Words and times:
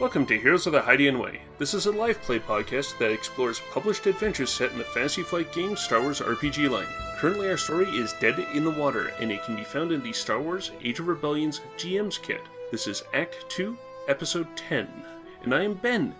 Welcome 0.00 0.26
to 0.26 0.36
Heroes 0.36 0.66
of 0.66 0.72
the 0.72 0.80
Hydian 0.80 1.22
Way. 1.22 1.42
This 1.56 1.72
is 1.72 1.86
a 1.86 1.92
live 1.92 2.20
play 2.22 2.40
podcast 2.40 2.98
that 2.98 3.12
explores 3.12 3.62
published 3.70 4.06
adventures 4.06 4.50
set 4.50 4.72
in 4.72 4.78
the 4.78 4.82
Fantasy 4.82 5.22
Flight 5.22 5.52
game 5.52 5.76
Star 5.76 6.02
Wars 6.02 6.20
RPG 6.20 6.68
line. 6.68 6.88
Currently, 7.18 7.48
our 7.48 7.56
story 7.56 7.86
is 7.90 8.12
Dead 8.20 8.44
in 8.54 8.64
the 8.64 8.72
Water, 8.72 9.12
and 9.20 9.30
it 9.30 9.44
can 9.44 9.54
be 9.54 9.62
found 9.62 9.92
in 9.92 10.02
the 10.02 10.12
Star 10.12 10.40
Wars 10.40 10.72
Age 10.82 10.98
of 10.98 11.06
Rebellion's 11.06 11.60
GM's 11.76 12.18
Kit. 12.18 12.40
This 12.72 12.88
is 12.88 13.04
Act 13.14 13.36
2, 13.50 13.78
Episode 14.08 14.48
10. 14.56 14.88
And 15.44 15.54
I 15.54 15.62
am 15.62 15.74
Ben, 15.74 16.12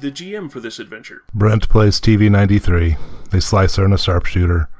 the 0.00 0.10
GM 0.10 0.50
for 0.50 0.60
this 0.60 0.78
adventure. 0.78 1.22
Brent 1.34 1.68
plays 1.68 2.00
TV 2.00 2.30
93, 2.30 2.96
a 3.34 3.42
slicer 3.42 3.84
and 3.84 3.92
a 3.92 3.98
sharpshooter. 3.98 4.70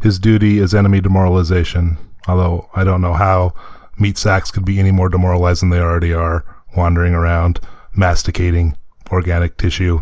His 0.00 0.18
duty 0.18 0.58
is 0.58 0.74
enemy 0.74 1.02
demoralization, 1.02 1.98
although 2.26 2.70
I 2.74 2.82
don't 2.82 3.02
know 3.02 3.14
how 3.14 3.52
meat 3.98 4.16
sacks 4.16 4.50
could 4.50 4.64
be 4.64 4.80
any 4.80 4.90
more 4.90 5.10
demoralized 5.10 5.60
than 5.60 5.68
they 5.68 5.80
already 5.80 6.14
are, 6.14 6.46
wandering 6.74 7.12
around, 7.12 7.60
masticating 7.94 8.76
organic 9.10 9.56
tissue. 9.56 10.00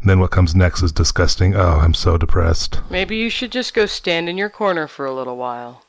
And 0.00 0.08
then 0.08 0.20
what 0.20 0.30
comes 0.30 0.54
next 0.54 0.82
is 0.82 0.92
disgusting. 0.92 1.54
Oh, 1.54 1.80
I'm 1.82 1.94
so 1.94 2.16
depressed. 2.16 2.80
Maybe 2.90 3.16
you 3.16 3.28
should 3.28 3.52
just 3.52 3.74
go 3.74 3.86
stand 3.86 4.28
in 4.28 4.38
your 4.38 4.48
corner 4.48 4.86
for 4.86 5.04
a 5.04 5.14
little 5.14 5.36
while. 5.36 5.84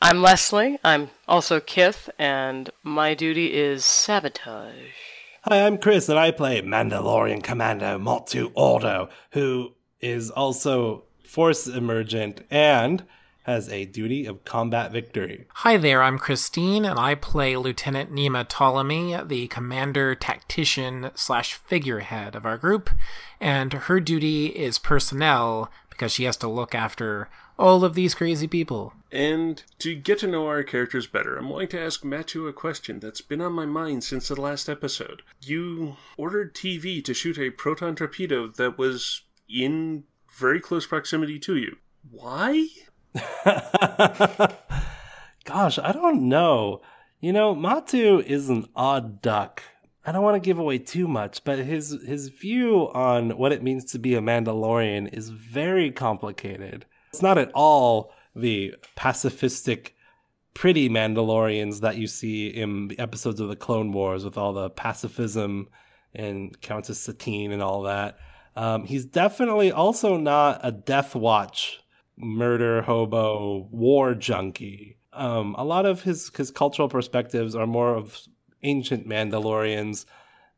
I'm 0.00 0.20
Leslie. 0.20 0.78
I'm 0.82 1.10
also 1.28 1.60
Kith, 1.60 2.10
and 2.18 2.70
my 2.82 3.14
duty 3.14 3.54
is 3.54 3.84
sabotage. 3.84 4.94
Hi, 5.42 5.66
I'm 5.66 5.78
Chris, 5.78 6.08
and 6.08 6.18
I 6.18 6.30
play 6.30 6.60
Mandalorian 6.62 7.42
Commando 7.42 7.98
Matu 7.98 8.50
Ordo, 8.54 9.08
who 9.30 9.72
is 10.00 10.30
also 10.30 11.04
Force 11.24 11.66
Emergent 11.66 12.44
and 12.50 13.04
has 13.44 13.68
a 13.68 13.84
duty 13.84 14.26
of 14.26 14.44
combat 14.44 14.92
victory. 14.92 15.46
Hi 15.54 15.76
there, 15.76 16.02
I'm 16.02 16.18
Christine, 16.18 16.84
and 16.84 16.98
I 16.98 17.14
play 17.14 17.56
Lieutenant 17.56 18.12
Nima 18.12 18.48
Ptolemy, 18.48 19.16
the 19.24 19.48
commander, 19.48 20.14
tactician, 20.14 21.10
slash 21.14 21.54
figurehead 21.54 22.36
of 22.36 22.46
our 22.46 22.56
group, 22.56 22.90
and 23.40 23.72
her 23.72 24.00
duty 24.00 24.46
is 24.46 24.78
personnel 24.78 25.70
because 25.90 26.12
she 26.12 26.24
has 26.24 26.36
to 26.38 26.48
look 26.48 26.74
after 26.74 27.28
all 27.58 27.84
of 27.84 27.94
these 27.94 28.14
crazy 28.14 28.46
people. 28.46 28.94
And 29.10 29.62
to 29.80 29.94
get 29.94 30.18
to 30.20 30.26
know 30.26 30.46
our 30.46 30.62
characters 30.62 31.06
better, 31.06 31.36
I'm 31.36 31.48
going 31.48 31.68
to 31.68 31.80
ask 31.80 32.04
Matthew 32.04 32.46
a 32.46 32.52
question 32.52 32.98
that's 32.98 33.20
been 33.20 33.40
on 33.40 33.52
my 33.52 33.66
mind 33.66 34.04
since 34.04 34.28
the 34.28 34.40
last 34.40 34.68
episode. 34.68 35.22
You 35.42 35.96
ordered 36.16 36.54
TV 36.54 37.04
to 37.04 37.12
shoot 37.12 37.38
a 37.38 37.50
proton 37.50 37.94
torpedo 37.94 38.48
that 38.48 38.78
was 38.78 39.22
in 39.48 40.04
very 40.34 40.60
close 40.60 40.86
proximity 40.86 41.38
to 41.40 41.56
you. 41.56 41.76
Why? 42.10 42.68
Gosh, 45.44 45.78
I 45.78 45.92
don't 45.92 46.28
know. 46.28 46.80
You 47.20 47.32
know, 47.32 47.54
Matu 47.54 48.24
is 48.24 48.48
an 48.48 48.66
odd 48.74 49.22
duck. 49.22 49.62
I 50.04 50.12
don't 50.12 50.24
want 50.24 50.42
to 50.42 50.46
give 50.46 50.58
away 50.58 50.78
too 50.78 51.06
much, 51.06 51.44
but 51.44 51.60
his 51.60 51.96
his 52.06 52.28
view 52.28 52.90
on 52.92 53.36
what 53.36 53.52
it 53.52 53.62
means 53.62 53.84
to 53.92 53.98
be 53.98 54.14
a 54.14 54.20
Mandalorian 54.20 55.12
is 55.12 55.28
very 55.28 55.92
complicated. 55.92 56.86
It's 57.10 57.22
not 57.22 57.38
at 57.38 57.52
all 57.54 58.12
the 58.34 58.74
pacifistic, 58.96 59.90
pretty 60.54 60.88
Mandalorians 60.88 61.80
that 61.80 61.96
you 61.96 62.06
see 62.06 62.48
in 62.48 62.88
the 62.88 62.98
episodes 62.98 63.38
of 63.38 63.48
the 63.48 63.56
Clone 63.56 63.92
Wars 63.92 64.24
with 64.24 64.36
all 64.36 64.52
the 64.52 64.70
pacifism 64.70 65.68
and 66.14 66.60
Countess 66.60 66.98
Satine 66.98 67.52
and 67.52 67.62
all 67.62 67.82
that. 67.82 68.18
Um, 68.56 68.84
he's 68.84 69.04
definitely 69.04 69.70
also 69.70 70.16
not 70.16 70.60
a 70.62 70.72
Death 70.72 71.14
Watch 71.14 71.81
murder 72.16 72.82
hobo 72.82 73.68
war 73.70 74.14
junkie. 74.14 74.96
Um, 75.12 75.54
a 75.58 75.64
lot 75.64 75.86
of 75.86 76.02
his 76.02 76.30
his 76.36 76.50
cultural 76.50 76.88
perspectives 76.88 77.54
are 77.54 77.66
more 77.66 77.94
of 77.94 78.18
ancient 78.62 79.06
Mandalorians, 79.06 80.06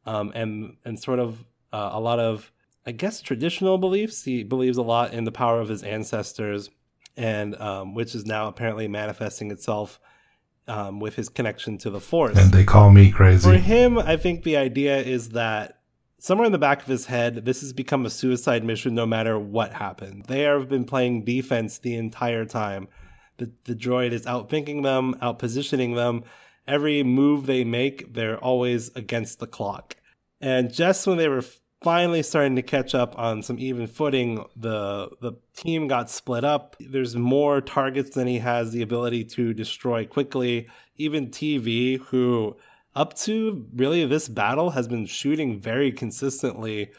um, 0.06 0.32
and 0.34 0.76
and 0.84 0.98
sort 0.98 1.18
of 1.18 1.44
uh, 1.72 1.90
a 1.92 2.00
lot 2.00 2.20
of 2.20 2.52
I 2.86 2.92
guess 2.92 3.20
traditional 3.20 3.78
beliefs. 3.78 4.24
He 4.24 4.44
believes 4.44 4.76
a 4.76 4.82
lot 4.82 5.12
in 5.12 5.24
the 5.24 5.32
power 5.32 5.60
of 5.60 5.68
his 5.68 5.82
ancestors, 5.82 6.70
and 7.16 7.60
um, 7.60 7.94
which 7.94 8.14
is 8.14 8.26
now 8.26 8.48
apparently 8.48 8.88
manifesting 8.88 9.50
itself 9.50 9.98
um, 10.68 11.00
with 11.00 11.14
his 11.14 11.28
connection 11.28 11.78
to 11.78 11.90
the 11.90 12.00
Force. 12.00 12.38
And 12.38 12.52
they 12.52 12.64
call 12.64 12.90
me 12.90 13.10
crazy. 13.10 13.48
For 13.48 13.56
him, 13.56 13.98
I 13.98 14.16
think 14.16 14.42
the 14.42 14.56
idea 14.56 14.98
is 14.98 15.30
that 15.30 15.78
somewhere 16.24 16.46
in 16.46 16.52
the 16.52 16.58
back 16.58 16.80
of 16.80 16.88
his 16.88 17.04
head, 17.04 17.44
this 17.44 17.60
has 17.60 17.74
become 17.74 18.06
a 18.06 18.10
suicide 18.10 18.64
mission 18.64 18.94
no 18.94 19.04
matter 19.04 19.38
what 19.38 19.74
happened. 19.74 20.24
They 20.26 20.40
have 20.40 20.70
been 20.70 20.86
playing 20.86 21.26
defense 21.26 21.76
the 21.76 21.96
entire 21.96 22.46
time. 22.46 22.88
The, 23.36 23.52
the 23.64 23.74
droid 23.74 24.12
is 24.12 24.22
outthinking 24.22 24.82
them, 24.84 25.16
outpositioning 25.20 25.94
them. 25.94 26.24
Every 26.66 27.02
move 27.02 27.44
they 27.44 27.62
make, 27.62 28.14
they're 28.14 28.38
always 28.38 28.88
against 28.96 29.38
the 29.38 29.46
clock. 29.46 29.96
And 30.40 30.72
just 30.72 31.06
when 31.06 31.18
they 31.18 31.28
were 31.28 31.44
finally 31.82 32.22
starting 32.22 32.56
to 32.56 32.62
catch 32.62 32.94
up 32.94 33.18
on 33.18 33.42
some 33.42 33.58
even 33.58 33.86
footing, 33.86 34.46
the 34.56 35.10
the 35.20 35.32
team 35.54 35.88
got 35.88 36.08
split 36.08 36.42
up. 36.42 36.74
There's 36.80 37.14
more 37.14 37.60
targets 37.60 38.14
than 38.14 38.26
he 38.26 38.38
has 38.38 38.72
the 38.72 38.80
ability 38.80 39.24
to 39.36 39.52
destroy 39.52 40.06
quickly. 40.06 40.68
Even 40.96 41.28
TV, 41.28 41.98
who 41.98 42.56
up 42.94 43.14
to 43.14 43.66
really 43.74 44.04
this 44.06 44.28
battle 44.28 44.70
has 44.70 44.86
been 44.86 45.06
shooting 45.06 45.60
very 45.60 45.90
consistently. 45.90 46.92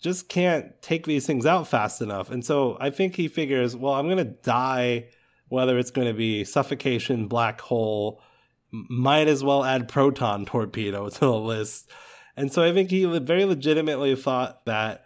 Just 0.00 0.28
can't 0.28 0.80
take 0.82 1.06
these 1.06 1.26
things 1.26 1.46
out 1.46 1.68
fast 1.68 2.00
enough. 2.02 2.30
And 2.30 2.44
so 2.44 2.76
i 2.80 2.90
think 2.90 3.14
he 3.14 3.28
figures 3.28 3.76
well 3.76 3.94
i'm 3.94 4.06
going 4.06 4.18
to 4.18 4.24
die 4.24 5.08
whether 5.48 5.78
it's 5.78 5.90
going 5.90 6.06
to 6.06 6.14
be 6.14 6.44
suffocation 6.44 7.26
black 7.26 7.60
hole 7.60 8.22
might 8.70 9.26
as 9.26 9.42
well 9.42 9.64
add 9.64 9.88
proton 9.88 10.46
torpedo 10.46 11.08
to 11.08 11.20
the 11.20 11.32
list. 11.32 11.90
And 12.36 12.52
so 12.52 12.62
i 12.62 12.72
think 12.72 12.90
he 12.90 13.04
very 13.04 13.44
legitimately 13.44 14.16
thought 14.16 14.64
that 14.64 15.04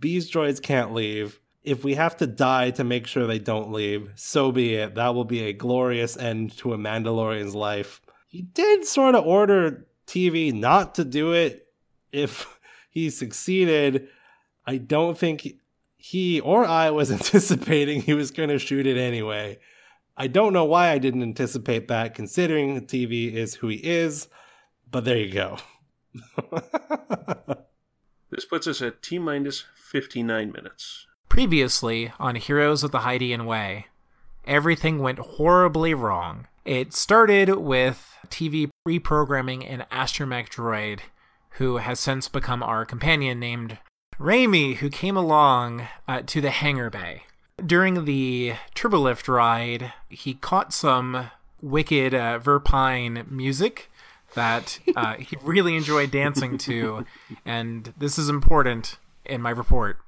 these 0.00 0.30
droids 0.30 0.62
can't 0.62 0.94
leave. 0.94 1.40
If 1.64 1.84
we 1.84 1.94
have 1.94 2.16
to 2.18 2.26
die 2.26 2.70
to 2.72 2.84
make 2.84 3.06
sure 3.06 3.26
they 3.26 3.40
don't 3.40 3.72
leave 3.72 4.10
so 4.14 4.52
be 4.52 4.76
it. 4.76 4.94
That 4.94 5.14
will 5.14 5.24
be 5.24 5.42
a 5.42 5.52
glorious 5.52 6.16
end 6.16 6.56
to 6.58 6.72
a 6.72 6.78
mandalorian's 6.78 7.54
life 7.54 8.00
he 8.28 8.42
did 8.42 8.84
sort 8.84 9.14
of 9.14 9.26
order 9.26 9.86
TV 10.06 10.52
not 10.52 10.94
to 10.96 11.04
do 11.04 11.32
it 11.32 11.66
if 12.12 12.46
he 12.90 13.10
succeeded. 13.10 14.08
I 14.66 14.76
don't 14.76 15.18
think 15.18 15.54
he 15.96 16.40
or 16.40 16.64
I 16.64 16.90
was 16.90 17.10
anticipating 17.18 18.02
he 18.02 18.14
was 18.14 18.30
going 18.30 18.50
to 18.50 18.58
shoot 18.58 18.86
it 18.86 18.96
anyway. 18.96 19.58
I 20.16 20.26
don't 20.26 20.52
know 20.52 20.64
why 20.64 20.90
I 20.90 20.98
didn't 20.98 21.22
anticipate 21.22 21.88
that, 21.88 22.14
considering 22.14 22.80
TV 22.86 23.32
is 23.32 23.54
who 23.54 23.68
he 23.68 23.76
is, 23.76 24.28
but 24.90 25.04
there 25.04 25.16
you 25.16 25.32
go. 25.32 25.58
this 28.30 28.44
puts 28.44 28.66
us 28.66 28.82
at 28.82 29.00
T 29.00 29.18
minus 29.20 29.64
59 29.76 30.50
minutes. 30.50 31.06
Previously 31.28 32.12
on 32.18 32.34
Heroes 32.34 32.82
of 32.82 32.90
the 32.90 33.00
Hydian 33.00 33.46
Way, 33.46 33.86
everything 34.44 34.98
went 34.98 35.20
horribly 35.20 35.94
wrong. 35.94 36.48
It 36.64 36.92
started 36.92 37.54
with 37.54 38.17
TV 38.30 38.68
reprogramming 38.86 39.70
an 39.70 39.84
astromech 39.90 40.48
droid 40.48 41.00
who 41.52 41.78
has 41.78 41.98
since 41.98 42.28
become 42.28 42.62
our 42.62 42.84
companion 42.84 43.40
named 43.40 43.78
Raimi, 44.18 44.76
who 44.76 44.90
came 44.90 45.16
along 45.16 45.88
uh, 46.06 46.22
to 46.26 46.40
the 46.40 46.50
hangar 46.50 46.90
bay. 46.90 47.22
During 47.64 48.04
the 48.04 48.54
turbolift 48.74 49.28
ride, 49.28 49.92
he 50.08 50.34
caught 50.34 50.72
some 50.72 51.30
wicked 51.60 52.14
uh, 52.14 52.38
Verpine 52.38 53.28
music 53.30 53.90
that 54.34 54.78
uh, 54.96 55.14
he 55.18 55.36
really 55.42 55.76
enjoyed 55.76 56.10
dancing 56.10 56.58
to, 56.58 57.04
and 57.44 57.92
this 57.98 58.18
is 58.18 58.28
important 58.28 58.98
in 59.24 59.42
my 59.42 59.50
report. 59.50 59.98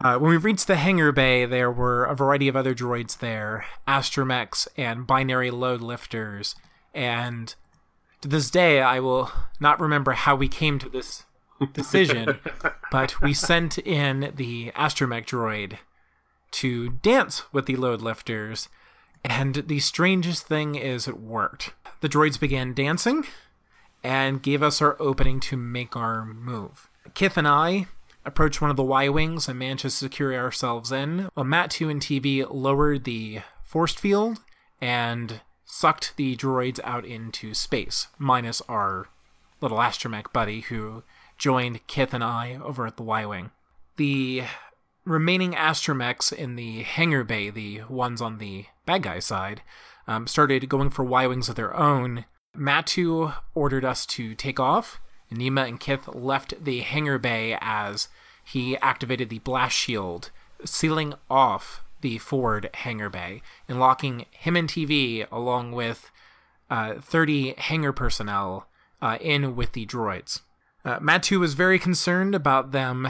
Uh, 0.00 0.18
when 0.18 0.30
we 0.30 0.36
reached 0.36 0.66
the 0.66 0.76
hangar 0.76 1.12
bay, 1.12 1.46
there 1.46 1.70
were 1.70 2.04
a 2.04 2.16
variety 2.16 2.48
of 2.48 2.56
other 2.56 2.74
droids 2.74 3.18
there, 3.18 3.64
astromechs 3.86 4.66
and 4.76 5.06
binary 5.06 5.50
load 5.50 5.80
lifters. 5.80 6.56
And 6.92 7.54
to 8.22 8.28
this 8.28 8.50
day, 8.50 8.80
I 8.80 9.00
will 9.00 9.30
not 9.60 9.80
remember 9.80 10.12
how 10.12 10.34
we 10.34 10.48
came 10.48 10.78
to 10.78 10.88
this 10.88 11.24
decision, 11.72 12.38
but 12.90 13.20
we 13.20 13.34
sent 13.34 13.78
in 13.78 14.32
the 14.34 14.72
astromech 14.74 15.26
droid 15.26 15.78
to 16.52 16.90
dance 16.90 17.52
with 17.52 17.66
the 17.66 17.76
load 17.76 18.00
lifters. 18.00 18.68
And 19.24 19.54
the 19.54 19.80
strangest 19.80 20.46
thing 20.46 20.74
is, 20.74 21.06
it 21.06 21.20
worked. 21.20 21.74
The 22.00 22.08
droids 22.08 22.40
began 22.40 22.74
dancing 22.74 23.24
and 24.02 24.42
gave 24.42 24.62
us 24.62 24.82
our 24.82 25.00
opening 25.00 25.38
to 25.40 25.56
make 25.56 25.96
our 25.96 26.24
move. 26.24 26.88
Kith 27.14 27.36
and 27.36 27.46
I 27.46 27.86
approached 28.24 28.60
one 28.60 28.70
of 28.70 28.76
the 28.76 28.82
Y 28.82 29.08
Wings 29.08 29.48
and 29.48 29.58
managed 29.58 29.82
to 29.82 29.90
secure 29.90 30.34
ourselves 30.34 30.90
in, 30.90 31.28
while 31.34 31.46
Matu 31.46 31.90
and 31.90 32.00
TV 32.00 32.46
lowered 32.48 33.04
the 33.04 33.40
force 33.64 33.94
field 33.94 34.38
and 34.80 35.40
sucked 35.72 36.14
the 36.16 36.36
droids 36.36 36.78
out 36.84 37.02
into 37.06 37.54
space, 37.54 38.08
minus 38.18 38.60
our 38.68 39.08
little 39.62 39.78
astromech 39.78 40.30
buddy 40.30 40.60
who 40.60 41.02
joined 41.38 41.86
Kith 41.86 42.12
and 42.12 42.22
I 42.22 42.58
over 42.62 42.86
at 42.86 42.98
the 42.98 43.02
Y 43.02 43.24
Wing. 43.24 43.50
The 43.96 44.42
remaining 45.06 45.52
astromechs 45.52 46.30
in 46.30 46.56
the 46.56 46.82
hangar 46.82 47.24
bay, 47.24 47.48
the 47.48 47.84
ones 47.88 48.20
on 48.20 48.36
the 48.36 48.66
bad 48.84 49.04
guy 49.04 49.18
side, 49.18 49.62
um, 50.06 50.26
started 50.26 50.68
going 50.68 50.90
for 50.90 51.04
Y 51.04 51.26
Wings 51.26 51.48
of 51.48 51.54
their 51.54 51.74
own. 51.74 52.26
Matu 52.54 53.34
ordered 53.54 53.84
us 53.84 54.04
to 54.06 54.34
take 54.34 54.60
off 54.60 55.00
Nima 55.32 55.66
and 55.66 55.80
Kith 55.80 56.06
left 56.08 56.62
the 56.62 56.80
hangar 56.80 57.16
bay 57.16 57.56
as 57.62 58.08
he 58.44 58.76
activated 58.76 59.30
the 59.30 59.38
blast 59.38 59.74
shield, 59.74 60.28
sealing 60.66 61.14
off 61.30 61.82
the 62.02 62.18
Ford 62.18 62.70
hangar 62.74 63.08
bay 63.08 63.42
and 63.68 63.80
locking 63.80 64.26
him 64.30 64.56
and 64.56 64.68
TV 64.68 65.26
along 65.32 65.72
with 65.72 66.10
uh, 66.70 66.94
30 67.00 67.54
hangar 67.58 67.92
personnel 67.92 68.68
uh, 69.00 69.18
in 69.20 69.56
with 69.56 69.72
the 69.72 69.86
droids. 69.86 70.40
Uh, 70.84 70.98
Matu 70.98 71.38
was 71.38 71.54
very 71.54 71.78
concerned 71.78 72.34
about 72.34 72.72
them 72.72 73.08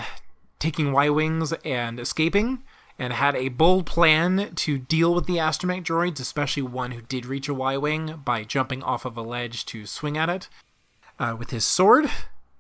taking 0.59 0.93
Y 0.93 1.09
Wings 1.11 1.53
and 1.65 1.99
escaping, 1.99 2.63
and 2.99 3.13
had 3.13 3.35
a 3.35 3.49
bold 3.49 3.85
plan 3.85 4.55
to 4.55 4.79
deal 4.79 5.13
with 5.13 5.27
the 5.27 5.37
astromech 5.37 5.83
droids, 5.83 6.21
especially 6.21 6.63
one 6.63 6.93
who 6.93 7.03
did 7.03 7.27
reach 7.27 7.49
a 7.49 7.55
Y 7.55 7.77
Wing, 7.77 8.23
by 8.25 8.45
jumping 8.45 8.83
off 8.83 9.05
of 9.05 9.17
a 9.17 9.23
ledge 9.23 9.67
to 9.67 9.87
swing 9.87 10.17
at 10.17 10.29
it 10.29 10.49
uh, 11.19 11.35
with 11.37 11.51
his 11.51 11.65
sword 11.65 12.09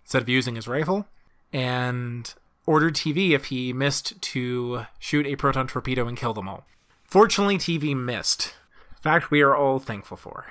instead 0.04 0.22
of 0.22 0.28
using 0.28 0.56
his 0.56 0.66
rifle, 0.66 1.06
and 1.52 2.34
ordered 2.66 2.94
TV 2.94 3.30
if 3.30 3.46
he 3.46 3.72
missed 3.72 4.20
to 4.22 4.86
shoot 4.98 5.26
a 5.26 5.36
proton 5.36 5.66
torpedo 5.66 6.06
and 6.06 6.16
kill 6.16 6.34
them 6.34 6.48
all. 6.48 6.64
Fortunately, 7.04 7.58
TV 7.58 7.96
missed. 7.96 8.54
Fact 9.00 9.30
we 9.30 9.42
are 9.42 9.54
all 9.54 9.78
thankful 9.78 10.16
for. 10.16 10.46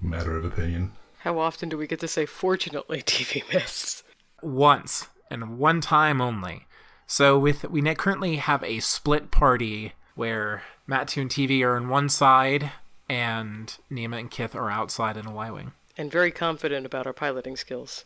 Matter 0.00 0.36
of 0.36 0.44
opinion. 0.44 0.92
How 1.18 1.38
often 1.38 1.68
do 1.68 1.76
we 1.76 1.86
get 1.86 2.00
to 2.00 2.08
say, 2.08 2.24
fortunately, 2.24 3.02
TV 3.02 3.42
missed? 3.52 4.02
Once, 4.42 5.08
and 5.30 5.58
one 5.58 5.80
time 5.80 6.20
only. 6.20 6.66
So 7.06 7.38
with 7.38 7.68
we 7.68 7.82
currently 7.94 8.36
have 8.36 8.62
a 8.62 8.80
split 8.80 9.30
party 9.30 9.92
where 10.14 10.62
Matu 10.88 11.20
and 11.20 11.30
TV 11.30 11.62
are 11.62 11.76
on 11.76 11.88
one 11.88 12.08
side, 12.08 12.70
and 13.08 13.76
Nima 13.90 14.18
and 14.20 14.30
Kith 14.30 14.54
are 14.54 14.70
outside 14.70 15.16
in 15.16 15.26
a 15.26 15.32
Y 15.32 15.50
wing. 15.50 15.72
And 15.98 16.10
very 16.10 16.30
confident 16.30 16.86
about 16.86 17.06
our 17.06 17.12
piloting 17.12 17.56
skills. 17.56 18.04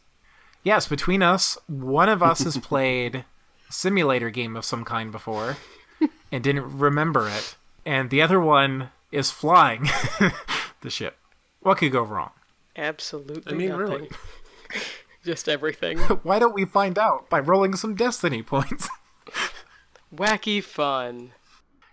Yes, 0.63 0.89
between 0.89 1.23
us, 1.23 1.59
one 1.67 2.09
of 2.09 2.23
us 2.23 2.41
has 2.45 2.57
played 2.63 3.17
a 3.17 3.25
simulator 3.71 4.31
game 4.31 4.57
of 4.57 4.65
some 4.65 4.85
kind 4.85 5.11
before 5.13 5.57
and 6.33 6.43
didn't 6.45 6.79
remember 6.79 7.29
it, 7.29 7.57
and 7.87 8.11
the 8.11 8.23
other 8.23 8.41
one 8.41 8.91
is 9.13 9.31
flying 9.31 9.85
the 10.81 10.91
ship. 10.91 11.17
What 11.61 11.79
could 11.79 11.93
go 11.93 12.03
wrong? 12.03 12.31
Absolutely 12.77 13.53
I 13.53 13.57
mean, 13.57 13.69
nothing. 13.71 13.87
really. 13.87 14.09
Just 15.25 15.49
everything. 15.49 15.99
Why 16.23 16.39
don't 16.39 16.55
we 16.55 16.65
find 16.65 16.99
out 16.99 17.31
by 17.31 17.41
rolling 17.41 17.77
some 17.77 17.95
destiny 17.95 18.43
points? 18.43 18.89
Wacky 20.15 20.63
fun. 20.63 21.33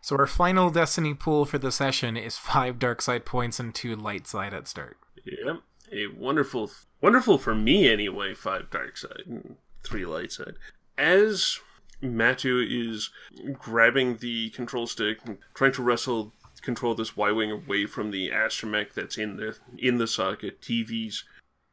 so 0.02 0.16
our 0.18 0.28
final 0.28 0.70
destiny 0.70 1.14
pool 1.14 1.46
for 1.46 1.58
the 1.58 1.72
session 1.72 2.18
is 2.18 2.38
five 2.38 2.78
dark 2.78 3.02
side 3.02 3.26
points 3.26 3.60
and 3.60 3.74
two 3.74 3.96
light 3.96 4.28
side 4.28 4.54
at 4.54 4.68
start. 4.68 4.98
Yep. 5.24 5.58
A 5.94 6.08
wonderful, 6.08 6.72
wonderful 7.02 7.38
for 7.38 7.56
me 7.56 7.90
anyway. 7.92 8.34
Five 8.34 8.70
dark 8.70 8.98
side 8.98 9.24
and 9.28 9.56
three 9.84 10.06
light 10.06 10.32
side. 10.32 10.56
As 11.02 11.60
Matu 12.04 12.64
is 12.64 13.10
grabbing 13.54 14.18
the 14.18 14.52
control 14.52 14.86
stick, 14.86 15.18
and 15.26 15.40
trying 15.56 15.72
to 15.72 15.82
wrestle 15.82 16.32
control 16.62 16.94
this 16.94 17.18
Y 17.18 17.32
wing 17.32 17.50
away 17.50 17.88
from 17.88 18.12
the 18.12 18.30
astromech 18.30 18.94
that's 18.94 19.18
in 19.18 19.38
the 19.38 19.58
in 19.80 19.98
the 19.98 20.06
socket. 20.06 20.62
TV's 20.62 21.24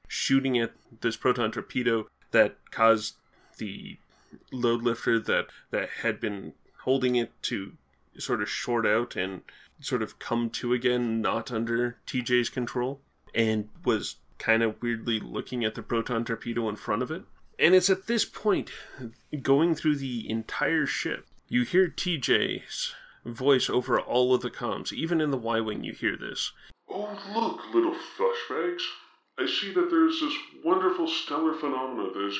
shooting 0.08 0.58
at 0.58 0.72
this 1.02 1.19
proton 1.19 1.52
torpedo 1.52 2.08
that 2.30 2.56
caused 2.70 3.16
the 3.58 3.98
load 4.50 4.82
lifter 4.82 5.20
that 5.20 5.48
that 5.72 5.90
had 6.02 6.20
been 6.20 6.54
holding 6.84 7.16
it 7.16 7.30
to 7.42 7.72
sort 8.16 8.40
of 8.40 8.48
short 8.48 8.86
out 8.86 9.14
and 9.14 9.42
sort 9.78 10.02
of 10.02 10.19
come 10.19 10.48
to 10.48 10.72
again, 10.72 11.20
not 11.20 11.52
under 11.52 11.98
TJ's 12.06 12.48
control, 12.48 13.02
and 13.34 13.69
was 13.84 14.16
kind 14.38 14.62
of 14.62 14.80
weirdly 14.80 15.20
looking 15.20 15.66
at 15.66 15.75
the 15.75 15.82
proton 15.82 16.25
torpedo 16.25 16.66
in 16.66 16.76
front 16.76 17.02
of 17.02 17.10
it. 17.10 17.25
And 17.58 17.75
it's 17.75 17.90
at 17.90 18.06
this 18.06 18.25
point, 18.25 18.70
going 19.43 19.75
through 19.75 19.96
the 19.96 20.31
entire 20.31 20.87
ship, 20.87 21.26
you 21.49 21.64
hear 21.64 21.88
TJ's 21.88 22.94
voice 23.25 23.69
over 23.69 24.00
all 24.00 24.34
of 24.34 24.43
the 24.43 24.50
comms. 24.50 24.93
Even 24.93 25.20
in 25.20 25.31
the 25.31 25.37
Y 25.37 25.60
Wing, 25.60 25.82
you 25.82 25.93
hear 25.93 26.16
this. 26.16 26.52
Oh, 26.88 27.19
look, 27.34 27.75
little 27.75 27.96
flashbags. 28.16 28.82
I 29.38 29.46
see 29.46 29.72
that 29.75 29.88
there's 29.90 30.20
this 30.20 30.34
wonderful 30.64 31.08
stellar 31.08 31.55
phenomena 31.55 32.10
that 32.12 32.26
is 32.26 32.38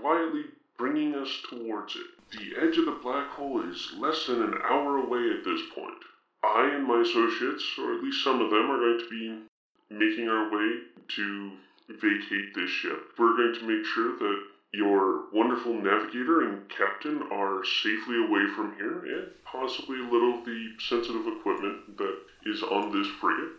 quietly 0.00 0.44
bringing 0.76 1.14
us 1.14 1.30
towards 1.50 1.96
it. 1.96 2.06
The 2.30 2.60
edge 2.60 2.78
of 2.78 2.84
the 2.84 2.98
black 3.02 3.28
hole 3.30 3.62
is 3.62 3.92
less 3.96 4.26
than 4.26 4.42
an 4.42 4.54
hour 4.62 4.98
away 4.98 5.30
at 5.30 5.44
this 5.44 5.60
point. 5.74 5.98
I 6.44 6.70
and 6.74 6.86
my 6.86 7.00
associates, 7.00 7.64
or 7.78 7.94
at 7.94 8.02
least 8.02 8.22
some 8.22 8.40
of 8.40 8.50
them, 8.50 8.70
are 8.70 8.78
going 8.78 8.98
to 8.98 9.10
be 9.10 9.42
making 9.90 10.28
our 10.28 10.50
way 10.50 10.80
to 11.16 11.52
vacate 11.88 12.54
this 12.54 12.70
ship. 12.70 12.98
We're 13.18 13.36
going 13.36 13.54
to 13.54 13.66
make 13.66 13.84
sure 13.86 14.18
that 14.18 14.42
your 14.72 15.24
wonderful 15.32 15.74
navigator 15.74 16.42
and 16.42 16.68
captain 16.68 17.22
are 17.32 17.64
safely 17.64 18.16
away 18.16 18.46
from 18.54 18.74
here, 18.76 19.04
and 19.04 19.28
possibly 19.44 19.98
a 19.98 20.10
little 20.10 20.38
of 20.38 20.44
the 20.44 20.68
sensitive 20.78 21.26
equipment 21.26 21.96
that 21.96 22.18
is 22.46 22.62
on 22.62 22.92
this 22.92 23.08
frigate. 23.20 23.52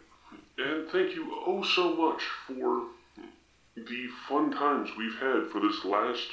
And 0.57 0.89
thank 0.89 1.15
you 1.15 1.31
oh 1.47 1.63
so 1.63 1.95
much 1.95 2.21
for 2.47 2.83
the 3.75 4.07
fun 4.27 4.51
times 4.51 4.89
we've 4.97 5.17
had 5.19 5.49
for 5.51 5.59
this 5.61 5.83
last 5.85 6.27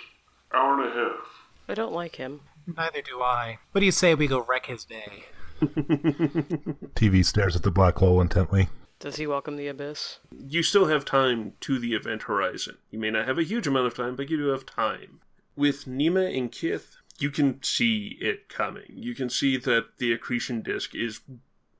hour 0.53 0.83
and 0.83 0.91
a 0.91 0.95
half. 0.95 1.27
I 1.69 1.75
don't 1.75 1.93
like 1.93 2.17
him. 2.17 2.41
Neither 2.67 3.03
do 3.03 3.21
I. 3.23 3.59
What 3.73 3.81
do 3.81 3.87
you 3.87 3.93
say 3.93 4.15
we 4.15 4.27
go 4.27 4.45
wreck 4.45 4.67
his 4.67 4.85
day? 4.85 5.25
TV 5.61 7.25
stares 7.25 7.57
at 7.57 7.63
the 7.63 7.71
black 7.71 7.97
hole 7.97 8.21
intently. 8.21 8.69
Does 9.07 9.19
he 9.19 9.27
welcome 9.29 9.55
the 9.55 9.69
abyss? 9.69 10.19
You 10.37 10.65
still 10.65 10.87
have 10.87 11.05
time 11.05 11.53
to 11.61 11.79
the 11.79 11.95
event 11.95 12.25
horizon. 12.25 12.79
You 12.91 12.99
may 12.99 13.13
not 13.13 13.29
have 13.29 13.39
a 13.39 13.45
huge 13.45 13.69
amount 13.69 13.87
of 13.87 13.95
time, 13.95 14.17
but 14.17 14.29
you 14.29 14.37
do 14.37 14.49
have 14.49 14.67
time. 14.67 15.21
With 15.55 15.85
Nima 15.85 16.37
and 16.37 16.51
Kith, 16.51 16.97
you 17.21 17.31
can 17.31 17.63
see 17.63 18.19
it 18.21 18.49
coming. 18.49 18.89
You 18.89 19.15
can 19.15 19.31
see 19.31 19.59
that 19.59 19.99
the 19.99 20.13
accretion 20.13 20.61
disk 20.61 20.93
is 20.93 21.21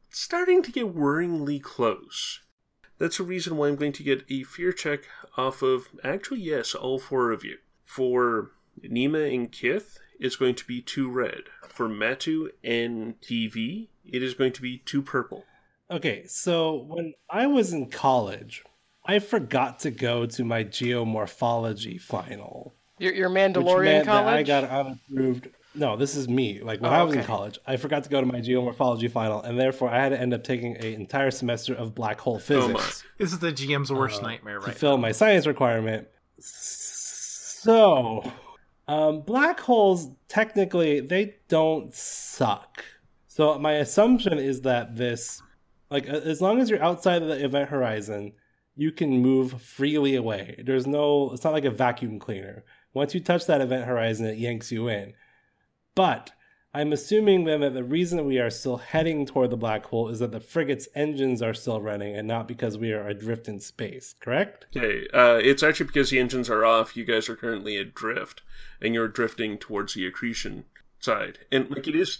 starting 0.09 0.63
to 0.63 0.71
get 0.71 0.95
worryingly 0.95 1.61
close. 1.61 2.43
That's 2.99 3.19
a 3.19 3.25
reason 3.25 3.57
why 3.57 3.67
I'm 3.67 3.77
going 3.77 3.91
to 3.95 4.05
get 4.05 4.25
a 4.31 4.45
fear 4.45 4.71
check 4.73 5.01
off 5.37 5.63
of, 5.63 5.89
actually, 6.05 6.43
yes, 6.43 6.77
all 6.77 7.01
four 7.01 7.33
of 7.33 7.43
you. 7.43 7.57
For 7.85 8.53
Nima 8.81 9.35
and 9.35 9.51
Kith, 9.51 9.99
it's 10.21 10.37
going 10.37 10.55
to 10.55 10.65
be 10.65 10.81
two 10.81 11.11
red. 11.11 11.43
For 11.69 11.89
Matu 11.89 12.51
and 12.63 13.21
TV, 13.21 13.89
it 14.05 14.23
is 14.23 14.35
going 14.35 14.53
to 14.53 14.63
be 14.63 14.79
two 14.79 15.03
purple. 15.03 15.45
Okay, 15.91 16.27
so 16.27 16.85
when 16.89 17.15
I 17.31 17.47
was 17.47 17.73
in 17.73 17.89
college, 17.91 18.65
I 19.05 19.21
forgot 19.21 19.81
to 19.81 19.91
go 19.91 20.27
to 20.27 20.45
my 20.45 20.65
geomorphology 20.65 22.01
final. 22.01 22.75
Your, 22.99 23.15
your 23.15 23.29
which 23.29 23.37
Mandalorian 23.39 23.85
meant 23.85 24.07
that 24.07 24.25
college? 24.25 24.35
I 24.35 24.43
got 24.43 24.65
unapproved. 24.65 25.49
No, 25.75 25.97
this 25.97 26.17
is 26.17 26.27
me. 26.29 26.61
Like 26.63 26.81
when 26.81 26.91
Oh, 26.93 26.97
I 26.97 27.03
was 27.03 27.15
in 27.15 27.23
college, 27.23 27.59
I 27.67 27.77
forgot 27.77 28.03
to 28.05 28.11
go 28.11 28.21
to 28.21 28.27
my 28.27 28.41
geomorphology 28.41 29.11
final, 29.11 29.43
and 29.43 29.61
therefore 29.61 29.91
I 29.91 30.01
had 30.01 30.09
to 30.09 30.19
end 30.21 30.33
up 30.33 30.43
taking 30.43 30.75
an 30.77 30.85
entire 30.87 31.31
semester 31.31 31.75
of 31.75 31.95
black 31.95 32.19
hole 32.19 32.37
Oh 32.37 32.39
physics 32.39 33.05
This 33.19 33.33
is 33.33 33.39
the 33.39 33.53
GM's 33.53 33.93
worst 33.93 34.23
Uh, 34.23 34.29
nightmare 34.29 34.59
to 34.61 34.67
right 34.67 34.75
fill 34.75 34.97
my 34.97 35.13
science 35.13 35.47
requirement. 35.47 36.09
So, 36.39 38.33
um, 38.89 39.21
black 39.21 39.61
holes 39.61 40.09
technically 40.29 41.01
they 41.01 41.35
don't 41.49 41.95
suck. 41.95 42.83
So 43.29 43.59
my 43.59 43.73
assumption 43.73 44.39
is 44.39 44.63
that 44.63 44.97
this, 44.97 45.43
like, 45.91 46.07
as 46.07 46.41
long 46.41 46.61
as 46.61 46.71
you're 46.71 46.83
outside 46.83 47.23
of 47.23 47.29
the 47.29 47.45
event 47.45 47.71
horizon, 47.71 48.33
you 48.75 48.93
can 48.93 49.23
move 49.23 49.61
freely 49.63 50.17
away. 50.17 50.63
There's 50.65 50.87
no, 50.87 51.33
it's 51.33 51.45
not 51.45 51.53
like 51.53 51.65
a 51.65 51.71
vacuum 51.71 52.19
cleaner. 52.19 52.65
Once 52.93 53.15
you 53.15 53.21
touch 53.21 53.47
that 53.47 53.61
event 53.61 53.87
horizon, 53.87 54.27
it 54.27 54.39
yanks 54.39 54.73
you 54.73 54.89
in. 54.89 55.15
But 55.95 56.33
I'm 56.77 56.93
assuming 56.93 57.45
then 57.45 57.61
that 57.61 57.73
the 57.73 57.83
reason 57.83 58.27
we 58.27 58.39
are 58.39 58.51
still 58.51 58.77
heading 58.77 59.25
toward 59.25 59.49
the 59.49 59.57
black 59.57 59.87
hole 59.87 60.09
is 60.09 60.19
that 60.19 60.31
the 60.31 60.41
frigate's 60.41 60.89
engines 60.95 61.41
are 61.41 61.55
still 61.55 61.81
running 61.81 62.15
and 62.15 62.29
not 62.29 62.47
because 62.47 62.77
we 62.77 62.93
are 62.93 63.09
adrift 63.09 63.49
in 63.49 63.61
space, 63.61 64.15
correct? 64.21 64.67
Okay, 64.77 65.09
uh, 65.15 65.41
it's 65.43 65.63
actually 65.63 65.87
because 65.87 66.11
the 66.11 66.19
engines 66.19 66.51
are 66.51 66.67
off. 66.67 66.95
You 66.95 67.07
guys 67.07 67.31
are 67.31 67.37
currently 67.37 67.79
adrift, 67.79 68.43
and 68.83 68.93
you're 68.93 69.09
drifting 69.09 69.57
towards 69.57 69.95
the 69.95 70.07
accretion 70.07 70.65
side. 70.99 71.39
And 71.51 71.71
like 71.71 71.89
it 71.89 71.97
is, 71.97 72.19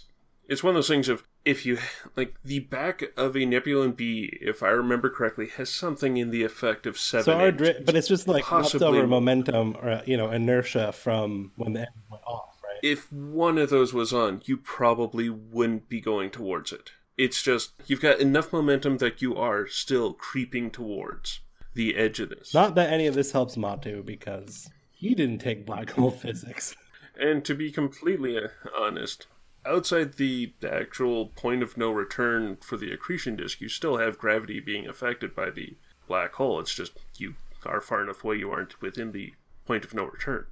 it's 0.49 0.63
one 0.63 0.71
of 0.71 0.75
those 0.75 0.87
things 0.87 1.07
of 1.07 1.23
if 1.47 1.65
you 1.65 1.77
like 2.15 2.35
the 2.43 2.59
back 2.59 3.03
of 3.15 3.35
a 3.35 3.39
Nebulon 3.39 3.95
B, 3.95 4.37
if 4.41 4.61
I 4.61 4.67
remember 4.69 5.09
correctly, 5.09 5.47
has 5.57 5.69
something 5.69 6.17
in 6.17 6.29
the 6.29 6.43
effect 6.43 6.85
of 6.85 6.97
seven. 6.99 7.23
So 7.25 7.33
our 7.39 7.51
dri- 7.51 7.81
but 7.85 7.95
it's 7.95 8.07
just 8.07 8.27
like 8.27 8.43
Possibly- 8.43 8.85
leftover 8.85 9.07
momentum 9.07 9.75
or 9.81 10.01
you 10.05 10.17
know 10.17 10.29
inertia 10.29 10.91
from 10.91 11.51
when 11.55 11.73
the 11.73 11.79
engine 11.81 11.93
went 12.11 12.23
off, 12.25 12.57
right? 12.63 12.79
if 12.83 13.11
one 13.11 13.57
of 13.57 13.69
those 13.69 13.93
was 13.93 14.11
on, 14.13 14.41
you 14.45 14.57
probably 14.57 15.29
wouldn't 15.29 15.87
be 15.89 16.01
going 16.01 16.29
towards 16.31 16.71
it. 16.73 16.91
It's 17.17 17.41
just 17.41 17.71
you've 17.87 18.01
got 18.01 18.19
enough 18.19 18.51
momentum 18.53 18.97
that 18.97 19.21
you 19.21 19.35
are 19.35 19.67
still 19.67 20.13
creeping 20.13 20.69
towards 20.69 21.39
the 21.73 21.95
edge 21.95 22.19
of 22.19 22.29
this. 22.29 22.53
Not 22.53 22.75
that 22.75 22.91
any 22.91 23.07
of 23.07 23.15
this 23.15 23.31
helps 23.31 23.55
Matu 23.55 24.05
because 24.05 24.69
he 24.91 25.15
didn't 25.15 25.39
take 25.39 25.65
black 25.65 25.91
hole 25.91 26.11
physics. 26.25 26.75
And 27.19 27.43
to 27.45 27.55
be 27.55 27.71
completely 27.71 28.37
honest, 28.77 29.25
outside 29.67 30.13
the 30.13 30.53
actual 30.67 31.27
point 31.27 31.61
of 31.63 31.77
no 31.77 31.91
return 31.91 32.57
for 32.57 32.77
the 32.77 32.91
accretion 32.91 33.35
disk, 33.35 33.61
you 33.61 33.69
still 33.69 33.97
have 33.97 34.17
gravity 34.17 34.59
being 34.59 34.87
affected 34.87 35.35
by 35.35 35.49
the 35.49 35.75
black 36.07 36.33
hole. 36.33 36.59
It's 36.59 36.73
just 36.73 36.93
you 37.17 37.35
are 37.65 37.81
far 37.81 38.01
enough 38.01 38.23
away, 38.23 38.37
you 38.37 38.51
aren't 38.51 38.81
within 38.81 39.11
the 39.11 39.33
point 39.65 39.83
of 39.83 39.93
no 39.93 40.05
return. 40.05 40.45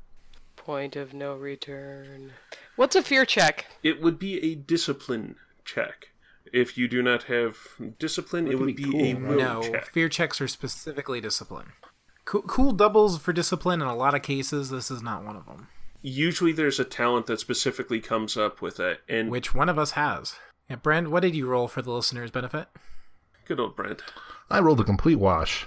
Point 0.56 0.96
of 0.96 1.14
no 1.14 1.36
return. 1.36 2.34
What's 2.76 2.96
a 2.96 3.04
fear 3.04 3.26
check? 3.26 3.66
It 3.84 4.02
would 4.02 4.20
be 4.20 4.44
a 4.44 4.56
discipline 4.56 5.36
check. 5.64 6.10
If 6.54 6.78
you 6.78 6.88
do 6.88 7.02
not 7.02 7.24
have 7.24 7.58
discipline, 8.00 8.48
it 8.48 8.56
would 8.60 8.66
would 8.68 8.76
be 8.76 8.84
be, 8.86 8.92
cool, 8.92 9.02
a 9.02 9.14
right? 9.14 9.28
will 9.28 9.38
no, 9.38 9.62
check. 9.64 9.86
fear 9.92 10.10
checks 10.10 10.40
are 10.42 10.48
specifically 10.48 11.20
discipline. 11.22 11.74
Cool, 12.26 12.44
cool 12.44 12.72
doubles 12.72 13.20
for 13.20 13.34
discipline 13.34 13.82
in 13.82 13.88
a 13.88 13.96
lot 13.96 14.16
of 14.16 14.22
cases. 14.22 14.70
This 14.70 14.90
is 14.90 15.02
not 15.02 15.24
one 15.24 15.36
of 15.36 15.46
them. 15.46 15.68
Usually, 16.08 16.52
there's 16.52 16.80
a 16.80 16.86
talent 16.86 17.26
that 17.26 17.40
specifically 17.40 18.00
comes 18.00 18.38
up 18.38 18.62
with 18.62 18.80
it, 18.80 19.02
and 19.10 19.32
Which 19.32 19.56
one 19.56 19.70
of 19.70 19.80
us 19.80 19.92
has? 19.92 20.36
Yeah, 20.70 20.76
Brent, 20.76 21.10
what 21.10 21.22
did 21.22 21.36
you 21.36 21.48
roll 21.48 21.68
for 21.68 21.82
the 21.82 21.92
listener's 21.92 22.30
benefit? 22.30 22.68
good 23.46 23.60
old 23.60 23.76
Brent. 23.76 24.04
I 24.48 24.60
rolled 24.60 24.80
a 24.80 24.84
complete 24.84 25.16
wash. 25.16 25.66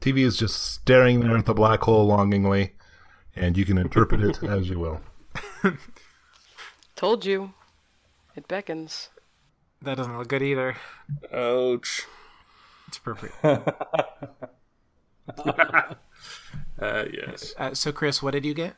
TV 0.00 0.24
is 0.24 0.36
just 0.36 0.60
staring 0.60 1.20
there 1.20 1.36
at 1.36 1.46
the 1.46 1.54
black 1.54 1.82
hole 1.82 2.06
longingly, 2.06 2.72
and 3.36 3.56
you 3.56 3.64
can 3.64 3.78
interpret 3.78 4.20
it 4.20 4.42
as 4.48 4.68
you 4.68 4.80
will. 4.80 5.00
Told 6.96 7.24
you. 7.24 7.54
It 8.34 8.48
beckons. 8.48 9.10
That 9.80 9.96
doesn't 9.96 10.18
look 10.18 10.26
good 10.26 10.42
either. 10.42 10.76
Ouch. 11.32 12.02
It's 12.88 12.98
appropriate. 12.98 13.34
Uh, 16.78 17.04
yes. 17.10 17.54
Uh, 17.56 17.72
so, 17.72 17.90
Chris, 17.90 18.22
what 18.22 18.32
did 18.32 18.44
you 18.44 18.52
get? 18.52 18.76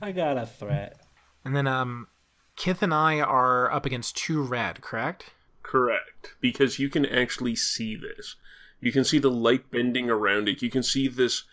I 0.00 0.12
got 0.12 0.38
a 0.38 0.46
threat. 0.46 1.00
And 1.44 1.56
then, 1.56 1.66
um, 1.66 2.08
Kith 2.56 2.82
and 2.82 2.92
I 2.92 3.20
are 3.20 3.72
up 3.72 3.86
against 3.86 4.16
two 4.16 4.42
red, 4.42 4.80
correct? 4.80 5.30
Correct. 5.62 6.34
Because 6.40 6.78
you 6.78 6.88
can 6.88 7.06
actually 7.06 7.54
see 7.56 7.94
this. 7.94 8.36
You 8.80 8.92
can 8.92 9.04
see 9.04 9.18
the 9.18 9.30
light 9.30 9.70
bending 9.70 10.10
around 10.10 10.48
it. 10.48 10.62
You 10.62 10.70
can 10.70 10.82
see 10.82 11.08
this 11.08 11.44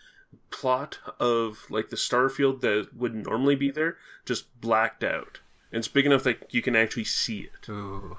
plot 0.50 0.98
of 1.18 1.66
like 1.70 1.90
the 1.90 1.96
star 1.96 2.28
field 2.28 2.60
that 2.60 2.88
would 2.96 3.14
normally 3.14 3.56
be 3.56 3.70
there 3.70 3.96
just 4.24 4.60
blacked 4.60 5.04
out. 5.04 5.40
And 5.72 5.78
it's 5.78 5.88
big 5.88 6.06
enough 6.06 6.24
that 6.24 6.52
you 6.54 6.62
can 6.62 6.76
actually 6.76 7.04
see 7.04 7.40
it. 7.52 7.68
Ooh. 7.68 8.16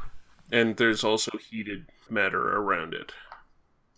And 0.52 0.78
there's 0.78 1.04
also 1.04 1.32
heated 1.38 1.86
matter 2.10 2.56
around 2.58 2.94
it. 2.94 3.14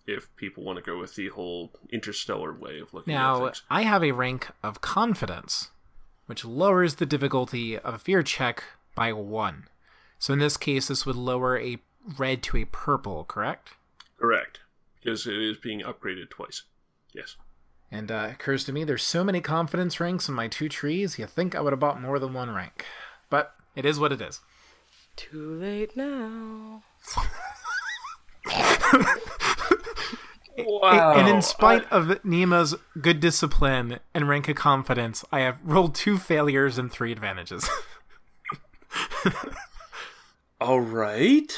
If 0.08 0.36
people 0.36 0.64
want 0.64 0.78
to 0.78 0.84
go 0.84 0.98
with 0.98 1.16
the 1.16 1.28
whole 1.30 1.72
interstellar 1.92 2.54
way 2.54 2.80
of 2.80 2.94
looking 2.94 3.14
at 3.14 3.18
it. 3.18 3.20
Now, 3.20 3.46
things. 3.46 3.62
I 3.70 3.84
have 3.84 4.04
a 4.04 4.12
rank 4.12 4.48
of 4.64 4.82
confidence, 4.82 5.70
which 6.30 6.46
lowers 6.46 6.96
the 6.96 7.08
difficulty 7.08 7.76
of 7.76 7.96
a 7.96 7.98
fear 7.98 8.22
check 8.22 8.64
by 8.94 9.12
one. 9.12 9.64
So, 10.20 10.32
in 10.32 10.38
this 10.38 10.58
case, 10.58 10.88
this 10.88 11.04
would 11.04 11.16
lower 11.16 11.58
a 11.58 11.80
red 12.20 12.44
to 12.44 12.58
a 12.58 12.66
purple, 12.66 13.24
correct? 13.24 13.70
Correct. 14.20 14.60
Because 15.02 15.26
it 15.26 15.34
is 15.34 15.58
being 15.58 15.82
upgraded 15.82 16.30
twice. 16.30 16.66
Yes. 17.16 17.36
And 17.90 18.12
uh, 18.12 18.28
it 18.30 18.34
occurs 18.34 18.64
to 18.66 18.72
me 18.72 18.84
there's 18.84 19.02
so 19.02 19.24
many 19.24 19.42
confidence 19.42 20.00
ranks 20.00 20.30
in 20.30 20.36
my 20.36 20.48
two 20.48 20.70
trees, 20.70 21.18
you 21.18 21.26
think 21.26 21.56
I 21.56 21.62
would 21.62 21.74
have 21.74 21.80
bought 21.80 22.00
more 22.00 22.20
than 22.20 22.36
one 22.36 22.54
rank. 22.54 22.86
But 23.32 23.56
it 23.76 23.84
is 23.84 24.00
what 24.00 24.12
it 24.12 24.22
is. 24.22 24.40
Too 25.16 25.56
late 25.56 25.98
now. 25.98 26.84
Wow. 30.68 31.14
and 31.18 31.28
in 31.28 31.42
spite 31.42 31.90
of 31.92 32.24
Nima's 32.24 32.76
good 33.02 33.20
discipline 33.20 34.00
and 34.14 34.28
rank 34.28 34.48
of 34.48 34.56
confidence, 34.56 35.24
I 35.32 35.40
have 35.40 35.60
rolled 35.64 35.96
two 35.96 36.18
failures 36.18 36.78
and 36.78 36.92
three 36.92 37.12
advantages. 37.12 37.70
All 40.62 40.82
right. 40.82 41.52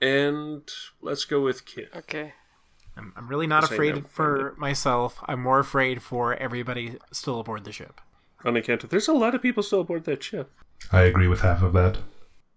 And 0.00 0.68
let's 1.00 1.24
go 1.24 1.40
with 1.40 1.64
Kith. 1.64 1.94
Okay. 1.94 2.32
I'm, 2.96 3.12
I'm 3.16 3.28
really 3.28 3.46
not 3.46 3.66
Say 3.66 3.74
afraid 3.74 3.94
no, 3.96 4.02
for 4.08 4.54
myself. 4.58 5.18
I'm 5.26 5.42
more 5.42 5.60
afraid 5.60 6.02
for 6.02 6.34
everybody 6.34 6.98
still 7.12 7.40
aboard 7.40 7.64
the 7.64 7.72
ship. 7.72 8.00
On 8.44 8.56
account 8.56 8.84
of 8.84 8.90
there's 8.90 9.08
a 9.08 9.12
lot 9.12 9.34
of 9.34 9.42
people 9.42 9.62
still 9.62 9.80
aboard 9.80 10.04
that 10.04 10.22
ship. 10.22 10.50
I 10.90 11.02
agree 11.02 11.28
with 11.28 11.42
half 11.42 11.62
of 11.62 11.72
that. 11.74 11.98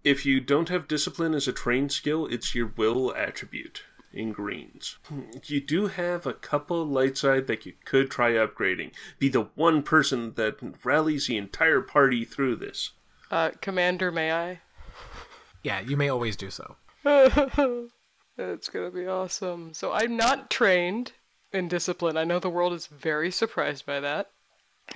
If 0.04 0.26
you 0.26 0.40
don't 0.40 0.70
have 0.70 0.88
discipline 0.88 1.34
as 1.34 1.48
a 1.48 1.54
trained 1.54 1.92
skill, 1.92 2.26
it's 2.28 2.56
your 2.56 2.74
will 2.76 3.14
attribute 3.16 3.84
in 4.16 4.32
greens. 4.32 4.98
You 5.46 5.62
do 5.62 5.88
have 5.88 6.26
a 6.26 6.34
couple 6.34 6.86
light 6.86 7.18
side 7.18 7.48
that 7.48 7.66
you 7.66 7.74
could 7.86 8.10
try 8.10 8.32
upgrading. 8.32 8.92
Be 9.20 9.30
the 9.30 9.50
one 9.56 9.84
person 9.84 10.34
that 10.36 10.58
rallies 10.84 11.28
the 11.28 11.38
entire 11.38 11.82
party 11.82 12.26
through 12.26 12.56
this. 12.56 12.92
Uh, 13.30 13.52
Commander, 13.62 14.12
may 14.12 14.32
I? 14.32 14.62
Yeah, 15.62 15.82
you 15.82 15.98
may 15.98 16.10
always 16.10 16.36
do 16.36 16.50
so. 16.50 16.78
It's 18.38 18.70
gonna 18.70 18.92
be 18.92 19.08
awesome. 19.08 19.74
So 19.74 19.94
I'm 19.94 20.18
not 20.18 20.50
trained 20.50 21.14
in 21.54 21.68
discipline. 21.68 22.18
I 22.18 22.26
know 22.26 22.40
the 22.40 22.50
world 22.50 22.74
is 22.74 22.88
very 22.88 23.32
surprised 23.32 23.86
by 23.86 24.00
that. 24.02 24.30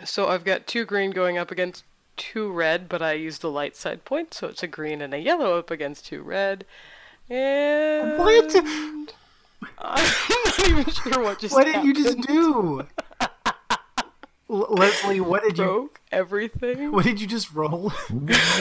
So 0.03 0.27
I've 0.27 0.43
got 0.43 0.67
two 0.67 0.85
green 0.85 1.11
going 1.11 1.37
up 1.37 1.49
against 1.49 1.83
two 2.17 2.51
red, 2.51 2.89
but 2.89 3.01
I 3.01 3.13
use 3.13 3.39
the 3.39 3.49
light 3.49 3.75
side 3.75 4.03
point, 4.03 4.33
so 4.33 4.47
it's 4.47 4.61
a 4.61 4.67
green 4.67 5.01
and 5.01 5.13
a 5.13 5.19
yellow 5.19 5.57
up 5.57 5.71
against 5.71 6.05
two 6.05 6.21
red. 6.21 6.65
And 7.29 8.17
What? 8.17 8.55
I'm 9.77 10.03
not 10.29 10.67
even 10.69 10.85
sure 10.85 11.23
what 11.23 11.39
just 11.39 11.53
What 11.53 11.65
did 11.65 11.83
you 11.83 11.93
just 11.93 12.19
do? 12.21 12.85
Leslie, 14.47 15.19
what 15.21 15.43
did 15.43 15.57
you 15.57 15.63
Broke 15.63 16.01
everything. 16.11 16.91
what 16.91 17.05
did 17.05 17.21
you 17.21 17.27
just 17.27 17.53
roll? 17.53 17.93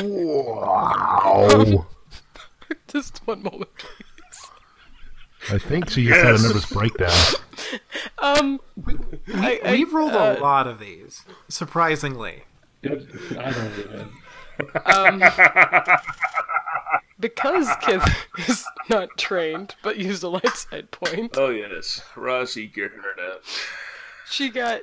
Wow. 0.03 1.87
Just 2.89 3.27
one 3.27 3.43
moment. 3.43 3.71
please. 3.79 4.51
I 5.51 5.59
think 5.59 5.89
she 5.91 6.07
just 6.07 6.21
had 6.23 6.35
a 6.35 6.43
nervous 6.43 6.67
breakdown. 6.67 7.11
Um, 8.19 8.61
I, 9.35 9.61
I, 9.65 9.73
We've 9.73 9.93
rolled 9.93 10.13
uh, 10.13 10.37
a 10.39 10.41
lot 10.41 10.67
of 10.67 10.79
these, 10.79 11.23
surprisingly. 11.49 12.45
I 12.85 12.89
don't 12.89 13.79
even. 13.79 14.11
Um, 14.87 15.23
because 17.21 17.69
Kith 17.83 18.09
is 18.49 18.65
not 18.89 19.17
trained, 19.17 19.75
but 19.83 19.97
used 19.99 20.23
a 20.23 20.29
light 20.29 20.57
side 20.57 20.91
point, 20.91 21.37
Oh 21.37 21.51
yes, 21.51 22.03
Rossi 22.17 22.67
getting 22.67 22.99
her 23.01 23.33
out. 23.33 23.43
she 24.29 24.49
got 24.51 24.83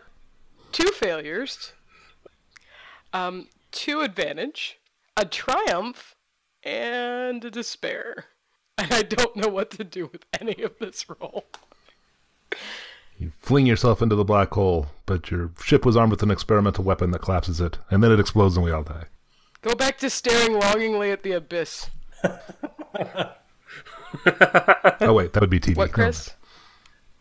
two 0.72 0.90
failures, 0.90 1.74
um, 3.14 3.48
two 3.72 4.02
advantage, 4.02 4.78
a 5.18 5.26
triumph, 5.26 6.16
and 6.64 7.44
a 7.46 7.52
despair. 7.52 8.26
And 8.78 8.92
I 8.94 9.04
don't 9.04 9.38
know 9.38 9.48
what 9.48 9.72
to 9.72 9.86
do 9.86 10.10
with 10.12 10.26
any 10.42 10.62
of 10.62 10.74
this 10.80 11.06
roll. 11.10 11.46
You 13.18 13.32
fling 13.40 13.66
yourself 13.66 14.02
into 14.02 14.16
the 14.16 14.26
black 14.26 14.52
hole, 14.54 14.88
but 15.06 15.32
your 15.32 15.52
ship 15.64 15.86
was 15.86 15.96
armed 15.96 16.12
with 16.12 16.24
an 16.24 16.32
experimental 16.32 16.84
weapon 16.84 17.12
that 17.12 17.22
collapses 17.22 17.62
it, 17.62 17.78
and 17.90 18.04
then 18.04 18.12
it 18.12 18.20
explodes 18.20 18.58
and 18.58 18.66
we 18.66 18.72
all 18.72 18.84
die. 18.84 19.06
Go 19.62 19.74
back 19.76 19.98
to 20.00 20.10
staring 20.10 20.60
longingly 20.60 21.12
at 21.12 21.24
the 21.24 21.32
abyss. 21.32 21.90
Oh 25.02 25.14
wait, 25.14 25.34
that 25.34 25.42
would 25.42 25.50
be 25.50 25.60
TV. 25.60 25.76
What, 25.76 25.92
Chris? 25.92 26.34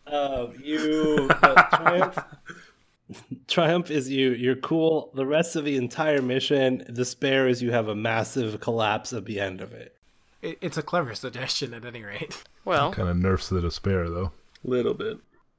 Uh, 0.06 0.46
you 0.62 1.28
uh, 1.42 1.62
triumph. 1.76 2.18
Triumph 3.48 3.90
is 3.90 4.08
you. 4.10 4.30
You're 4.32 4.56
cool. 4.56 5.10
The 5.14 5.26
rest 5.26 5.56
of 5.56 5.64
the 5.64 5.76
entire 5.76 6.22
mission, 6.22 6.86
despair 6.92 7.46
is 7.46 7.62
you 7.62 7.70
have 7.72 7.88
a 7.88 7.94
massive 7.94 8.60
collapse 8.60 9.12
at 9.12 9.26
the 9.26 9.40
end 9.40 9.60
of 9.60 9.72
it. 9.72 9.94
It, 10.40 10.58
it's 10.62 10.78
a 10.78 10.82
clever 10.82 11.14
suggestion 11.14 11.74
at 11.74 11.84
any 11.84 12.02
rate. 12.02 12.42
Well, 12.64 12.92
Kind 12.92 13.10
of 13.10 13.18
nerfs 13.18 13.50
the 13.50 13.60
despair, 13.60 14.08
though. 14.08 14.32
A 14.66 14.70
Little 14.70 14.94
bit. 14.94 15.18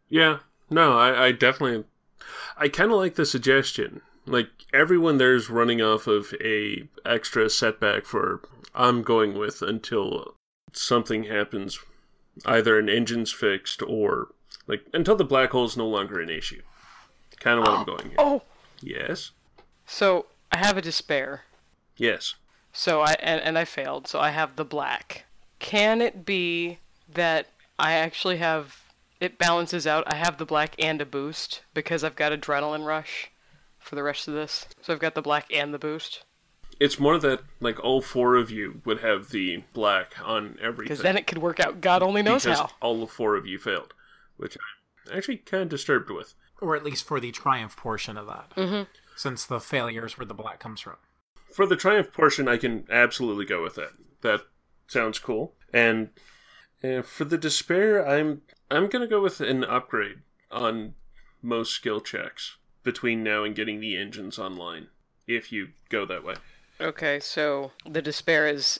Yeah. 0.09 0.39
No, 0.71 0.97
I, 0.97 1.25
I 1.25 1.31
definitely. 1.33 1.85
I 2.57 2.67
kind 2.67 2.89
of 2.89 2.97
like 2.97 3.13
the 3.13 3.27
suggestion. 3.27 4.01
Like 4.25 4.47
everyone 4.73 5.19
there's 5.19 5.51
running 5.51 5.83
off 5.83 6.07
of 6.07 6.33
a 6.43 6.87
extra 7.05 7.47
setback 7.51 8.05
for 8.05 8.41
I'm 8.75 9.01
going 9.01 9.37
with 9.37 9.61
until 9.61 10.35
something 10.73 11.23
happens, 11.23 11.79
either 12.45 12.77
an 12.77 12.89
engine's 12.89 13.31
fixed 13.31 13.81
or 13.81 14.29
like 14.67 14.85
until 14.93 15.15
the 15.15 15.23
black 15.23 15.51
hole 15.51 15.65
is 15.65 15.77
no 15.77 15.87
longer 15.87 16.19
an 16.19 16.29
issue. 16.29 16.61
Kind 17.39 17.59
of 17.59 17.65
what 17.65 17.73
I'm 17.73 17.81
oh. 17.81 17.85
going 17.85 18.09
here. 18.09 18.15
oh, 18.17 18.41
Yes. 18.81 19.31
so 19.85 20.27
I 20.51 20.57
have 20.57 20.77
a 20.77 20.81
despair. 20.81 21.43
Yes. 21.97 22.35
So 22.73 23.01
I 23.01 23.15
and, 23.19 23.41
and 23.41 23.57
I 23.57 23.65
failed. 23.65 24.07
So 24.07 24.19
I 24.19 24.31
have 24.31 24.55
the 24.55 24.65
black. 24.65 25.25
Can 25.59 26.01
it 26.01 26.25
be 26.25 26.79
that 27.11 27.47
I 27.79 27.93
actually 27.93 28.37
have 28.37 28.83
it 29.19 29.37
balances 29.37 29.87
out? 29.87 30.03
I 30.07 30.15
have 30.15 30.37
the 30.37 30.45
black 30.45 30.75
and 30.77 31.01
a 31.01 31.05
boost 31.05 31.61
because 31.73 32.03
I've 32.03 32.15
got 32.15 32.33
adrenaline 32.33 32.85
rush 32.85 33.31
for 33.79 33.95
the 33.95 34.03
rest 34.03 34.27
of 34.27 34.33
this. 34.33 34.67
So 34.81 34.93
I've 34.93 34.99
got 34.99 35.15
the 35.15 35.21
black 35.21 35.45
and 35.53 35.73
the 35.73 35.79
boost. 35.79 36.23
It's 36.79 36.99
more 36.99 37.17
that 37.19 37.41
like 37.59 37.83
all 37.83 38.01
four 38.01 38.35
of 38.35 38.51
you 38.51 38.81
would 38.85 38.99
have 38.99 39.29
the 39.29 39.63
black 39.73 40.15
on 40.23 40.57
everything. 40.61 40.89
Because 40.89 41.03
then 41.03 41.17
it 41.17 41.27
could 41.27 41.37
work 41.37 41.59
out. 41.59 41.81
God 41.81 42.03
only 42.03 42.21
knows 42.21 42.43
because 42.43 42.59
how. 42.59 42.69
all 42.81 43.05
four 43.07 43.35
of 43.35 43.45
you 43.45 43.57
failed, 43.57 43.93
which 44.37 44.57
I'm 45.07 45.17
actually 45.17 45.37
kind 45.37 45.63
of 45.63 45.69
disturbed 45.69 46.09
with. 46.09 46.33
Or 46.61 46.75
at 46.75 46.83
least 46.83 47.05
for 47.05 47.19
the 47.19 47.31
triumph 47.31 47.75
portion 47.77 48.17
of 48.17 48.27
that. 48.27 48.51
Mm-hmm. 48.55 48.83
Since 49.15 49.45
the 49.45 49.59
failures 49.59 50.17
where 50.17 50.25
the 50.25 50.33
black 50.33 50.59
comes 50.59 50.81
from. 50.81 50.95
For 51.53 51.65
the 51.65 51.77
triumph 51.77 52.11
portion, 52.11 52.49
I 52.49 52.57
can 52.57 52.85
absolutely 52.89 53.45
go 53.45 53.63
with 53.63 53.75
that. 53.75 53.91
That 54.21 54.41
sounds 54.87 55.19
cool. 55.19 55.53
And 55.73 56.09
uh, 56.83 57.01
for 57.01 57.23
the 57.23 57.37
despair, 57.37 58.05
I'm 58.05 58.41
I'm 58.69 58.89
gonna 58.89 59.07
go 59.07 59.21
with 59.21 59.39
an 59.39 59.63
upgrade 59.63 60.17
on 60.51 60.95
most 61.41 61.71
skill 61.71 62.01
checks 62.01 62.57
between 62.83 63.23
now 63.23 63.43
and 63.43 63.55
getting 63.55 63.79
the 63.79 63.97
engines 63.97 64.37
online, 64.37 64.87
if 65.27 65.51
you 65.51 65.69
go 65.89 66.05
that 66.05 66.23
way. 66.23 66.35
Okay, 66.79 67.19
so 67.19 67.71
the 67.89 68.01
despair 68.01 68.47
is 68.47 68.79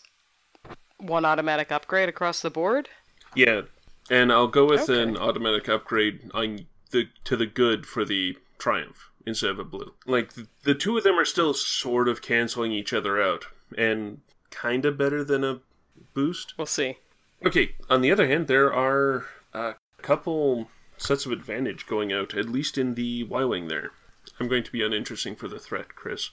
one 0.98 1.26
automatic 1.26 1.72
upgrade 1.72 2.10
across 2.10 2.42
the 2.42 2.50
board. 2.50 2.90
Yeah, 3.36 3.62
and 4.10 4.32
I'll 4.32 4.48
go 4.48 4.66
with 4.66 4.90
Okay. 4.90 5.02
an 5.02 5.18
automatic 5.18 5.70
upgrade 5.70 6.30
on 6.34 6.68
the 6.92 7.10
to 7.26 7.36
the 7.38 7.46
good 7.46 7.86
for 7.86 8.06
the 8.06 8.38
Triumph 8.58 9.10
instead 9.26 9.50
of 9.50 9.60
a 9.60 9.64
blue. 9.64 9.94
Like 10.06 10.34
the, 10.34 10.48
the 10.64 10.76
two 10.76 10.98
of 10.98 11.04
them 11.04 11.20
are 11.20 11.26
still 11.26 11.54
sort 11.54 12.08
of 12.08 12.22
canceling 12.22 12.72
each 12.72 12.94
other 12.94 13.22
out, 13.22 13.46
and 13.78 14.22
kind 14.52 14.86
of 14.86 14.98
better 14.98 15.24
than 15.24 15.44
a 15.44 15.60
boost. 16.14 16.54
We'll 16.58 16.66
see. 16.68 16.98
Okay, 17.46 17.76
on 17.90 18.02
the 18.02 18.12
other 18.12 18.28
hand, 18.28 18.48
there 18.48 18.74
are 18.74 19.26
a 19.54 19.76
couple 20.02 20.70
sets 20.98 21.26
of 21.26 21.32
advantage 21.32 21.86
going 21.86 22.14
out, 22.14 22.34
at 22.34 22.50
least 22.50 22.78
in 22.78 22.96
the 22.96 23.24
Y 23.24 23.44
Wing 23.44 23.68
there. 23.68 23.92
I'm 24.40 24.48
going 24.48 24.64
to 24.64 24.72
be 24.72 24.84
uninteresting 24.84 25.36
for 25.36 25.48
the 25.48 25.60
threat, 25.60 25.96
Chris. 25.96 26.32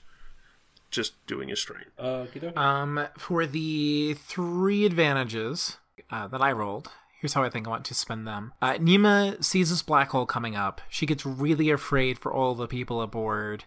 Just 0.92 1.26
doing 1.26 1.50
a 1.50 1.56
strain. 1.56 1.86
Uh, 1.98 2.26
Um, 2.54 3.08
for 3.18 3.46
the 3.46 4.14
three 4.14 4.84
advantages 4.86 5.78
uh, 6.10 6.28
that 6.28 6.40
I 6.40 6.52
rolled, 6.52 6.90
here's 7.20 7.32
how 7.32 7.42
I 7.42 7.50
think 7.50 7.66
I 7.66 7.70
want 7.70 7.84
to 7.86 7.94
spend 7.94 8.28
them. 8.28 8.52
Uh, 8.62 8.74
Nima 8.74 9.42
sees 9.42 9.70
this 9.70 9.82
black 9.82 10.10
hole 10.10 10.26
coming 10.26 10.54
up. 10.54 10.80
She 10.88 11.06
gets 11.06 11.26
really 11.26 11.70
afraid 11.70 12.18
for 12.18 12.32
all 12.32 12.54
the 12.54 12.68
people 12.68 13.02
aboard, 13.02 13.64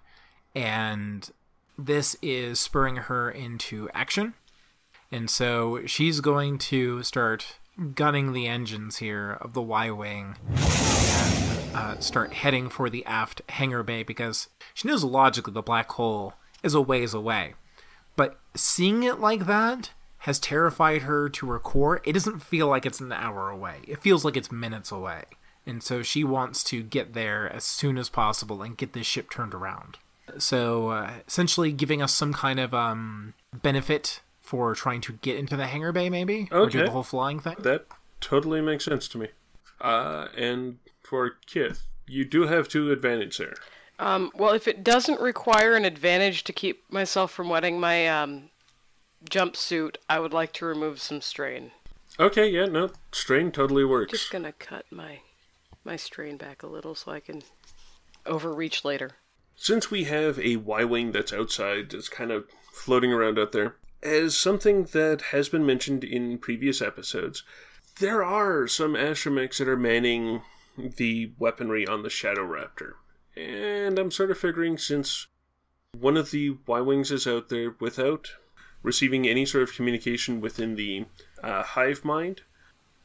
and 0.54 1.30
this 1.78 2.16
is 2.22 2.60
spurring 2.60 2.96
her 2.96 3.30
into 3.30 3.90
action. 3.94 4.36
And 5.12 5.30
so 5.30 5.86
she's 5.86 6.20
going 6.20 6.58
to 6.60 7.04
start 7.04 7.58
gunning 7.96 8.32
the 8.32 8.48
engines 8.48 8.98
here 8.98 9.38
of 9.42 9.54
the 9.54 9.62
Y 9.62 9.92
Wing 9.92 10.36
uh, 11.76 12.00
start 12.00 12.34
heading 12.34 12.70
for 12.70 12.90
the 12.90 13.06
aft 13.06 13.42
hangar 13.50 13.84
bay 13.84 14.04
because 14.04 14.48
she 14.74 14.88
knows 14.88 15.04
logically 15.04 15.54
the 15.54 15.62
black 15.62 15.92
hole 15.92 16.34
is 16.66 16.74
a 16.74 16.82
ways 16.82 17.14
away. 17.14 17.54
But 18.16 18.40
seeing 18.56 19.04
it 19.04 19.20
like 19.20 19.46
that 19.46 19.92
has 20.20 20.40
terrified 20.40 21.04
her 21.04 21.30
to 21.30 21.50
her 21.52 21.60
core. 21.60 22.02
It 22.04 22.14
doesn't 22.14 22.40
feel 22.40 22.68
like 22.68 22.86
it's 22.86 23.00
an 23.00 23.12
hour 23.12 23.50
away, 23.50 23.82
it 23.88 24.02
feels 24.02 24.26
like 24.26 24.36
it's 24.36 24.52
minutes 24.52 24.92
away. 24.92 25.24
And 25.68 25.82
so 25.82 26.02
she 26.04 26.24
wants 26.24 26.64
to 26.66 26.84
get 26.84 27.14
there 27.14 27.52
as 27.52 27.64
soon 27.64 27.98
as 27.98 28.10
possible 28.10 28.62
and 28.62 28.78
get 28.78 28.94
this 28.94 29.08
ship 29.08 29.30
turned 29.32 29.54
around. 29.54 29.98
So 30.38 30.90
uh, 30.90 31.12
essentially, 31.28 31.72
giving 31.72 32.02
us 32.02 32.14
some 32.14 32.34
kind 32.34 32.60
of 32.60 32.74
um, 32.74 33.34
benefit 33.54 34.22
for 34.42 34.76
trying 34.76 35.02
to 35.02 35.14
get 35.14 35.38
into 35.38 35.56
the 35.56 35.68
hangar 35.68 35.92
bay, 35.92 36.10
maybe, 36.10 36.48
or 36.52 36.70
do 36.70 36.84
the 36.84 36.92
whole 36.92 37.04
flying 37.04 37.40
thing. 37.40 37.56
That 37.60 37.86
totally 38.22 38.62
makes 38.62 38.86
sense 38.86 39.08
to 39.10 39.18
me. 39.18 39.30
Uh, 39.82 40.28
and 40.38 40.78
for 41.04 41.38
Kith, 41.46 41.88
you 42.08 42.26
do 42.26 42.48
have 42.48 42.68
two 42.68 42.92
advantage 42.92 43.38
there. 43.38 43.56
Um, 43.98 44.32
well, 44.36 44.54
if 44.54 44.68
it 44.68 44.84
doesn't 44.84 45.22
require 45.22 45.76
an 45.76 45.86
advantage 45.86 46.44
to 46.46 46.54
keep 46.54 46.84
myself 46.92 47.32
from 47.32 47.50
wetting 47.50 47.80
my 47.80 48.08
um, 48.08 48.50
jumpsuit, 49.30 49.96
I 50.10 50.20
would 50.20 50.34
like 50.34 50.52
to 50.54 50.66
remove 50.66 51.02
some 51.02 51.22
strain. 51.22 51.72
Okay, 52.20 52.50
yeah, 52.50 52.66
no, 52.66 52.92
strain 53.12 53.52
totally 53.52 53.86
works. 53.86 54.14
I'm 54.14 54.18
just 54.18 54.32
gonna 54.32 54.54
cut 54.54 54.86
my 54.92 55.20
my 55.84 55.96
strain 55.96 56.38
back 56.38 56.64
a 56.64 56.68
little 56.68 56.96
so 56.96 57.12
I 57.12 57.20
can 57.20 57.44
overreach 58.26 58.84
later. 58.84 59.12
Since 59.56 59.92
we 59.92 60.06
have 60.06 60.40
a 60.40 60.58
Y 60.58 60.84
Wing 60.84 61.12
that's 61.12 61.34
outside, 61.34 61.92
that's 61.92 62.10
kind 62.10 62.32
of 62.32 62.46
floating 62.74 63.14
around 63.14 63.40
out 63.40 63.52
there, 63.52 63.76
as 64.04 64.38
something 64.38 64.86
that 64.86 65.22
has 65.32 65.50
been 65.50 65.66
mentioned 65.66 66.04
in 66.04 66.38
previous 66.38 66.82
episodes, 66.82 67.44
there 68.00 68.24
are 68.24 68.68
some 68.68 68.94
astromechs 68.94 69.58
that 69.58 69.68
are 69.68 69.78
manning 69.78 70.42
the 70.78 71.32
weaponry 71.40 71.88
on 71.88 72.04
the 72.04 72.10
Shadow 72.10 72.46
Raptor. 72.46 72.94
And 73.38 74.00
I'm 74.00 74.12
sort 74.12 74.32
of 74.32 74.38
figuring 74.38 74.78
since 74.78 75.28
one 76.00 76.18
of 76.18 76.32
the 76.32 76.58
Y 76.68 76.82
Wings 76.82 77.12
is 77.12 77.28
out 77.28 77.50
there 77.50 77.76
without 77.80 78.32
receiving 78.84 79.28
any 79.28 79.46
sort 79.46 79.64
of 79.64 79.74
communication 79.74 80.40
within 80.40 80.76
the 80.76 81.06
uh, 81.44 81.64
hive 81.64 82.06
mind, 82.06 82.42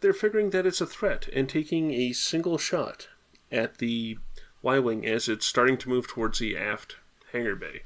they're 0.00 0.12
figuring 0.12 0.50
that 0.50 0.66
it's 0.66 0.80
a 0.80 0.86
threat 0.86 1.28
and 1.32 1.48
taking 1.48 1.92
a 1.92 2.12
single 2.12 2.58
shot 2.58 3.08
at 3.50 3.78
the 3.78 4.18
Y 4.62 4.78
Wing 4.78 5.06
as 5.06 5.28
it's 5.28 5.46
starting 5.46 5.78
to 5.78 5.88
move 5.88 6.06
towards 6.06 6.38
the 6.38 6.56
aft 6.56 6.96
hangar 7.32 7.56
bay. 7.56 7.82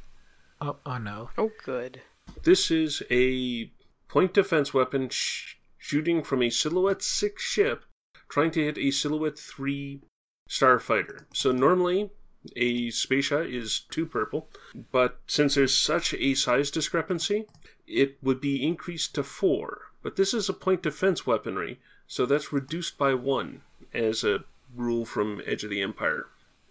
Oh, 0.61 0.77
oh 0.85 0.99
no. 0.99 1.31
Oh, 1.39 1.51
good. 1.65 2.03
This 2.43 2.71
is 2.71 3.03
a 3.11 3.71
point 4.09 4.35
defense 4.35 4.73
weapon 4.75 5.09
sh- 5.09 5.57
shooting 5.79 6.23
from 6.23 6.43
a 6.43 6.51
Silhouette 6.51 7.03
6 7.03 7.43
ship 7.43 7.85
trying 8.29 8.51
to 8.53 8.65
hit 8.65 8.79
a 8.79 8.91
Silhouette 8.91 9.39
3 9.39 10.01
starfighter. 10.49 11.27
So 11.33 11.53
normally 11.53 12.11
a 12.57 12.91
space 12.91 13.27
shot 13.27 13.47
is 13.47 13.81
2 13.91 14.07
purple, 14.07 14.49
but 14.93 15.21
since 15.27 15.55
there's 15.55 15.77
such 15.77 16.15
a 16.15 16.35
size 16.35 16.71
discrepancy, 16.71 17.47
it 17.87 18.17
would 18.23 18.41
be 18.41 18.67
increased 18.67 19.15
to 19.15 19.23
4. 19.23 19.83
But 20.03 20.17
this 20.17 20.35
is 20.35 20.49
a 20.49 20.55
point 20.55 20.83
defense 20.83 21.27
weaponry, 21.27 21.81
so 22.07 22.27
that's 22.27 22.53
reduced 22.53 22.99
by 22.99 23.15
1 23.15 23.63
as 23.93 24.25
a 24.25 24.45
rule 24.75 25.05
from 25.05 25.41
Edge 25.47 25.65
of 25.65 25.71
the 25.71 25.81
Empire 25.81 26.27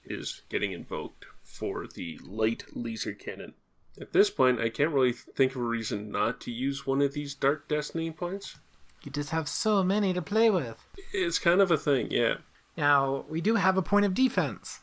is 0.05 0.41
getting 0.49 0.71
invoked 0.71 1.25
for 1.43 1.88
the 1.88 2.19
light 2.23 2.65
laser 2.73 3.13
cannon. 3.13 3.53
At 3.99 4.12
this 4.12 4.29
point, 4.29 4.59
I 4.59 4.69
can't 4.69 4.91
really 4.91 5.13
think 5.13 5.55
of 5.55 5.62
a 5.62 5.65
reason 5.65 6.12
not 6.12 6.41
to 6.41 6.51
use 6.51 6.86
one 6.86 7.01
of 7.01 7.13
these 7.13 7.36
Dark 7.36 7.67
Destiny 7.67 8.12
points. 8.12 8.57
You 9.03 9.12
just 9.12 9.29
have 9.29 9.47
so 9.47 9.83
many 9.83 10.13
to 10.13 10.21
play 10.21 10.49
with. 10.49 10.83
It's 11.13 11.39
kind 11.39 11.62
of 11.62 11.71
a 11.71 11.77
thing, 11.77 12.09
yeah. 12.09 12.36
Now, 12.75 13.25
we 13.29 13.39
do 13.41 13.55
have 13.55 13.77
a 13.77 13.81
point 13.81 14.05
of 14.05 14.13
defense. 14.13 14.79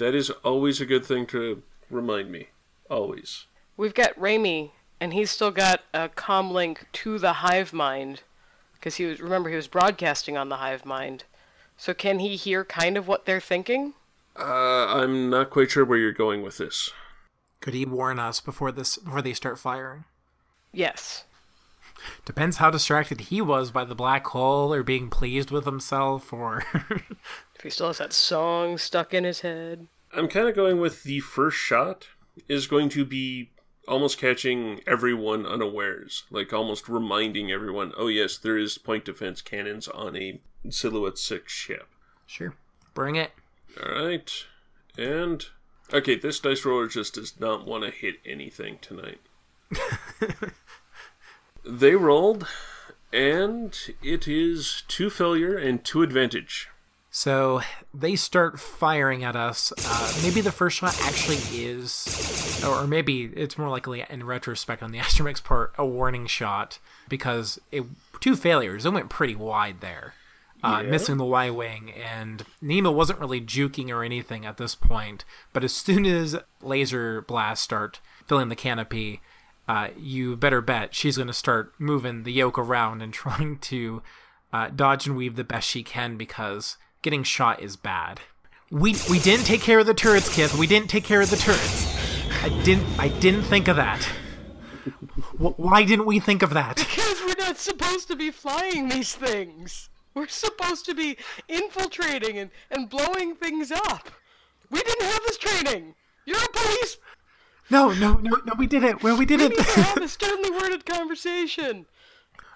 That 0.00 0.14
is 0.14 0.30
always 0.30 0.80
a 0.80 0.86
good 0.86 1.04
thing 1.04 1.26
to 1.26 1.62
remind 1.90 2.32
me. 2.32 2.48
Always. 2.88 3.44
We've 3.76 3.92
got 3.92 4.18
Raimi, 4.18 4.70
and 4.98 5.12
he's 5.12 5.30
still 5.30 5.50
got 5.50 5.82
a 5.92 6.08
comm 6.08 6.52
link 6.52 6.86
to 6.94 7.18
the 7.18 7.34
hive 7.34 7.74
mind, 7.74 8.22
because 8.72 8.96
he 8.96 9.04
was 9.04 9.20
remember 9.20 9.50
he 9.50 9.56
was 9.56 9.68
broadcasting 9.68 10.38
on 10.38 10.48
the 10.48 10.56
hive 10.56 10.86
mind. 10.86 11.24
So 11.76 11.92
can 11.92 12.18
he 12.18 12.36
hear 12.36 12.64
kind 12.64 12.96
of 12.96 13.08
what 13.08 13.26
they're 13.26 13.42
thinking? 13.42 13.92
Uh, 14.38 14.86
I'm 14.86 15.28
not 15.28 15.50
quite 15.50 15.70
sure 15.70 15.84
where 15.84 15.98
you're 15.98 16.12
going 16.12 16.42
with 16.42 16.56
this. 16.56 16.90
Could 17.60 17.74
he 17.74 17.84
warn 17.84 18.18
us 18.18 18.40
before 18.40 18.72
this 18.72 18.96
before 18.96 19.20
they 19.20 19.34
start 19.34 19.58
firing? 19.58 20.04
Yes. 20.72 21.24
Depends 22.24 22.56
how 22.56 22.70
distracted 22.70 23.20
he 23.20 23.42
was 23.42 23.70
by 23.70 23.84
the 23.84 23.94
black 23.94 24.26
hole 24.28 24.72
or 24.72 24.82
being 24.82 25.10
pleased 25.10 25.50
with 25.50 25.66
himself 25.66 26.32
or 26.32 26.64
If 27.60 27.64
he 27.64 27.68
still 27.68 27.88
has 27.88 27.98
that 27.98 28.14
song 28.14 28.78
stuck 28.78 29.12
in 29.12 29.24
his 29.24 29.42
head. 29.42 29.86
I'm 30.14 30.28
kind 30.28 30.48
of 30.48 30.54
going 30.54 30.80
with 30.80 31.02
the 31.02 31.20
first 31.20 31.58
shot 31.58 32.08
is 32.48 32.66
going 32.66 32.88
to 32.88 33.04
be 33.04 33.50
almost 33.86 34.16
catching 34.16 34.80
everyone 34.86 35.44
unawares, 35.44 36.24
like 36.30 36.54
almost 36.54 36.88
reminding 36.88 37.52
everyone, 37.52 37.92
oh 37.98 38.06
yes, 38.06 38.38
there 38.38 38.56
is 38.56 38.78
point 38.78 39.04
defense 39.04 39.42
cannons 39.42 39.88
on 39.88 40.16
a 40.16 40.40
Silhouette 40.70 41.18
6 41.18 41.52
ship. 41.52 41.86
Sure. 42.24 42.54
Bring 42.94 43.16
it. 43.16 43.32
Alright. 43.78 44.46
And. 44.96 45.44
Okay, 45.92 46.14
this 46.14 46.40
dice 46.40 46.64
roller 46.64 46.88
just 46.88 47.16
does 47.16 47.38
not 47.38 47.66
want 47.66 47.84
to 47.84 47.90
hit 47.90 48.20
anything 48.24 48.78
tonight. 48.80 49.20
they 51.62 51.94
rolled, 51.94 52.46
and 53.12 53.78
it 54.02 54.26
is 54.26 54.82
two 54.88 55.10
failure 55.10 55.58
and 55.58 55.84
two 55.84 56.00
advantage. 56.00 56.69
So 57.10 57.60
they 57.92 58.14
start 58.14 58.60
firing 58.60 59.24
at 59.24 59.34
us. 59.34 59.72
Uh, 59.84 60.12
maybe 60.22 60.40
the 60.40 60.52
first 60.52 60.78
shot 60.78 60.96
actually 61.02 61.38
is, 61.60 62.62
or 62.64 62.86
maybe 62.86 63.24
it's 63.34 63.58
more 63.58 63.68
likely 63.68 64.04
in 64.08 64.24
retrospect 64.24 64.82
on 64.82 64.92
the 64.92 64.98
Astromech's 65.00 65.40
part, 65.40 65.72
a 65.76 65.84
warning 65.84 66.26
shot 66.26 66.78
because 67.08 67.58
it 67.72 67.84
two 68.20 68.36
failures. 68.36 68.86
It 68.86 68.92
went 68.92 69.10
pretty 69.10 69.34
wide 69.34 69.80
there, 69.80 70.14
uh, 70.62 70.84
missing 70.84 71.16
the 71.16 71.24
Y 71.24 71.50
wing, 71.50 71.92
and 71.92 72.44
Nima 72.62 72.94
wasn't 72.94 73.18
really 73.18 73.40
juking 73.40 73.90
or 73.90 74.04
anything 74.04 74.46
at 74.46 74.56
this 74.56 74.76
point. 74.76 75.24
But 75.52 75.64
as 75.64 75.72
soon 75.72 76.06
as 76.06 76.36
laser 76.62 77.22
blasts 77.22 77.64
start 77.64 77.98
filling 78.24 78.50
the 78.50 78.56
canopy, 78.56 79.20
uh, 79.66 79.88
you 79.98 80.36
better 80.36 80.60
bet 80.60 80.94
she's 80.94 81.16
going 81.16 81.26
to 81.26 81.32
start 81.32 81.72
moving 81.76 82.22
the 82.22 82.32
yoke 82.32 82.58
around 82.58 83.02
and 83.02 83.12
trying 83.12 83.58
to 83.58 84.00
uh, 84.52 84.68
dodge 84.68 85.08
and 85.08 85.16
weave 85.16 85.34
the 85.34 85.42
best 85.42 85.68
she 85.68 85.82
can 85.82 86.16
because 86.16 86.76
getting 87.02 87.22
shot 87.22 87.60
is 87.62 87.76
bad. 87.76 88.20
We 88.70 88.94
we 89.08 89.18
didn't 89.18 89.46
take 89.46 89.60
care 89.60 89.78
of 89.80 89.86
the 89.86 89.94
turrets, 89.94 90.32
Kith. 90.34 90.56
We 90.56 90.66
didn't 90.66 90.88
take 90.90 91.04
care 91.04 91.20
of 91.20 91.30
the 91.30 91.36
turrets. 91.36 91.86
I 92.44 92.48
didn't 92.62 92.86
I 92.98 93.08
didn't 93.08 93.42
think 93.42 93.68
of 93.68 93.76
that. 93.76 94.02
Wh- 95.38 95.58
Why 95.58 95.84
didn't 95.84 96.06
we 96.06 96.20
think 96.20 96.42
of 96.42 96.50
that? 96.54 96.76
Because 96.76 97.20
we're 97.22 97.34
not 97.44 97.58
supposed 97.58 98.08
to 98.08 98.16
be 98.16 98.30
flying 98.30 98.88
these 98.88 99.14
things. 99.14 99.88
We're 100.14 100.28
supposed 100.28 100.84
to 100.86 100.94
be 100.94 101.16
infiltrating 101.48 102.38
and, 102.38 102.50
and 102.70 102.88
blowing 102.88 103.34
things 103.36 103.70
up. 103.70 104.10
We 104.70 104.80
didn't 104.82 105.06
have 105.06 105.20
this 105.26 105.36
training. 105.38 105.94
You're 106.24 106.38
a 106.42 106.48
police. 106.52 106.96
No, 107.70 107.90
no, 107.92 108.14
no, 108.14 108.36
no. 108.44 108.52
We 108.58 108.66
did 108.66 108.82
it. 108.82 109.02
Well, 109.02 109.16
we 109.16 109.24
did 109.26 109.40
We 109.40 109.46
it. 109.46 109.50
need 109.50 109.58
to 109.64 109.80
have 109.82 109.96
a 110.02 110.08
sternly 110.08 110.50
worded 110.50 110.84
conversation. 110.86 111.86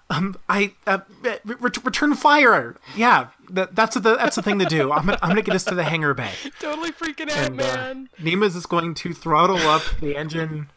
Um, 0.09 0.37
I 0.49 0.73
uh, 0.85 0.99
re- 1.23 1.39
return 1.61 2.13
fire. 2.15 2.75
Yeah, 2.95 3.27
that, 3.51 3.75
that's 3.75 3.95
the 3.95 4.15
that's 4.15 4.35
the 4.35 4.41
thing 4.41 4.59
to 4.59 4.65
do. 4.65 4.91
I'm 4.91 5.05
gonna, 5.05 5.19
I'm 5.21 5.29
gonna 5.29 5.41
get 5.41 5.55
us 5.55 5.63
to 5.65 5.75
the 5.75 5.83
hangar 5.83 6.13
bay. 6.13 6.31
Totally 6.59 6.91
freaking 6.91 7.29
out, 7.31 7.37
And 7.37 7.61
uh, 7.61 7.63
man. 7.63 8.09
Nima's 8.19 8.55
is 8.55 8.65
going 8.65 8.93
to 8.95 9.13
throttle 9.13 9.57
up 9.57 9.83
the 9.99 10.15
engine 10.15 10.69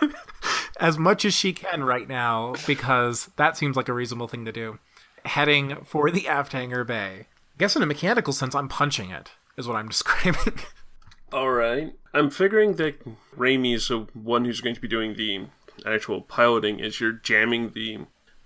as 0.80 0.98
much 0.98 1.24
as 1.24 1.34
she 1.34 1.52
can 1.52 1.84
right 1.84 2.08
now 2.08 2.54
because 2.66 3.26
that 3.36 3.56
seems 3.56 3.76
like 3.76 3.88
a 3.88 3.92
reasonable 3.92 4.28
thing 4.28 4.44
to 4.44 4.52
do. 4.52 4.78
Heading 5.24 5.76
for 5.84 6.10
the 6.10 6.26
aft 6.26 6.52
hangar 6.52 6.84
bay. 6.84 7.26
I 7.54 7.58
guess 7.58 7.76
in 7.76 7.82
a 7.82 7.86
mechanical 7.86 8.32
sense, 8.32 8.54
I'm 8.54 8.68
punching 8.68 9.10
it. 9.10 9.30
Is 9.56 9.66
what 9.68 9.76
I'm 9.76 9.88
describing. 9.90 10.60
All 11.32 11.50
right. 11.50 11.92
I'm 12.12 12.30
figuring 12.30 12.74
that 12.76 13.04
Raimi 13.36 13.74
is 13.74 13.88
the 13.88 14.06
one 14.14 14.44
who's 14.44 14.60
going 14.60 14.74
to 14.74 14.80
be 14.80 14.88
doing 14.88 15.14
the 15.14 15.46
actual 15.86 16.22
piloting 16.22 16.80
as 16.80 17.00
you're 17.00 17.12
jamming 17.12 17.70
the 17.70 18.00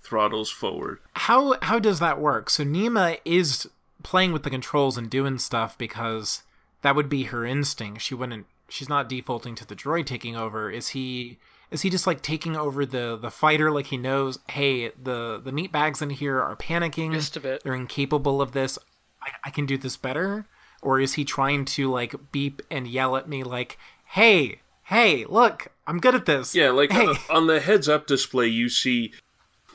throttles 0.05 0.51
forward. 0.51 0.99
how 1.13 1.57
how 1.61 1.79
does 1.79 1.99
that 1.99 2.19
work? 2.19 2.49
So 2.49 2.63
Nima 2.63 3.17
is 3.25 3.67
playing 4.03 4.31
with 4.31 4.43
the 4.43 4.49
controls 4.49 4.97
and 4.97 5.09
doing 5.09 5.39
stuff 5.39 5.77
because 5.77 6.43
that 6.83 6.95
would 6.95 7.09
be 7.09 7.23
her 7.23 7.45
instinct. 7.45 8.01
She 8.01 8.13
wouldn't. 8.13 8.45
She's 8.69 8.89
not 8.89 9.09
defaulting 9.09 9.55
to 9.55 9.67
the 9.67 9.75
droid 9.75 10.05
taking 10.05 10.35
over. 10.35 10.69
Is 10.69 10.89
he? 10.89 11.39
Is 11.71 11.81
he 11.81 11.89
just 11.89 12.05
like 12.05 12.21
taking 12.21 12.55
over 12.55 12.85
the 12.85 13.17
the 13.19 13.31
fighter? 13.31 13.71
Like 13.71 13.87
he 13.87 13.97
knows, 13.97 14.39
hey, 14.49 14.89
the 14.89 15.41
the 15.43 15.51
meat 15.51 15.71
bags 15.71 16.01
in 16.01 16.11
here 16.11 16.39
are 16.39 16.55
panicking. 16.55 17.11
Just 17.13 17.35
a 17.37 17.39
bit. 17.39 17.63
They're 17.63 17.73
incapable 17.73 18.41
of 18.41 18.51
this. 18.51 18.77
I, 19.21 19.31
I 19.45 19.49
can 19.49 19.65
do 19.65 19.77
this 19.77 19.97
better. 19.97 20.45
Or 20.81 20.99
is 20.99 21.13
he 21.13 21.25
trying 21.25 21.65
to 21.65 21.89
like 21.89 22.13
beep 22.31 22.61
and 22.69 22.87
yell 22.87 23.15
at 23.15 23.27
me 23.27 23.43
like, 23.43 23.79
hey, 24.05 24.59
hey, 24.83 25.25
look, 25.25 25.69
I'm 25.87 25.99
good 25.99 26.13
at 26.13 26.27
this. 26.27 26.53
Yeah, 26.53 26.69
like 26.69 26.91
hey. 26.91 27.07
uh, 27.07 27.15
on 27.29 27.47
the 27.47 27.59
heads 27.59 27.89
up 27.89 28.05
display, 28.05 28.47
you 28.47 28.69
see 28.69 29.13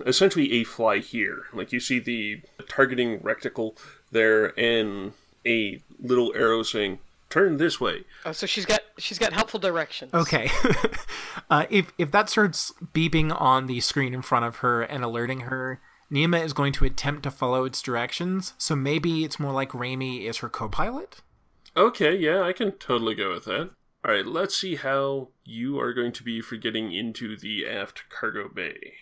essentially 0.06 0.52
a 0.52 0.64
fly 0.64 0.98
here. 0.98 1.44
Like 1.52 1.72
you 1.72 1.80
see 1.80 1.98
the 1.98 2.42
targeting 2.68 3.20
reticle 3.20 3.76
there 4.10 4.58
and 4.58 5.12
a 5.46 5.82
little 6.00 6.32
arrow 6.34 6.62
saying, 6.62 6.98
turn 7.30 7.56
this 7.56 7.80
way. 7.80 8.04
Oh, 8.26 8.32
so 8.32 8.46
she's 8.46 8.66
got 8.66 8.80
she's 8.98 9.18
got 9.18 9.32
helpful 9.32 9.60
directions. 9.60 10.12
Okay. 10.12 10.50
uh, 11.50 11.66
if 11.70 11.92
if 11.96 12.10
that 12.10 12.28
starts 12.28 12.72
beeping 12.92 13.38
on 13.40 13.66
the 13.66 13.80
screen 13.80 14.12
in 14.12 14.22
front 14.22 14.44
of 14.44 14.56
her 14.56 14.82
and 14.82 15.02
alerting 15.02 15.40
her, 15.40 15.80
Nima 16.12 16.44
is 16.44 16.52
going 16.52 16.72
to 16.74 16.84
attempt 16.84 17.22
to 17.22 17.30
follow 17.30 17.64
its 17.64 17.80
directions. 17.80 18.54
So 18.58 18.76
maybe 18.76 19.24
it's 19.24 19.40
more 19.40 19.52
like 19.52 19.70
Raimi 19.70 20.24
is 20.24 20.38
her 20.38 20.48
co-pilot. 20.48 21.22
Okay, 21.76 22.16
yeah, 22.16 22.42
I 22.42 22.52
can 22.52 22.72
totally 22.72 23.14
go 23.14 23.30
with 23.30 23.44
that. 23.44 23.70
All 24.04 24.12
right, 24.12 24.26
let's 24.26 24.56
see 24.56 24.76
how 24.76 25.28
you 25.44 25.78
are 25.78 25.92
going 25.92 26.12
to 26.12 26.22
be 26.22 26.40
for 26.40 26.56
getting 26.56 26.92
into 26.92 27.36
the 27.36 27.66
aft 27.68 28.04
cargo 28.08 28.48
bay. 28.48 28.94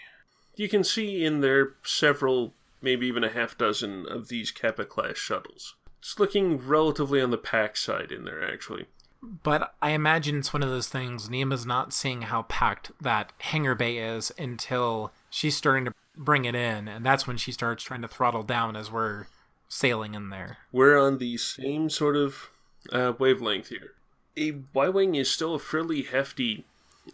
You 0.59 0.69
can 0.69 0.83
see 0.83 1.25
in 1.25 1.41
there 1.41 1.75
several, 1.85 2.53
maybe 2.83 3.07
even 3.07 3.23
a 3.23 3.29
half 3.31 3.57
dozen 3.57 4.07
of 4.07 4.27
these 4.27 4.51
Kappa 4.51 4.85
class 4.85 5.17
shuttles. 5.17 5.77
It's 6.01 6.19
looking 6.19 6.59
relatively 6.59 7.21
on 7.21 7.31
the 7.31 7.39
pack 7.39 7.77
side 7.77 8.11
in 8.11 8.25
there, 8.25 8.45
actually. 8.45 8.87
But 9.23 9.73
I 9.81 9.91
imagine 9.91 10.39
it's 10.39 10.53
one 10.53 10.65
of 10.65 10.69
those 10.69 10.89
things. 10.89 11.31
Nima's 11.31 11.65
not 11.65 11.93
seeing 11.93 12.23
how 12.23 12.43
packed 12.43 12.91
that 13.01 13.33
hangar 13.39 13.77
bay 13.77 13.99
is 13.99 14.33
until 14.37 15.13
she's 15.31 15.57
starting 15.57 15.85
to 15.85 15.95
bring 16.17 16.45
it 16.45 16.57
in, 16.57 16.89
and 16.89 17.07
that's 17.07 17.25
when 17.25 17.37
she 17.37 17.53
starts 17.53 17.85
trying 17.85 18.03
to 18.03 18.09
throttle 18.09 18.43
down 18.43 18.75
as 18.75 18.91
we're 18.91 19.27
sailing 19.69 20.15
in 20.15 20.31
there. 20.31 20.59
We're 20.73 20.99
on 20.99 21.19
the 21.19 21.37
same 21.37 21.89
sort 21.89 22.17
of 22.17 22.51
uh, 22.93 23.13
wavelength 23.17 23.69
here. 23.69 23.93
A 24.37 24.61
Y 24.75 24.89
Wing 24.89 25.15
is 25.15 25.31
still 25.31 25.55
a 25.55 25.61
fairly 25.61 26.03
hefty 26.03 26.65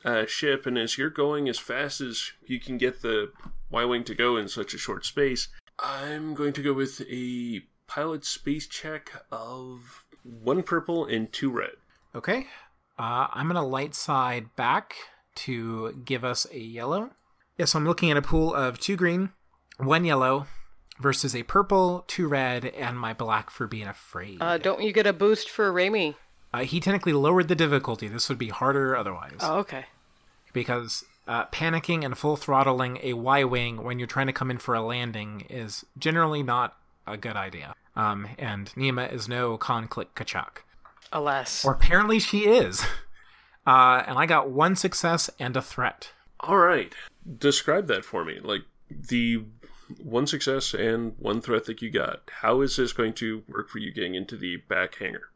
uh, 0.04 0.26
ship, 0.26 0.66
and 0.66 0.78
as 0.78 0.98
you're 0.98 1.10
going 1.10 1.48
as 1.48 1.58
fast 1.58 2.00
as 2.00 2.32
you 2.46 2.60
can 2.60 2.78
get 2.78 3.02
the 3.02 3.32
Y 3.70 3.84
Wing 3.84 4.04
to 4.04 4.14
go 4.14 4.36
in 4.36 4.48
such 4.48 4.74
a 4.74 4.78
short 4.78 5.04
space, 5.04 5.48
I'm 5.78 6.34
going 6.34 6.52
to 6.54 6.62
go 6.62 6.72
with 6.72 7.00
a 7.10 7.62
pilot 7.86 8.24
space 8.24 8.66
check 8.66 9.12
of 9.30 10.04
one 10.22 10.62
purple 10.62 11.04
and 11.04 11.32
two 11.32 11.50
red. 11.50 11.72
Okay. 12.14 12.46
Uh, 12.98 13.26
I'm 13.32 13.46
going 13.46 13.56
to 13.56 13.62
light 13.62 13.94
side 13.94 14.54
back 14.56 14.94
to 15.36 16.00
give 16.04 16.24
us 16.24 16.46
a 16.52 16.58
yellow. 16.58 17.10
Yeah, 17.58 17.66
so 17.66 17.78
I'm 17.78 17.86
looking 17.86 18.10
at 18.10 18.16
a 18.16 18.22
pool 18.22 18.54
of 18.54 18.78
two 18.78 18.96
green, 18.96 19.30
one 19.78 20.04
yellow, 20.04 20.46
versus 21.00 21.34
a 21.34 21.42
purple, 21.42 22.04
two 22.06 22.28
red, 22.28 22.64
and 22.64 22.98
my 22.98 23.12
black 23.12 23.50
for 23.50 23.66
being 23.66 23.88
afraid. 23.88 24.38
Uh, 24.40 24.58
don't 24.58 24.82
you 24.82 24.92
get 24.92 25.06
a 25.06 25.12
boost 25.12 25.50
for 25.50 25.72
Raimi? 25.72 26.14
Uh, 26.54 26.62
he 26.62 26.78
technically 26.78 27.12
lowered 27.12 27.48
the 27.48 27.56
difficulty. 27.56 28.06
This 28.06 28.28
would 28.28 28.38
be 28.38 28.48
harder 28.48 28.96
otherwise. 28.96 29.38
Oh, 29.40 29.58
okay. 29.58 29.86
Because 30.52 31.04
uh, 31.26 31.46
panicking 31.46 32.04
and 32.04 32.16
full 32.16 32.36
throttling 32.36 33.00
a 33.02 33.14
Y 33.14 33.42
Wing 33.42 33.82
when 33.82 33.98
you're 33.98 34.06
trying 34.06 34.28
to 34.28 34.32
come 34.32 34.52
in 34.52 34.58
for 34.58 34.72
a 34.72 34.80
landing 34.80 35.46
is 35.50 35.84
generally 35.98 36.44
not 36.44 36.76
a 37.08 37.16
good 37.16 37.34
idea. 37.34 37.74
Um, 37.96 38.28
and 38.38 38.70
Nima 38.76 39.12
is 39.12 39.28
no 39.28 39.56
con 39.58 39.88
click 39.88 40.14
Kachak. 40.14 40.58
Alas. 41.12 41.64
Or 41.64 41.72
apparently 41.72 42.20
she 42.20 42.46
is. 42.46 42.84
Uh, 43.66 44.04
and 44.06 44.18
I 44.18 44.26
got 44.26 44.50
one 44.50 44.76
success 44.76 45.30
and 45.38 45.56
a 45.56 45.62
threat. 45.62 46.10
All 46.40 46.58
right, 46.58 46.94
describe 47.38 47.86
that 47.86 48.04
for 48.04 48.22
me. 48.22 48.38
Like 48.38 48.60
the 48.90 49.44
one 50.02 50.26
success 50.26 50.74
and 50.74 51.14
one 51.18 51.40
threat 51.40 51.64
that 51.64 51.80
you 51.80 51.90
got. 51.90 52.30
How 52.42 52.60
is 52.60 52.76
this 52.76 52.92
going 52.92 53.14
to 53.14 53.42
work 53.48 53.70
for 53.70 53.78
you 53.78 53.90
getting 53.90 54.14
into 54.16 54.36
the 54.36 54.58
back 54.68 54.96
hangar? 54.96 55.30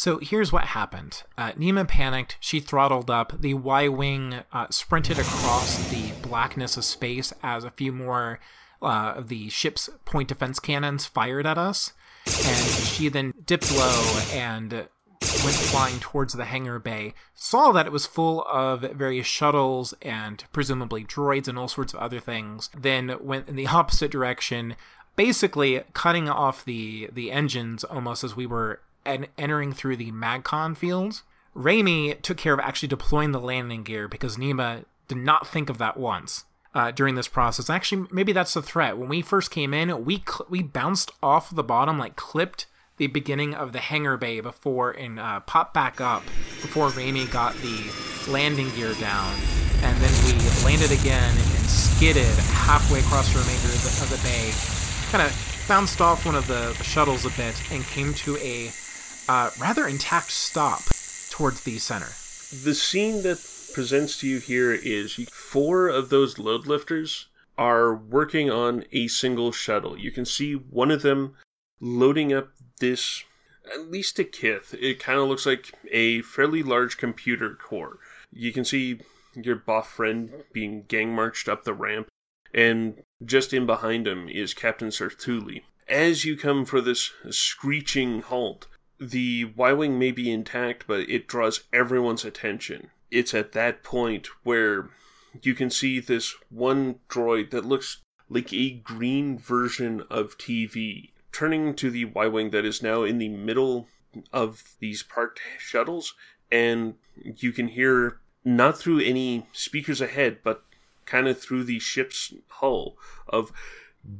So 0.00 0.16
here's 0.16 0.50
what 0.50 0.64
happened. 0.64 1.24
Uh, 1.36 1.52
Nima 1.52 1.86
panicked. 1.86 2.38
She 2.40 2.58
throttled 2.58 3.10
up. 3.10 3.38
The 3.38 3.52
Y 3.52 3.86
Wing 3.88 4.36
uh, 4.50 4.68
sprinted 4.70 5.18
across 5.18 5.76
the 5.90 6.12
blackness 6.26 6.78
of 6.78 6.86
space 6.86 7.34
as 7.42 7.64
a 7.64 7.70
few 7.70 7.92
more 7.92 8.40
uh, 8.80 9.12
of 9.16 9.28
the 9.28 9.50
ship's 9.50 9.90
point 10.06 10.28
defense 10.28 10.58
cannons 10.58 11.04
fired 11.04 11.46
at 11.46 11.58
us. 11.58 11.92
And 12.24 12.56
she 12.86 13.10
then 13.10 13.34
dipped 13.44 13.70
low 13.76 14.22
and 14.32 14.72
went 14.72 14.88
flying 15.20 16.00
towards 16.00 16.32
the 16.32 16.46
hangar 16.46 16.78
bay. 16.78 17.12
Saw 17.34 17.70
that 17.72 17.84
it 17.84 17.92
was 17.92 18.06
full 18.06 18.42
of 18.44 18.80
various 18.80 19.26
shuttles 19.26 19.92
and 20.00 20.42
presumably 20.50 21.04
droids 21.04 21.46
and 21.46 21.58
all 21.58 21.68
sorts 21.68 21.92
of 21.92 22.00
other 22.00 22.20
things. 22.20 22.70
Then 22.74 23.16
went 23.20 23.50
in 23.50 23.56
the 23.56 23.66
opposite 23.66 24.10
direction, 24.10 24.76
basically 25.14 25.82
cutting 25.92 26.26
off 26.26 26.64
the 26.64 27.10
the 27.12 27.30
engines 27.30 27.84
almost 27.84 28.24
as 28.24 28.34
we 28.34 28.46
were 28.46 28.80
en- 29.04 29.26
entering 29.38 29.72
through 29.72 29.96
the 29.96 30.12
MagCon 30.12 30.76
fields. 30.76 31.22
Raimi 31.56 32.20
took 32.22 32.36
care 32.36 32.54
of 32.54 32.60
actually 32.60 32.88
deploying 32.88 33.32
the 33.32 33.40
landing 33.40 33.82
gear 33.82 34.06
because 34.08 34.36
Nima 34.36 34.84
did 35.08 35.18
not 35.18 35.46
think 35.46 35.68
of 35.68 35.78
that 35.78 35.96
once 35.96 36.44
uh, 36.74 36.90
during 36.92 37.16
this 37.16 37.28
process. 37.28 37.68
Actually, 37.68 38.06
maybe 38.12 38.32
that's 38.32 38.54
the 38.54 38.62
threat. 38.62 38.96
When 38.96 39.08
we 39.08 39.22
first 39.22 39.50
came 39.50 39.74
in, 39.74 40.04
we 40.04 40.18
cl- 40.18 40.46
we 40.48 40.62
bounced 40.62 41.10
off 41.22 41.54
the 41.54 41.64
bottom, 41.64 41.98
like 41.98 42.16
clipped 42.16 42.66
the 42.98 43.08
beginning 43.08 43.54
of 43.54 43.72
the 43.72 43.80
hangar 43.80 44.16
bay 44.16 44.40
before 44.40 44.90
and 44.92 45.18
uh, 45.18 45.40
popped 45.40 45.74
back 45.74 46.00
up 46.00 46.22
before 46.62 46.90
Raimi 46.90 47.30
got 47.30 47.56
the 47.56 48.30
landing 48.30 48.70
gear 48.76 48.94
down, 49.00 49.34
and 49.82 49.96
then 49.98 50.12
we 50.24 50.32
landed 50.64 50.92
again 50.92 51.30
and 51.30 51.66
skidded 51.66 52.36
halfway 52.52 53.00
across 53.00 53.32
the 53.32 53.40
remainder 53.40 53.66
of 53.66 53.82
the, 53.82 54.04
of 54.04 54.10
the 54.10 54.22
bay, 54.22 54.52
kind 55.10 55.26
of 55.26 55.64
bounced 55.66 56.00
off 56.00 56.26
one 56.26 56.34
of 56.34 56.46
the, 56.46 56.74
the 56.78 56.84
shuttles 56.84 57.24
a 57.24 57.30
bit 57.30 57.60
and 57.72 57.84
came 57.84 58.12
to 58.12 58.36
a 58.36 58.70
uh, 59.30 59.48
rather 59.60 59.86
intact 59.86 60.32
stop 60.32 60.82
towards 61.30 61.62
the 61.62 61.78
center. 61.78 62.08
The 62.64 62.74
scene 62.74 63.22
that 63.22 63.38
presents 63.72 64.18
to 64.18 64.26
you 64.26 64.40
here 64.40 64.72
is 64.72 65.14
four 65.30 65.86
of 65.86 66.08
those 66.08 66.40
load 66.40 66.66
lifters 66.66 67.28
are 67.56 67.94
working 67.94 68.50
on 68.50 68.84
a 68.90 69.06
single 69.06 69.52
shuttle. 69.52 69.96
You 69.96 70.10
can 70.10 70.24
see 70.24 70.54
one 70.54 70.90
of 70.90 71.02
them 71.02 71.36
loading 71.80 72.32
up 72.32 72.48
this, 72.80 73.22
at 73.72 73.88
least 73.88 74.18
a 74.18 74.24
kith. 74.24 74.74
It 74.80 74.98
kind 74.98 75.20
of 75.20 75.28
looks 75.28 75.46
like 75.46 75.74
a 75.92 76.22
fairly 76.22 76.64
large 76.64 76.96
computer 76.96 77.54
core. 77.54 77.98
You 78.32 78.52
can 78.52 78.64
see 78.64 79.00
your 79.36 79.54
buff 79.54 79.92
friend 79.92 80.42
being 80.52 80.86
gang 80.88 81.14
marched 81.14 81.48
up 81.48 81.62
the 81.62 81.72
ramp, 81.74 82.08
and 82.52 83.00
just 83.24 83.52
in 83.52 83.64
behind 83.64 84.08
him 84.08 84.28
is 84.28 84.54
Captain 84.54 84.88
Sertuli. 84.88 85.62
As 85.88 86.24
you 86.24 86.36
come 86.36 86.64
for 86.64 86.80
this 86.80 87.12
screeching 87.30 88.22
halt, 88.22 88.66
the 89.00 89.46
Y 89.56 89.72
Wing 89.72 89.98
may 89.98 90.10
be 90.10 90.30
intact, 90.30 90.84
but 90.86 91.08
it 91.08 91.26
draws 91.26 91.64
everyone's 91.72 92.24
attention. 92.24 92.90
It's 93.10 93.34
at 93.34 93.52
that 93.52 93.82
point 93.82 94.28
where 94.44 94.90
you 95.42 95.54
can 95.54 95.70
see 95.70 96.00
this 96.00 96.34
one 96.50 97.00
droid 97.08 97.50
that 97.50 97.64
looks 97.64 98.02
like 98.28 98.52
a 98.52 98.70
green 98.70 99.38
version 99.38 100.04
of 100.10 100.38
TV 100.38 101.10
turning 101.32 101.74
to 101.76 101.90
the 101.90 102.04
Y 102.04 102.26
Wing 102.26 102.50
that 102.50 102.64
is 102.64 102.82
now 102.82 103.02
in 103.02 103.18
the 103.18 103.28
middle 103.28 103.88
of 104.32 104.76
these 104.80 105.02
parked 105.02 105.40
shuttles, 105.58 106.14
and 106.50 106.94
you 107.16 107.52
can 107.52 107.68
hear 107.68 108.20
not 108.44 108.78
through 108.78 109.00
any 109.00 109.46
speakers 109.52 110.00
ahead, 110.00 110.38
but 110.42 110.64
kind 111.06 111.28
of 111.28 111.38
through 111.38 111.64
the 111.64 111.78
ship's 111.78 112.32
hull 112.48 112.96
of 113.28 113.52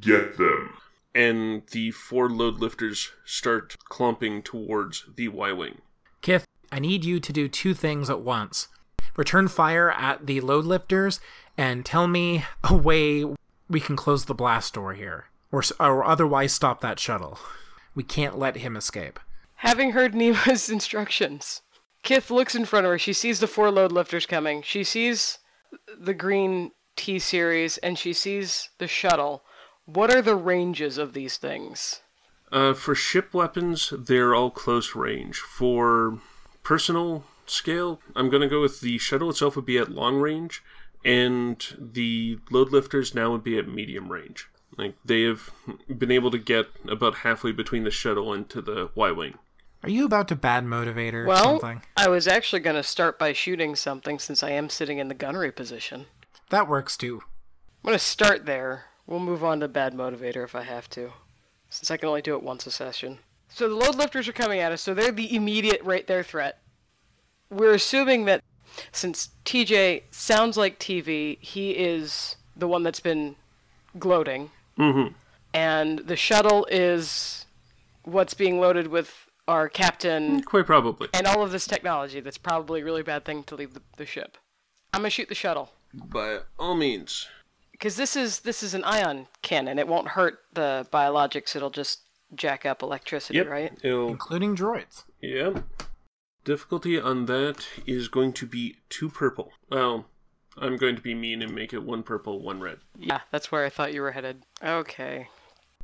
Get 0.01 0.37
them. 0.37 0.77
And 1.14 1.62
the 1.73 1.90
four 1.90 2.29
load 2.29 2.61
lifters 2.61 3.11
start 3.25 3.77
clumping 3.88 4.42
towards 4.42 5.05
the 5.16 5.29
Y 5.29 5.53
Wing. 5.53 5.81
Kith, 6.23 6.44
I 6.70 6.79
need 6.79 7.05
you 7.05 7.20
to 7.20 7.33
do 7.33 7.49
two 7.49 7.75
things 7.75 8.09
at 8.09 8.20
once. 8.20 8.68
Return 9.16 9.49
fire 9.49 9.90
at 9.90 10.27
the 10.27 10.40
load 10.40 10.64
lifters 10.64 11.20
and 11.57 11.85
tell 11.85 12.07
me 12.07 12.44
a 12.64 12.75
way 12.75 13.25
we 13.68 13.81
can 13.81 13.96
close 13.96 14.25
the 14.25 14.35
blast 14.35 14.75
door 14.75 14.94
here, 14.94 15.27
or 15.53 15.62
or 15.79 16.05
otherwise 16.05 16.53
stop 16.53 16.81
that 16.81 16.99
shuttle. 16.99 17.38
We 17.94 18.03
can't 18.03 18.38
let 18.38 18.57
him 18.57 18.77
escape. 18.77 19.18
Having 19.57 19.92
heard 19.92 20.14
Nima's 20.14 20.70
instructions, 20.70 21.62
Kith 22.03 22.31
looks 22.31 22.55
in 22.55 22.64
front 22.64 22.87
of 22.87 22.90
her. 22.92 22.99
She 22.99 23.12
sees 23.12 23.40
the 23.40 23.46
four 23.46 23.70
load 23.70 23.92
lifters 23.92 24.27
coming. 24.27 24.62
She 24.62 24.85
sees 24.85 25.38
the 25.99 26.14
green 26.14 26.73
T 26.96 27.18
series 27.18 27.79
and 27.79 27.99
she 27.99 28.12
sees 28.12 28.70
the 28.79 28.87
shuttle. 28.87 29.44
What 29.92 30.14
are 30.14 30.22
the 30.22 30.37
ranges 30.37 30.98
of 30.98 31.14
these 31.14 31.37
things? 31.37 32.00
Uh, 32.53 32.74
for 32.74 32.94
ship 32.94 33.35
weapons, 33.35 33.92
they're 33.96 34.35
all 34.35 34.50
close 34.50 34.94
range. 34.94 35.38
For 35.38 36.18
personal 36.62 37.24
scale, 37.46 38.00
I'm 38.14 38.31
going 38.31 38.42
to 38.42 38.48
go 38.48 38.61
with 38.61 38.81
the 38.81 38.98
shuttle 38.98 39.31
itself 39.31 39.57
would 39.57 39.64
be 39.64 39.79
at 39.79 39.90
long 39.90 40.16
range, 40.16 40.62
and 41.05 41.64
the 41.79 42.38
load 42.50 42.70
lifters 42.70 43.14
now 43.14 43.33
would 43.33 43.42
be 43.44 43.59
at 43.59 43.68
medium 43.68 44.11
range. 44.12 44.48
Like 44.76 44.94
they 45.05 45.22
have 45.22 45.50
been 45.88 46.11
able 46.12 46.31
to 46.31 46.38
get 46.38 46.68
about 46.88 47.16
halfway 47.16 47.53
between 47.53 47.85
the 47.85 47.90
shuttle 47.90 48.33
and 48.33 48.48
to 48.50 48.61
the 48.62 48.90
Y 48.94 49.11
wing. 49.11 49.38
Are 49.83 49.90
you 49.90 50.05
about 50.05 50.29
to 50.29 50.37
bad 50.37 50.64
motivate 50.64 51.14
or 51.14 51.24
Well, 51.26 51.59
something? 51.59 51.83
I 51.96 52.09
was 52.09 52.29
actually 52.29 52.61
going 52.61 52.76
to 52.76 52.83
start 52.83 53.18
by 53.18 53.33
shooting 53.33 53.74
something 53.74 54.18
since 54.18 54.42
I 54.42 54.50
am 54.50 54.68
sitting 54.68 54.98
in 54.98 55.09
the 55.09 55.14
gunnery 55.14 55.50
position. 55.50 56.07
That 56.50 56.68
works 56.68 56.96
too. 56.96 57.22
I'm 57.83 57.88
going 57.88 57.98
to 57.98 58.05
start 58.05 58.44
there. 58.44 58.89
We'll 59.11 59.18
move 59.20 59.42
on 59.44 59.61
to 59.61 59.68
bad 59.68 59.92
motivator 59.92 60.44
if 60.44 60.55
I 60.55 60.62
have 60.62 60.88
to, 60.90 61.12
since 61.68 61.90
I 61.90 61.96
can 61.99 62.09
only 62.09 62.23
do 62.23 62.35
it 62.37 62.42
once 62.42 62.64
a 62.66 62.70
session. 62.70 63.18
So 63.49 63.68
the 63.68 63.75
load 63.75 63.96
lifters 63.96 64.29
are 64.29 64.33
coming 64.33 64.61
at 64.61 64.70
us, 64.73 64.81
so 64.81 64.94
they're 64.94 65.11
the 65.12 65.35
immediate 65.35 65.83
right 65.83 66.07
there 66.07 66.23
threat. 66.23 66.61
We're 67.51 67.75
assuming 67.75 68.25
that 68.27 68.40
since 68.92 69.31
TJ 69.44 70.03
sounds 70.12 70.57
like 70.57 70.79
TV, 70.79 71.38
he 71.40 71.73
is 71.73 72.37
the 72.57 72.68
one 72.68 72.83
that's 72.85 73.01
been 73.01 73.37
gloating, 73.99 74.51
Mm-hmm. 74.79 75.12
and 75.53 75.99
the 75.99 76.16
shuttle 76.16 76.66
is 76.70 77.44
what's 78.05 78.33
being 78.33 78.61
loaded 78.61 78.87
with 78.87 79.27
our 79.46 79.68
captain 79.68 80.42
Quite 80.44 80.64
probably. 80.64 81.09
and 81.12 81.27
all 81.27 81.42
of 81.42 81.51
this 81.51 81.66
technology. 81.66 82.20
That's 82.20 82.38
probably 82.38 82.81
a 82.81 82.85
really 82.85 83.03
bad 83.03 83.25
thing 83.27 83.42
to 83.44 83.57
leave 83.57 83.75
the, 83.75 83.83
the 83.96 84.07
ship. 84.07 84.38
I'm 84.94 85.01
gonna 85.01 85.11
shoot 85.11 85.29
the 85.29 85.35
shuttle. 85.35 85.73
By 85.92 86.38
all 86.59 86.77
means. 86.77 87.27
Because 87.81 87.97
this 87.97 88.14
is 88.14 88.40
this 88.40 88.62
is 88.62 88.75
an 88.75 88.85
ion 88.85 89.27
cannon. 89.43 89.79
It 89.79 89.88
won't 89.88 90.09
hurt 90.09 90.40
the 90.53 90.87
biologics. 90.93 91.57
It'll 91.57 91.71
just 91.71 92.01
jack 92.35 92.64
up 92.66 92.83
electricity, 92.83 93.38
Yep. 93.38 93.49
right? 93.49 93.73
It'll 93.83 94.09
Including 94.09 94.55
droids. 94.55 95.05
Yep. 95.21 95.64
Difficulty 96.45 97.01
on 97.01 97.27
that 97.27 97.66
is 97.87 98.09
going 98.09 98.33
to 98.35 98.47
be 98.47 98.77
two 98.88 99.09
purple. 99.09 99.53
Well, 99.71 100.07
I'm 100.57 100.77
going 100.77 100.95
to 100.97 101.03
be 101.03 101.14
mean 101.14 101.43
and 101.43 101.55
make 101.55 101.73
it 101.73 101.83
one 101.83 102.03
purple, 102.03 102.40
one 102.40 102.61
red. 102.61 102.79
Yeah, 102.99 103.21
that's 103.31 103.51
where 103.51 103.64
I 103.64 103.71
thought 103.71 103.93
you 103.95 104.03
were 104.03 104.12
headed. 104.12 104.43
Okay, 104.62 105.29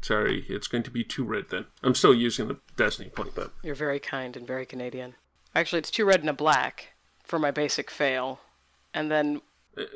Sorry, 0.03 0.45
it's 0.49 0.69
going 0.69 0.83
to 0.85 0.91
be 0.91 1.03
two 1.03 1.25
red 1.25 1.47
then. 1.51 1.65
I'm 1.83 1.95
still 1.95 2.15
using 2.15 2.49
the 2.49 2.59
Destiny 2.77 3.09
point, 3.09 3.35
but 3.35 3.53
you're 3.63 3.75
very 3.75 3.99
kind 3.99 4.37
and 4.37 4.47
very 4.47 4.67
Canadian. 4.67 5.15
Actually, 5.55 5.79
it's 5.81 5.91
two 5.91 6.05
red 6.05 6.21
and 6.21 6.29
a 6.29 6.35
black 6.35 6.93
for 7.25 7.39
my 7.39 7.51
basic 7.51 7.91
fail, 7.91 8.41
and 8.93 9.11
then 9.11 9.41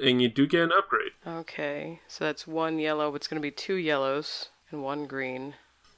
and 0.02 0.20
you 0.22 0.28
do 0.28 0.46
get 0.46 0.62
an 0.62 0.72
upgrade. 0.76 1.12
okay, 1.26 2.00
so 2.08 2.24
that's 2.24 2.46
one 2.46 2.78
yellow. 2.78 3.10
But 3.10 3.16
it's 3.16 3.26
gonna 3.28 3.40
be 3.40 3.50
two 3.50 3.74
yellows 3.74 4.48
and 4.70 4.82
one 4.82 5.06
green 5.06 5.54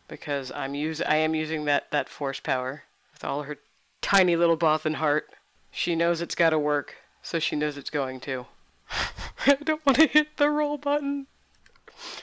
because 0.08 0.50
I'm 0.52 0.74
use 0.74 1.00
I 1.02 1.16
am 1.16 1.34
using 1.34 1.64
that 1.66 1.90
that 1.90 2.08
force 2.08 2.40
power 2.40 2.84
with 3.12 3.24
all 3.24 3.42
her 3.44 3.58
tiny 4.00 4.36
little 4.36 4.56
Bothan 4.58 4.94
heart. 4.96 5.28
She 5.70 5.94
knows 5.96 6.20
it's 6.20 6.34
got 6.34 6.50
to 6.50 6.58
work, 6.58 6.96
so 7.22 7.38
she 7.38 7.56
knows 7.56 7.76
it's 7.78 7.88
going 7.90 8.20
to. 8.20 8.46
I 9.46 9.54
don't 9.64 9.84
want 9.86 9.98
to 9.98 10.06
hit 10.06 10.36
the 10.36 10.50
roll 10.50 10.76
button. 10.76 11.26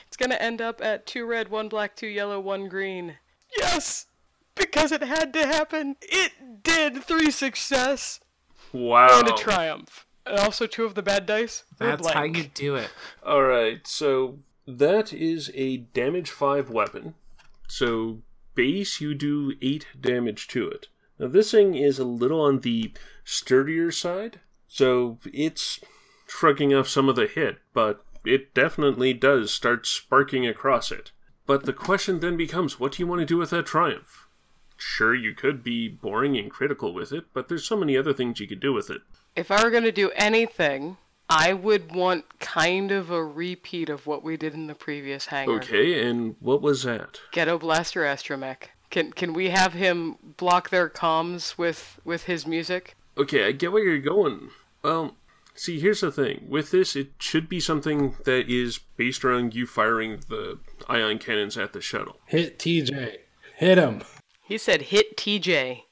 It's 0.06 0.16
gonna 0.16 0.36
end 0.36 0.60
up 0.60 0.80
at 0.80 1.06
two 1.06 1.24
red, 1.26 1.48
one 1.48 1.68
black, 1.68 1.96
two 1.96 2.06
yellow, 2.06 2.38
one 2.38 2.68
green. 2.68 3.16
Yes, 3.58 4.06
because 4.54 4.92
it 4.92 5.02
had 5.02 5.32
to 5.32 5.46
happen. 5.46 5.96
It 6.02 6.62
did. 6.62 7.02
Three 7.02 7.30
success 7.30 8.20
Wow. 8.72 9.18
and 9.20 9.28
a 9.28 9.32
triumph, 9.32 10.06
and 10.30 10.38
also 10.38 10.66
two 10.66 10.84
of 10.84 10.94
the 10.94 11.02
bad 11.02 11.26
dice. 11.26 11.64
were 11.78 11.86
That's 11.86 12.10
how 12.10 12.22
you 12.22 12.44
do 12.44 12.76
it. 12.76 12.90
All 13.24 13.42
right, 13.42 13.86
so 13.86 14.38
that 14.66 15.12
is 15.12 15.50
a 15.54 15.78
damage 15.78 16.30
five 16.30 16.70
weapon. 16.70 17.14
So 17.68 18.22
base, 18.54 19.00
you 19.00 19.14
do 19.14 19.54
eight 19.60 19.86
damage 20.00 20.48
to 20.48 20.68
it. 20.68 20.88
Now 21.18 21.28
this 21.28 21.50
thing 21.50 21.74
is 21.74 21.98
a 21.98 22.04
little 22.04 22.40
on 22.40 22.60
the 22.60 22.92
sturdier 23.24 23.90
side, 23.90 24.40
so 24.66 25.18
it's 25.32 25.80
shrugging 26.26 26.72
off 26.72 26.88
some 26.88 27.08
of 27.08 27.16
the 27.16 27.26
hit, 27.26 27.58
but 27.74 28.04
it 28.24 28.54
definitely 28.54 29.12
does 29.12 29.52
start 29.52 29.86
sparking 29.86 30.46
across 30.46 30.90
it. 30.92 31.10
But 31.46 31.64
the 31.64 31.72
question 31.72 32.20
then 32.20 32.36
becomes, 32.36 32.78
what 32.78 32.92
do 32.92 33.02
you 33.02 33.06
want 33.06 33.20
to 33.20 33.26
do 33.26 33.38
with 33.38 33.50
that 33.50 33.66
triumph? 33.66 34.28
Sure, 34.76 35.14
you 35.14 35.34
could 35.34 35.62
be 35.62 35.88
boring 35.88 36.36
and 36.38 36.50
critical 36.50 36.94
with 36.94 37.12
it, 37.12 37.24
but 37.34 37.48
there's 37.48 37.66
so 37.66 37.76
many 37.76 37.96
other 37.96 38.14
things 38.14 38.40
you 38.40 38.46
could 38.46 38.60
do 38.60 38.72
with 38.72 38.88
it. 38.88 39.02
If 39.36 39.50
I 39.50 39.62
were 39.62 39.70
gonna 39.70 39.92
do 39.92 40.10
anything, 40.14 40.96
I 41.28 41.52
would 41.52 41.94
want 41.94 42.40
kind 42.40 42.90
of 42.90 43.10
a 43.10 43.24
repeat 43.24 43.88
of 43.88 44.06
what 44.06 44.24
we 44.24 44.36
did 44.36 44.52
in 44.54 44.66
the 44.66 44.74
previous 44.74 45.26
hangar. 45.26 45.54
Okay, 45.54 46.04
and 46.04 46.34
what 46.40 46.60
was 46.60 46.82
that? 46.82 47.20
Ghetto 47.30 47.58
Blaster 47.58 48.02
Astromech. 48.02 48.70
Can 48.90 49.12
can 49.12 49.32
we 49.32 49.50
have 49.50 49.72
him 49.72 50.16
block 50.36 50.70
their 50.70 50.88
comms 50.88 51.56
with 51.56 52.00
with 52.04 52.24
his 52.24 52.46
music? 52.46 52.96
Okay, 53.16 53.46
I 53.46 53.52
get 53.52 53.70
where 53.70 53.84
you're 53.84 53.98
going. 53.98 54.50
Well, 54.82 55.16
see, 55.54 55.78
here's 55.78 56.00
the 56.00 56.10
thing. 56.10 56.46
With 56.48 56.72
this, 56.72 56.96
it 56.96 57.10
should 57.18 57.48
be 57.48 57.60
something 57.60 58.16
that 58.24 58.50
is 58.50 58.78
based 58.78 59.24
around 59.24 59.54
you 59.54 59.66
firing 59.66 60.20
the 60.28 60.58
ion 60.88 61.18
cannons 61.18 61.56
at 61.56 61.72
the 61.72 61.80
shuttle. 61.80 62.16
Hit 62.26 62.58
TJ. 62.58 63.18
Hit 63.56 63.78
him. 63.78 64.02
He 64.42 64.58
said 64.58 64.82
hit 64.82 65.16
TJ, 65.16 65.82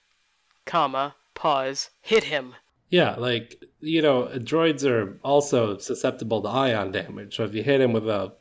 comma, 0.64 1.14
pause, 1.34 1.90
hit 2.00 2.24
him. 2.24 2.56
Yeah, 2.90 3.16
like, 3.16 3.64
you 3.80 4.00
know, 4.02 4.30
droids 4.34 4.88
are 4.88 5.18
also 5.22 5.78
susceptible 5.78 6.42
to 6.42 6.48
ion 6.48 6.92
damage. 6.92 7.36
So 7.36 7.44
if 7.44 7.54
you 7.54 7.62
hit 7.62 7.80
him 7.80 7.92
with 7.92 8.08
a, 8.08 8.32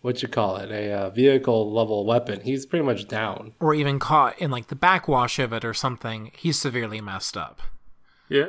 what 0.00 0.22
you 0.22 0.28
call 0.28 0.56
it, 0.56 0.70
a 0.70 0.92
uh, 0.92 1.10
vehicle 1.10 1.72
level 1.72 2.06
weapon, 2.06 2.40
he's 2.40 2.64
pretty 2.64 2.84
much 2.84 3.08
down. 3.08 3.54
Or 3.58 3.74
even 3.74 3.98
caught 3.98 4.38
in 4.38 4.50
like 4.50 4.68
the 4.68 4.76
backwash 4.76 5.38
of 5.38 5.52
it 5.52 5.64
or 5.64 5.74
something, 5.74 6.30
he's 6.36 6.58
severely 6.58 7.00
messed 7.00 7.36
up. 7.36 7.60
Yeah, 8.28 8.48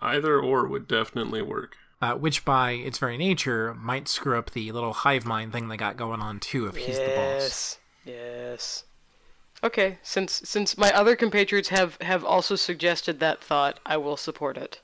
either 0.00 0.38
or 0.38 0.68
would 0.68 0.86
definitely 0.86 1.42
work. 1.42 1.76
Uh, 2.00 2.14
which 2.14 2.44
by 2.44 2.72
its 2.72 2.98
very 2.98 3.16
nature 3.16 3.72
might 3.74 4.08
screw 4.08 4.38
up 4.38 4.50
the 4.50 4.70
little 4.72 4.92
hive 4.92 5.24
mind 5.24 5.52
thing 5.52 5.68
they 5.68 5.76
got 5.76 5.96
going 5.96 6.20
on 6.20 6.38
too 6.38 6.66
if 6.66 6.76
he's 6.76 6.98
the 6.98 7.06
boss. 7.06 7.12
Yes. 7.16 7.78
Yes. 8.04 8.84
Okay, 9.62 9.98
since 10.02 10.42
since 10.44 10.76
my 10.76 10.92
other 10.92 11.16
compatriots 11.16 11.70
have 11.70 11.96
have 12.02 12.22
also 12.22 12.54
suggested 12.54 13.18
that 13.18 13.42
thought, 13.42 13.80
I 13.86 13.96
will 13.96 14.18
support 14.18 14.58
it. 14.58 14.82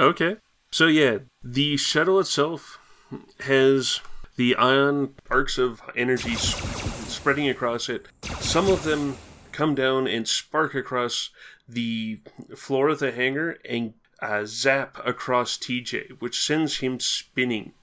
Okay. 0.00 0.38
So, 0.70 0.86
yeah, 0.86 1.18
the 1.44 1.76
shuttle 1.76 2.18
itself 2.20 2.78
has 3.40 4.00
the 4.36 4.56
ion 4.56 5.14
arcs 5.28 5.58
of 5.58 5.82
energy 5.94 6.36
spreading 6.36 7.50
across 7.50 7.90
it. 7.90 8.06
Some 8.38 8.68
of 8.68 8.84
them 8.84 9.18
come 9.52 9.74
down 9.74 10.06
and 10.06 10.26
spark 10.26 10.74
across 10.74 11.28
the 11.68 12.20
floor 12.56 12.88
of 12.88 12.98
the 12.98 13.12
hangar 13.12 13.58
and 13.68 13.92
uh, 14.22 14.44
zap 14.46 14.96
across 15.04 15.58
TJ, 15.58 16.18
which 16.20 16.40
sends 16.42 16.78
him 16.78 16.98
spinning 16.98 17.74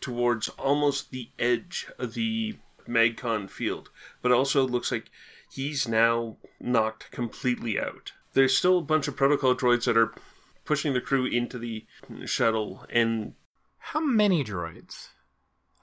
towards 0.00 0.48
almost 0.50 1.10
the 1.10 1.28
edge 1.38 1.88
of 1.98 2.14
the 2.14 2.56
MagCon 2.88 3.50
field. 3.50 3.90
But 4.22 4.32
also 4.32 4.66
looks 4.66 4.90
like 4.90 5.10
he's 5.52 5.86
now 5.86 6.38
knocked 6.58 7.10
completely 7.10 7.78
out. 7.78 8.12
There's 8.32 8.56
still 8.56 8.78
a 8.78 8.82
bunch 8.82 9.08
of 9.08 9.16
protocol 9.16 9.54
droids 9.54 9.84
that 9.84 9.98
are 9.98 10.14
pushing 10.66 10.92
the 10.92 11.00
crew 11.00 11.24
into 11.24 11.58
the 11.58 11.86
shuttle 12.24 12.84
and 12.90 13.34
How 13.78 14.00
many 14.00 14.44
droids? 14.44 15.08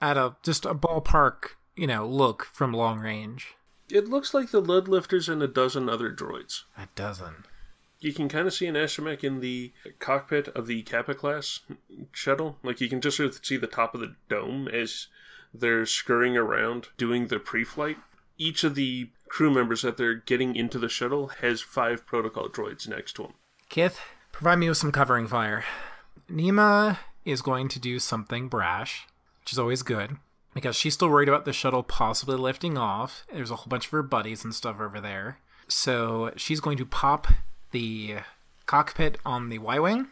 At 0.00 0.16
a 0.16 0.36
just 0.42 0.64
a 0.66 0.74
ballpark, 0.74 1.56
you 1.74 1.86
know, 1.86 2.06
look 2.06 2.44
from 2.52 2.72
long 2.72 3.00
range. 3.00 3.54
it 3.90 4.08
looks 4.08 4.34
like 4.34 4.50
the 4.50 4.60
lead 4.60 4.86
lifters 4.88 5.28
and 5.28 5.42
a 5.42 5.48
dozen 5.48 5.88
other 5.88 6.12
droids. 6.12 6.62
A 6.76 6.88
dozen. 6.94 7.44
You 8.00 8.12
can 8.12 8.28
kind 8.28 8.46
of 8.46 8.52
see 8.52 8.66
an 8.66 8.74
astromech 8.74 9.24
in 9.24 9.40
the 9.40 9.72
cockpit 9.98 10.48
of 10.48 10.66
the 10.66 10.82
Kappa 10.82 11.14
class 11.14 11.60
shuttle. 12.12 12.58
Like 12.62 12.80
you 12.82 12.88
can 12.88 13.00
just 13.00 13.16
sort 13.16 13.30
of 13.30 13.40
see 13.44 13.56
the 13.56 13.66
top 13.66 13.94
of 13.94 14.00
the 14.00 14.16
dome 14.28 14.68
as 14.68 15.06
they're 15.54 15.86
scurrying 15.86 16.36
around 16.36 16.88
doing 16.98 17.28
the 17.28 17.38
pre-flight. 17.38 17.96
Each 18.36 18.62
of 18.64 18.74
the 18.74 19.08
crew 19.28 19.50
members 19.50 19.82
that 19.82 19.96
they're 19.96 20.14
getting 20.14 20.54
into 20.54 20.78
the 20.78 20.88
shuttle 20.88 21.28
has 21.40 21.62
five 21.62 22.04
protocol 22.04 22.48
droids 22.48 22.86
next 22.86 23.14
to 23.14 23.22
them. 23.22 23.34
Kith, 23.70 24.00
provide 24.34 24.58
me 24.58 24.68
with 24.68 24.78
some 24.78 24.92
covering 24.92 25.28
fire. 25.28 25.64
Nima 26.30 26.98
is 27.24 27.40
going 27.40 27.68
to 27.68 27.78
do 27.78 27.98
something 27.98 28.48
brash, 28.48 29.06
which 29.40 29.52
is 29.52 29.58
always 29.58 29.82
good, 29.82 30.16
because 30.52 30.74
she's 30.76 30.94
still 30.94 31.08
worried 31.08 31.28
about 31.28 31.44
the 31.44 31.52
shuttle 31.52 31.82
possibly 31.82 32.36
lifting 32.36 32.76
off. 32.76 33.24
There's 33.32 33.50
a 33.50 33.56
whole 33.56 33.68
bunch 33.68 33.86
of 33.86 33.92
her 33.92 34.02
buddies 34.02 34.44
and 34.44 34.54
stuff 34.54 34.80
over 34.80 35.00
there. 35.00 35.38
So 35.68 36.32
she's 36.36 36.60
going 36.60 36.78
to 36.78 36.84
pop 36.84 37.28
the 37.70 38.16
cockpit 38.66 39.18
on 39.24 39.48
the 39.50 39.58
Y 39.58 39.78
Wing, 39.78 40.08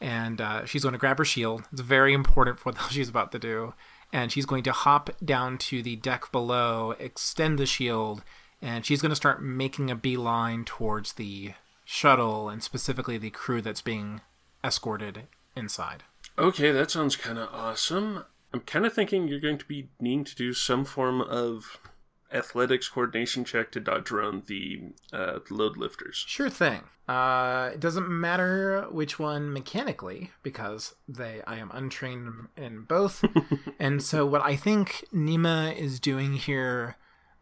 and 0.00 0.40
uh, 0.40 0.64
she's 0.64 0.82
going 0.82 0.94
to 0.94 0.98
grab 0.98 1.18
her 1.18 1.24
shield. 1.24 1.64
It's 1.70 1.82
very 1.82 2.14
important 2.14 2.58
for 2.58 2.72
what 2.72 2.90
she's 2.90 3.08
about 3.10 3.30
to 3.32 3.38
do. 3.38 3.74
and 4.12 4.32
she's 4.32 4.46
going 4.46 4.62
to 4.62 4.72
hop 4.72 5.10
down 5.24 5.58
to 5.58 5.82
the 5.82 5.96
deck 5.96 6.32
below, 6.32 6.92
extend 6.98 7.58
the 7.58 7.66
shield, 7.66 8.22
and 8.62 8.86
she's 8.86 9.02
going 9.02 9.10
to 9.10 9.16
start 9.16 9.42
making 9.42 9.90
a 9.90 9.96
beeline 9.96 10.64
towards 10.64 11.14
the 11.14 11.52
shuttle 11.86 12.50
and 12.50 12.62
specifically 12.62 13.16
the 13.16 13.30
crew 13.30 13.62
that's 13.62 13.80
being 13.80 14.20
escorted 14.62 15.22
inside. 15.56 16.02
Okay, 16.36 16.72
that 16.72 16.90
sounds 16.90 17.16
kind 17.16 17.38
of 17.38 17.48
awesome. 17.52 18.24
I'm 18.52 18.60
kind 18.60 18.84
of 18.84 18.92
thinking 18.92 19.28
you're 19.28 19.40
going 19.40 19.58
to 19.58 19.64
be 19.64 19.88
needing 20.00 20.24
to 20.24 20.34
do 20.34 20.52
some 20.52 20.84
form 20.84 21.22
of 21.22 21.78
athletics 22.32 22.88
coordination 22.88 23.44
check 23.44 23.70
to 23.70 23.80
dodge 23.80 24.10
around 24.10 24.46
the 24.46 24.80
uh, 25.12 25.38
load 25.48 25.76
lifters. 25.76 26.24
Sure 26.26 26.50
thing. 26.50 26.82
Uh, 27.08 27.70
it 27.72 27.80
doesn't 27.80 28.08
matter 28.08 28.86
which 28.90 29.18
one 29.18 29.52
mechanically 29.52 30.32
because 30.42 30.96
they 31.08 31.40
I 31.46 31.56
am 31.56 31.70
untrained 31.72 32.48
in 32.56 32.82
both, 32.82 33.24
and 33.78 34.02
so 34.02 34.26
what 34.26 34.42
I 34.42 34.56
think 34.56 35.04
Nima 35.14 35.74
is 35.76 36.00
doing 36.00 36.34
here. 36.34 36.96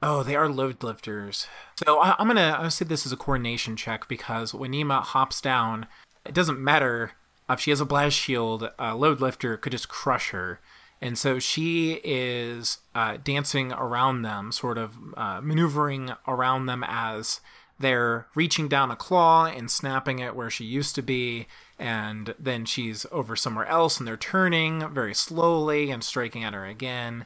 Oh, 0.07 0.23
they 0.23 0.37
are 0.37 0.51
load 0.51 0.83
lifters. 0.83 1.47
So 1.83 1.99
I, 1.99 2.15
am 2.19 2.27
gonna 2.27 2.59
I'll 2.61 2.71
say 2.71 2.85
this 2.85 3.07
is 3.07 3.13
a 3.13 3.17
coordination 3.17 3.75
check 3.75 4.07
because 4.07 4.53
when 4.53 4.73
Nima 4.73 5.01
hops 5.01 5.41
down, 5.41 5.87
it 6.27 6.35
doesn't 6.35 6.61
matter 6.61 7.13
if 7.49 7.61
she 7.61 7.71
has 7.71 7.81
a 7.81 7.87
blast 7.87 8.15
shield. 8.15 8.69
A 8.79 8.95
load 8.95 9.23
lifter 9.23 9.57
could 9.57 9.73
just 9.73 9.89
crush 9.89 10.29
her. 10.29 10.61
And 11.01 11.17
so 11.17 11.39
she 11.39 12.03
is 12.05 12.79
uh, 12.95 13.17
dancing 13.25 13.73
around 13.73 14.21
them, 14.21 14.53
sort 14.53 14.77
of 14.77 14.95
uh, 15.17 15.41
maneuvering 15.43 16.13
around 16.29 16.67
them 16.67 16.85
as 16.87 17.41
they're 17.79 18.27
reaching 18.35 18.69
down 18.69 18.91
a 18.91 18.97
claw 18.97 19.47
and 19.47 19.71
snapping 19.71 20.19
it 20.19 20.37
where 20.37 20.51
she 20.51 20.65
used 20.67 20.95
to 20.97 21.03
be. 21.03 21.47
And 21.79 22.35
then 22.39 22.67
she's 22.67 23.07
over 23.11 23.37
somewhere 23.37 23.67
else 23.67 23.99
and 23.99 24.07
they're 24.07 24.19
turning 24.19 24.87
very 24.93 25.15
slowly 25.15 25.91
and 25.91 26.05
striking 26.05 26.45
at 26.45 26.53
her 26.53 26.67
again. 26.67 27.25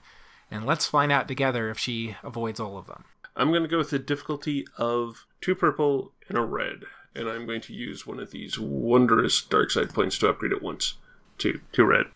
And 0.51 0.67
let's 0.67 0.87
find 0.87 1.13
out 1.13 1.29
together 1.29 1.71
if 1.71 1.79
she 1.79 2.17
avoids 2.23 2.59
all 2.61 2.79
of 2.79 2.87
them. 2.87 3.05
I'm 3.37 3.51
going 3.51 3.63
to 3.63 3.69
go 3.69 3.79
with 3.79 3.91
the 3.91 3.99
difficulty 3.99 4.67
of 4.77 5.27
two 5.41 5.55
purple 5.55 6.13
and 6.29 6.37
a 6.37 6.43
red. 6.43 6.85
And 7.15 7.29
I'm 7.29 7.47
going 7.47 7.61
to 7.63 7.75
use 7.75 8.07
one 8.07 8.21
of 8.21 8.31
these 8.31 8.59
wondrous 8.59 9.43
dark 9.43 9.71
side 9.71 9.95
points 9.95 10.19
to 10.19 10.29
upgrade 10.29 10.53
it 10.53 10.63
once. 10.63 10.95
to 11.39 11.61
two 11.73 11.85
red. 11.85 12.07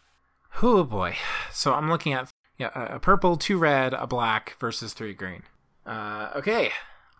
Oh 0.62 0.84
boy. 0.84 1.16
So 1.52 1.74
I'm 1.74 1.88
looking 1.88 2.12
at 2.12 2.30
yeah, 2.58 2.70
a 2.74 2.98
purple, 2.98 3.36
two 3.36 3.58
red, 3.58 3.94
a 3.94 4.06
black 4.06 4.56
versus 4.60 4.92
three 4.92 5.14
green. 5.14 5.42
Uh, 5.86 6.30
okay, 6.36 6.70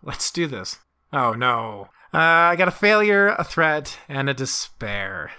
let's 0.01 0.31
do 0.31 0.47
this. 0.47 0.79
Oh 1.11 1.33
no. 1.33 1.89
Uh, 2.13 2.17
I 2.51 2.55
got 2.55 2.67
a 2.67 2.71
failure, 2.71 3.29
a 3.29 3.43
threat, 3.43 3.97
and 4.07 4.29
a 4.29 4.33
despair. 4.33 5.31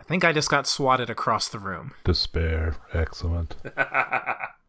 I 0.00 0.04
think 0.04 0.24
I 0.24 0.32
just 0.32 0.50
got 0.50 0.66
swatted 0.66 1.08
across 1.08 1.48
the 1.48 1.58
room. 1.60 1.92
Despair. 2.04 2.76
Excellent. 2.92 3.56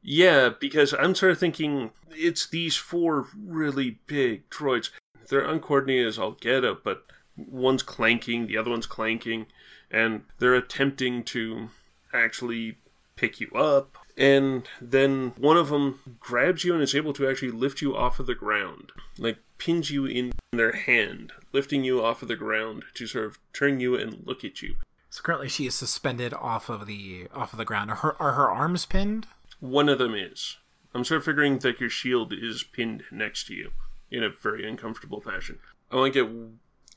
yeah, 0.10 0.52
because 0.58 0.94
I'm 0.94 1.16
sort 1.16 1.34
of 1.34 1.38
thinking 1.38 1.92
it's 2.12 2.48
these 2.48 2.78
four 2.78 3.28
really 3.38 4.00
big 4.08 4.50
droids. 4.50 4.90
They're 5.28 5.46
uncoordinated 5.46 6.08
as 6.08 6.18
all 6.18 6.32
get 6.32 6.64
up, 6.64 6.82
but 6.86 7.04
one's 7.36 7.84
clanking, 7.84 8.48
the 8.48 8.56
other 8.56 8.72
one's 8.72 8.86
clanking, 8.86 9.48
and 9.92 10.22
they're 10.40 10.56
attempting 10.56 11.26
to 11.26 11.72
actually 12.14 12.78
pick 13.18 13.42
you 13.42 13.52
up. 13.52 13.98
And 14.18 14.66
then 14.80 15.34
one 15.36 15.58
of 15.58 15.68
them 15.68 16.00
grabs 16.22 16.64
you 16.64 16.74
and 16.74 16.82
is 16.82 16.96
able 16.96 17.12
to 17.12 17.28
actually 17.28 17.52
lift 17.52 17.82
you 17.82 17.94
off 17.94 18.18
of 18.18 18.28
the 18.28 18.34
ground. 18.34 18.94
Like 19.18 19.40
pins 19.58 19.92
you 19.92 20.06
in 20.06 20.32
their 20.54 20.72
hand, 20.72 21.34
lifting 21.52 21.84
you 21.84 22.02
off 22.02 22.22
of 22.22 22.30
the 22.30 22.38
ground 22.38 22.86
to 22.94 23.08
sort 23.08 23.26
of 23.26 23.40
turn 23.52 23.82
you 23.82 23.96
and 23.96 24.26
look 24.26 24.46
at 24.46 24.62
you. 24.62 24.76
So 25.10 25.22
currently 25.22 25.50
she 25.50 25.66
is 25.66 25.76
suspended 25.76 26.34
off 26.34 26.70
of 26.70 26.86
the 26.86 27.28
off 27.34 27.52
of 27.52 27.58
the 27.58 27.66
ground. 27.66 27.92
Are 27.92 27.96
her 27.96 28.22
are 28.22 28.34
her 28.34 28.50
arms 28.50 28.86
pinned? 28.86 29.28
One 29.60 29.90
of 29.90 30.00
them 30.00 30.14
is. 30.14 30.58
I'm 30.94 31.04
sort 31.04 31.20
of 31.20 31.26
figuring 31.26 31.60
that 31.60 31.80
your 31.80 31.90
shield 31.90 32.34
is 32.34 32.64
pinned 32.64 33.04
next 33.12 33.48
to 33.48 33.54
you 33.54 33.72
in 34.10 34.24
a 34.24 34.30
very 34.30 34.68
uncomfortable 34.68 35.22
fashion. 35.22 35.60
I 35.92 35.98
want 35.98 36.14
to 36.14 36.26
get 36.26 36.52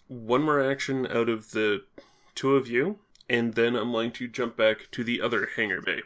one 0.08 0.42
more 0.42 0.60
action 0.60 1.06
out 1.06 1.28
of 1.28 1.52
the 1.52 1.84
two 2.34 2.56
of 2.56 2.68
you, 2.68 2.98
and 3.28 3.54
then 3.54 3.76
I'm 3.76 3.92
going 3.92 4.12
to 4.12 4.28
jump 4.28 4.56
back 4.56 4.88
to 4.92 5.04
the 5.04 5.20
other 5.20 5.50
hangar 5.56 5.80
bay. 5.80 6.02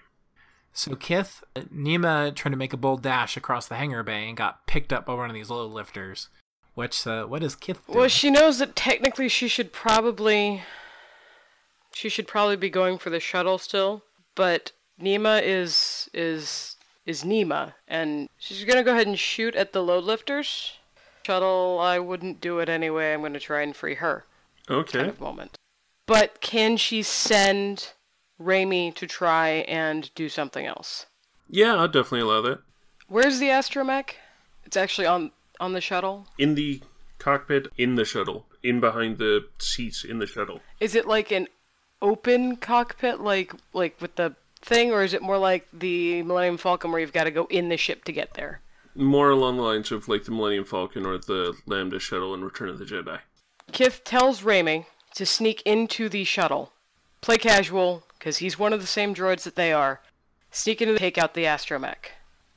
So 0.73 0.97
Kith, 0.97 1.45
Nima 1.55 2.35
trying 2.35 2.53
to 2.53 2.59
make 2.59 2.73
a 2.73 2.77
bold 2.77 3.03
dash 3.03 3.37
across 3.37 3.69
the 3.69 3.77
hangar 3.77 4.03
bay 4.03 4.29
and 4.29 4.37
got 4.37 4.67
picked 4.67 4.93
up 4.93 5.07
by 5.07 5.14
one 5.14 5.31
of 5.31 5.35
these 5.35 5.51
load 5.51 5.73
lifters. 5.73 6.29
Which, 6.75 7.07
uh, 7.07 7.27
what 7.27 7.43
does 7.43 7.55
Kith 7.55 7.87
do? 7.87 7.93
Well, 7.97 8.09
she 8.09 8.31
knows 8.31 8.59
that 8.59 8.75
technically 8.75 9.29
she 9.29 9.47
should 9.47 9.73
probably, 9.73 10.64
she 11.93 12.09
should 12.09 12.27
probably 12.27 12.57
be 12.57 12.71
going 12.71 12.99
for 12.99 13.11
the 13.11 13.21
shuttle 13.21 13.59
still, 13.59 14.03
but 14.35 14.73
Nima 15.01 15.43
is 15.43 16.09
is 16.15 16.77
is 17.07 17.23
Nima, 17.25 17.75
and 17.89 18.29
she's 18.39 18.65
gonna 18.65 18.83
go 18.83 18.93
ahead 18.93 19.07
and 19.07 19.19
shoot 19.19 19.55
at 19.55 19.73
the 19.73 19.83
load 19.83 20.05
lifters. 20.05 20.79
Shuttle, 21.27 21.79
I 21.81 21.99
wouldn't 21.99 22.41
do 22.41 22.59
it 22.59 22.69
anyway. 22.69 23.13
I'm 23.13 23.23
gonna 23.23 23.41
try 23.41 23.63
and 23.63 23.75
free 23.75 23.97
her. 23.97 24.25
Okay. 24.71 24.99
Kind 24.99 25.11
of 25.11 25.21
moment. 25.21 25.57
But 26.07 26.41
can 26.41 26.77
she 26.77 27.03
send 27.03 27.93
Raimi 28.41 28.95
to 28.95 29.07
try 29.07 29.65
and 29.69 30.15
do 30.15 30.29
something 30.29 30.67
else? 30.67 31.07
Yeah, 31.49 31.77
I'll 31.77 31.89
definitely 31.89 32.21
allow 32.21 32.43
that. 32.43 32.61
Where's 33.09 33.39
the 33.39 33.49
astromech? 33.49 34.11
It's 34.65 34.77
actually 34.77 35.07
on 35.07 35.33
on 35.61 35.73
the 35.73 35.81
shuttle. 35.81 36.27
In 36.39 36.55
the 36.55 36.83
cockpit, 37.19 37.69
in 37.79 37.95
the 37.95 38.05
shuttle, 38.05 38.47
in 38.63 38.81
behind 38.81 39.19
the 39.19 39.47
seats 39.59 40.05
in 40.05 40.19
the 40.19 40.27
shuttle. 40.27 40.61
Is 40.81 40.95
it 40.95 41.07
like 41.07 41.31
an 41.31 41.49
open 42.03 42.57
cockpit, 42.57 43.21
like 43.21 43.53
like 43.73 44.01
with 44.01 44.17
the 44.17 44.37
thing, 44.64 44.90
or 44.92 45.03
is 45.03 45.14
it 45.14 45.22
more 45.22 45.38
like 45.38 45.66
the 45.72 46.22
Millennium 46.22 46.57
Falcon, 46.57 46.90
where 46.90 47.00
you've 47.00 47.12
got 47.12 47.24
to 47.24 47.31
go 47.31 47.46
in 47.50 47.68
the 47.68 47.77
ship 47.77 48.05
to 48.05 48.12
get 48.12 48.35
there? 48.35 48.61
More 48.94 49.31
along 49.31 49.57
the 49.57 49.62
lines 49.62 49.90
of 49.92 50.09
like 50.09 50.24
the 50.24 50.31
Millennium 50.31 50.64
Falcon 50.64 51.05
or 51.05 51.18
the 51.18 51.57
Lambda 51.66 51.98
shuttle 51.98 52.33
in 52.35 52.44
Return 52.44 52.68
of 52.68 52.79
the 52.79 52.85
Jedi. 52.85 53.18
Kith 53.72 54.05
tells 54.05 54.42
Raimi 54.42 54.87
to 55.14 55.27
sneak 55.27 55.62
into 55.64 56.09
the 56.09 56.24
shuttle. 56.24 56.72
Play 57.20 57.38
casual, 57.38 58.05
because 58.18 58.38
he's 58.38 58.59
one 58.59 58.72
of 58.72 58.81
the 58.81 58.87
same 58.87 59.14
droids 59.14 59.42
that 59.44 59.57
they 59.57 59.72
are. 59.72 60.00
Sneak 60.50 60.81
into 60.81 60.92
the 60.94 61.00
take 61.00 61.18
out 61.18 61.35
the 61.35 61.44
astromech. 61.44 62.12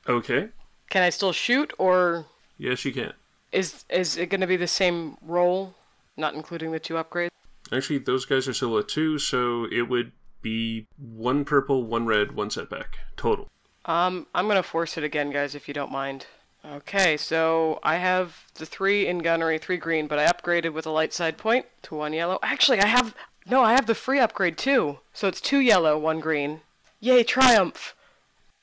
Okay. 0.08 0.48
Can 0.90 1.02
I 1.02 1.10
still 1.10 1.32
shoot, 1.32 1.72
or 1.78 2.26
Yes, 2.56 2.84
you 2.84 2.92
can. 2.92 3.12
is 3.52 3.84
is 3.90 4.16
it 4.16 4.26
going 4.26 4.40
to 4.40 4.46
be 4.46 4.56
the 4.56 4.66
same 4.66 5.16
roll, 5.22 5.74
not 6.16 6.34
including 6.34 6.72
the 6.72 6.78
two 6.80 6.94
upgrades? 6.94 7.30
Actually, 7.72 7.98
those 7.98 8.24
guys 8.24 8.46
are 8.48 8.52
still 8.54 8.78
at 8.78 8.88
two, 8.88 9.18
so 9.18 9.66
it 9.70 9.82
would 9.88 10.12
be 10.42 10.86
one 10.96 11.44
purple, 11.44 11.84
one 11.84 12.06
red, 12.06 12.32
one 12.32 12.50
setback 12.50 12.98
total. 13.16 13.48
Um, 13.84 14.26
I'm 14.34 14.48
gonna 14.48 14.62
force 14.62 14.98
it 14.98 15.04
again, 15.04 15.30
guys, 15.30 15.54
if 15.54 15.68
you 15.68 15.74
don't 15.74 15.92
mind. 15.92 16.26
Okay, 16.64 17.16
so 17.16 17.78
I 17.82 17.96
have 17.96 18.44
the 18.54 18.66
three 18.66 19.06
in 19.06 19.20
gunnery, 19.20 19.58
three 19.58 19.76
green, 19.76 20.06
but 20.06 20.18
I 20.18 20.26
upgraded 20.26 20.72
with 20.72 20.86
a 20.86 20.90
light 20.90 21.12
side 21.12 21.38
point 21.38 21.66
to 21.82 21.94
one 21.94 22.12
yellow. 22.12 22.38
Actually, 22.42 22.80
I 22.80 22.86
have 22.86 23.14
no, 23.46 23.62
I 23.62 23.72
have 23.72 23.86
the 23.86 23.94
free 23.94 24.18
upgrade 24.18 24.58
too. 24.58 24.98
So 25.12 25.28
it's 25.28 25.40
two 25.40 25.60
yellow, 25.60 25.96
one 25.98 26.20
green. 26.20 26.60
Yay, 27.00 27.22
triumph! 27.22 27.94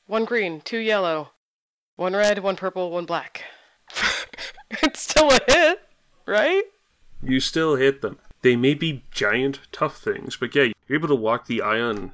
One 0.08 0.26
green, 0.26 0.62
two 0.62 0.78
yellow, 0.78 1.32
one 1.96 2.14
red, 2.14 2.40
one 2.40 2.56
purple, 2.56 2.92
one 2.92 3.06
black. 3.06 3.44
it's 4.84 5.02
still 5.02 5.32
a 5.32 5.40
hit, 5.48 5.82
right? 6.28 6.64
You 7.24 7.40
still 7.40 7.76
hit 7.76 8.02
them. 8.02 8.20
They 8.42 8.56
may 8.56 8.76
be 8.76 9.04
giant, 9.10 9.62
tough 9.72 9.98
things, 9.98 10.36
but 10.36 10.54
yeah, 10.54 10.74
you're 10.88 10.98
able 11.00 11.08
to 11.08 11.16
walk 11.16 11.48
the 11.48 11.62
ion 11.62 12.12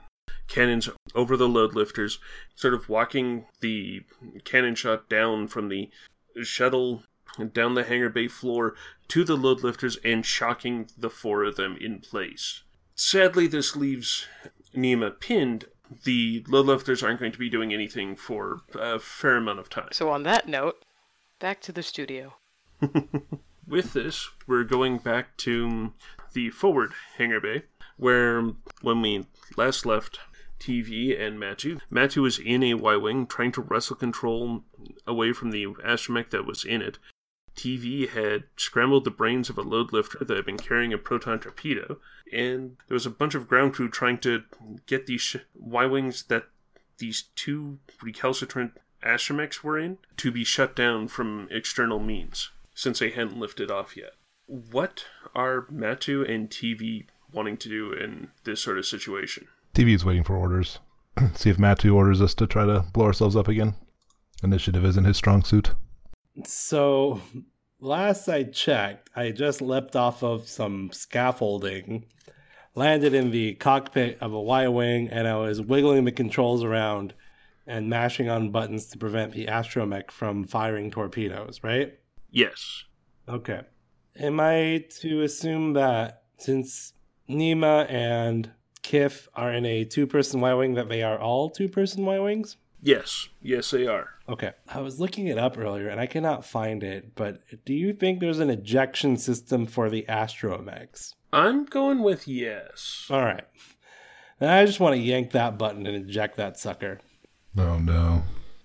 cannons 0.47 0.89
over 1.15 1.37
the 1.37 1.47
load 1.47 1.75
lifters, 1.75 2.19
sort 2.55 2.73
of 2.73 2.89
walking 2.89 3.45
the 3.61 4.01
cannon 4.43 4.75
shot 4.75 5.09
down 5.09 5.47
from 5.47 5.69
the 5.69 5.89
shuttle 6.43 7.03
down 7.53 7.75
the 7.75 7.83
hangar 7.83 8.09
bay 8.09 8.27
floor 8.27 8.75
to 9.07 9.23
the 9.23 9.37
load 9.37 9.63
lifters 9.63 9.97
and 10.03 10.25
shocking 10.25 10.89
the 10.97 11.09
four 11.09 11.43
of 11.43 11.55
them 11.55 11.77
in 11.79 11.99
place. 11.99 12.63
Sadly, 12.95 13.47
this 13.47 13.75
leaves 13.75 14.27
Nima 14.75 15.19
pinned. 15.19 15.65
The 16.03 16.43
load 16.47 16.67
lifters 16.67 17.03
aren't 17.03 17.19
going 17.19 17.31
to 17.31 17.39
be 17.39 17.49
doing 17.49 17.73
anything 17.73 18.15
for 18.15 18.61
a 18.75 18.99
fair 18.99 19.37
amount 19.37 19.59
of 19.59 19.69
time. 19.69 19.89
So 19.91 20.09
on 20.09 20.23
that 20.23 20.47
note, 20.47 20.83
back 21.39 21.61
to 21.61 21.71
the 21.71 21.83
studio. 21.83 22.35
With 23.67 23.93
this, 23.93 24.29
we're 24.47 24.63
going 24.63 24.97
back 24.97 25.37
to 25.37 25.93
the 26.33 26.49
forward 26.49 26.93
hangar 27.17 27.39
bay, 27.39 27.63
where 28.01 28.41
when 28.81 28.99
we 28.99 29.27
last 29.55 29.85
left 29.85 30.19
TV 30.59 31.19
and 31.19 31.37
Matu, 31.37 31.79
Matu 31.91 32.23
was 32.23 32.39
in 32.39 32.63
a 32.63 32.73
Y 32.73 32.95
Wing 32.95 33.27
trying 33.27 33.51
to 33.51 33.61
wrestle 33.61 33.95
control 33.95 34.63
away 35.05 35.33
from 35.33 35.51
the 35.51 35.65
astromech 35.65 36.31
that 36.31 36.45
was 36.45 36.65
in 36.65 36.81
it. 36.81 36.97
TV 37.55 38.09
had 38.09 38.45
scrambled 38.57 39.03
the 39.03 39.11
brains 39.11 39.49
of 39.49 39.57
a 39.57 39.61
load 39.61 39.93
lifter 39.93 40.25
that 40.25 40.35
had 40.35 40.45
been 40.45 40.57
carrying 40.57 40.91
a 40.91 40.97
proton 40.97 41.39
torpedo, 41.39 41.99
and 42.33 42.77
there 42.87 42.95
was 42.95 43.05
a 43.05 43.11
bunch 43.11 43.35
of 43.35 43.47
ground 43.47 43.73
crew 43.73 43.87
trying 43.87 44.17
to 44.19 44.43
get 44.87 45.05
these 45.05 45.21
sh- 45.21 45.35
Y 45.53 45.85
Wings 45.85 46.23
that 46.23 46.45
these 46.97 47.25
two 47.35 47.77
recalcitrant 48.01 48.71
astromechs 49.03 49.63
were 49.63 49.77
in 49.77 49.99
to 50.17 50.31
be 50.31 50.43
shut 50.43 50.75
down 50.75 51.07
from 51.07 51.47
external 51.51 51.99
means 51.99 52.49
since 52.73 52.97
they 52.97 53.11
hadn't 53.11 53.37
lifted 53.37 53.69
off 53.69 53.95
yet. 53.95 54.13
What 54.47 55.05
are 55.35 55.67
Matu 55.71 56.27
and 56.27 56.49
TV 56.49 57.05
wanting 57.33 57.57
to 57.57 57.69
do 57.69 57.93
in 57.93 58.29
this 58.43 58.61
sort 58.61 58.77
of 58.77 58.85
situation? 58.85 59.47
TV's 59.73 60.05
waiting 60.05 60.23
for 60.23 60.35
orders. 60.35 60.79
See 61.33 61.49
if 61.49 61.57
Matu 61.57 61.93
orders 61.93 62.21
us 62.21 62.33
to 62.35 62.47
try 62.47 62.65
to 62.65 62.85
blow 62.93 63.05
ourselves 63.05 63.35
up 63.35 63.47
again. 63.47 63.75
Initiative 64.43 64.83
isn't 64.85 65.03
his 65.03 65.17
strong 65.17 65.43
suit. 65.43 65.71
So, 66.45 67.21
last 67.79 68.27
I 68.27 68.43
checked, 68.43 69.09
I 69.15 69.31
just 69.31 69.61
leapt 69.61 69.95
off 69.95 70.23
of 70.23 70.47
some 70.47 70.91
scaffolding, 70.91 72.05
landed 72.73 73.13
in 73.13 73.31
the 73.31 73.55
cockpit 73.55 74.17
of 74.21 74.33
a 74.33 74.41
Y 74.41 74.67
Wing, 74.67 75.09
and 75.09 75.27
I 75.27 75.35
was 75.35 75.61
wiggling 75.61 76.05
the 76.05 76.11
controls 76.11 76.63
around 76.63 77.13
and 77.67 77.89
mashing 77.89 78.29
on 78.29 78.51
buttons 78.51 78.87
to 78.87 78.97
prevent 78.97 79.33
the 79.33 79.45
astromech 79.45 80.11
from 80.11 80.45
firing 80.45 80.89
torpedoes, 80.89 81.59
right? 81.63 81.93
Yes. 82.29 82.83
Okay. 83.27 83.61
Am 84.19 84.39
I 84.39 84.85
to 85.01 85.21
assume 85.21 85.73
that 85.73 86.23
since 86.37 86.93
Nima 87.31 87.89
and 87.89 88.51
Kith 88.81 89.27
are 89.35 89.51
in 89.51 89.65
a 89.65 89.85
two 89.85 90.07
person 90.07 90.41
Y 90.41 90.53
Wing, 90.53 90.73
that 90.75 90.89
they 90.89 91.03
are 91.03 91.19
all 91.19 91.49
two 91.49 91.67
person 91.67 92.05
Y 92.05 92.19
Wings? 92.19 92.57
Yes. 92.81 93.29
Yes, 93.41 93.71
they 93.71 93.85
are. 93.85 94.09
Okay. 94.27 94.51
I 94.67 94.81
was 94.81 94.99
looking 94.99 95.27
it 95.27 95.37
up 95.37 95.57
earlier 95.57 95.89
and 95.89 95.99
I 95.99 96.07
cannot 96.07 96.45
find 96.45 96.83
it, 96.83 97.13
but 97.15 97.41
do 97.65 97.73
you 97.73 97.93
think 97.93 98.19
there's 98.19 98.39
an 98.39 98.49
ejection 98.49 99.17
system 99.17 99.65
for 99.65 99.89
the 99.89 100.05
astromechs? 100.09 101.13
I'm 101.31 101.65
going 101.65 101.99
with 102.01 102.27
yes. 102.27 103.07
All 103.09 103.21
right. 103.21 103.45
Then 104.39 104.49
I 104.49 104.65
just 104.65 104.79
want 104.79 104.95
to 104.95 105.01
yank 105.01 105.31
that 105.31 105.57
button 105.57 105.85
and 105.85 106.09
eject 106.09 106.37
that 106.37 106.57
sucker. 106.57 106.99
Oh 107.57 107.77
no. 107.77 108.23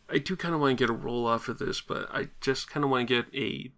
I 0.08 0.18
do 0.18 0.36
kind 0.36 0.54
of 0.54 0.60
want 0.60 0.78
to 0.78 0.82
get 0.82 0.90
a 0.90 0.96
roll 0.96 1.26
off 1.26 1.48
of 1.48 1.58
this, 1.58 1.80
but 1.80 2.08
I 2.10 2.28
just 2.40 2.70
kind 2.70 2.84
of 2.84 2.90
want 2.90 3.08
to 3.08 3.22
get 3.22 3.34
a. 3.34 3.72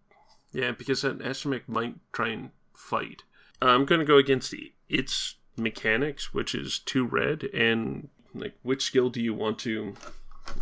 Yeah, 0.52 0.72
because 0.72 1.02
that 1.02 1.18
astromech 1.18 1.66
might 1.66 1.96
try 2.12 2.28
and 2.28 2.50
fight. 2.74 3.22
I'm 3.60 3.84
going 3.84 3.98
to 3.98 4.04
go 4.04 4.18
against 4.18 4.50
the, 4.50 4.72
its 4.88 5.36
mechanics, 5.56 6.32
which 6.32 6.54
is 6.54 6.78
two 6.78 7.06
red, 7.06 7.44
and 7.54 8.08
like 8.34 8.54
which 8.62 8.82
skill 8.82 9.10
do 9.10 9.20
you 9.20 9.34
want 9.34 9.58
to 9.60 9.94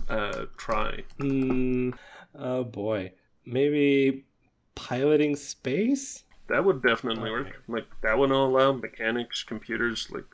uh, 0.08 0.46
try? 0.56 1.04
Hmm. 1.18 1.90
Oh 2.34 2.64
boy. 2.64 3.12
Maybe 3.44 4.24
piloting 4.74 5.36
space? 5.36 6.24
That 6.48 6.64
would 6.64 6.82
definitely 6.82 7.30
work. 7.30 7.62
Like 7.68 7.86
that 8.02 8.18
would 8.18 8.30
allow 8.30 8.72
mechanics, 8.72 9.42
computers. 9.42 10.08
Like 10.10 10.24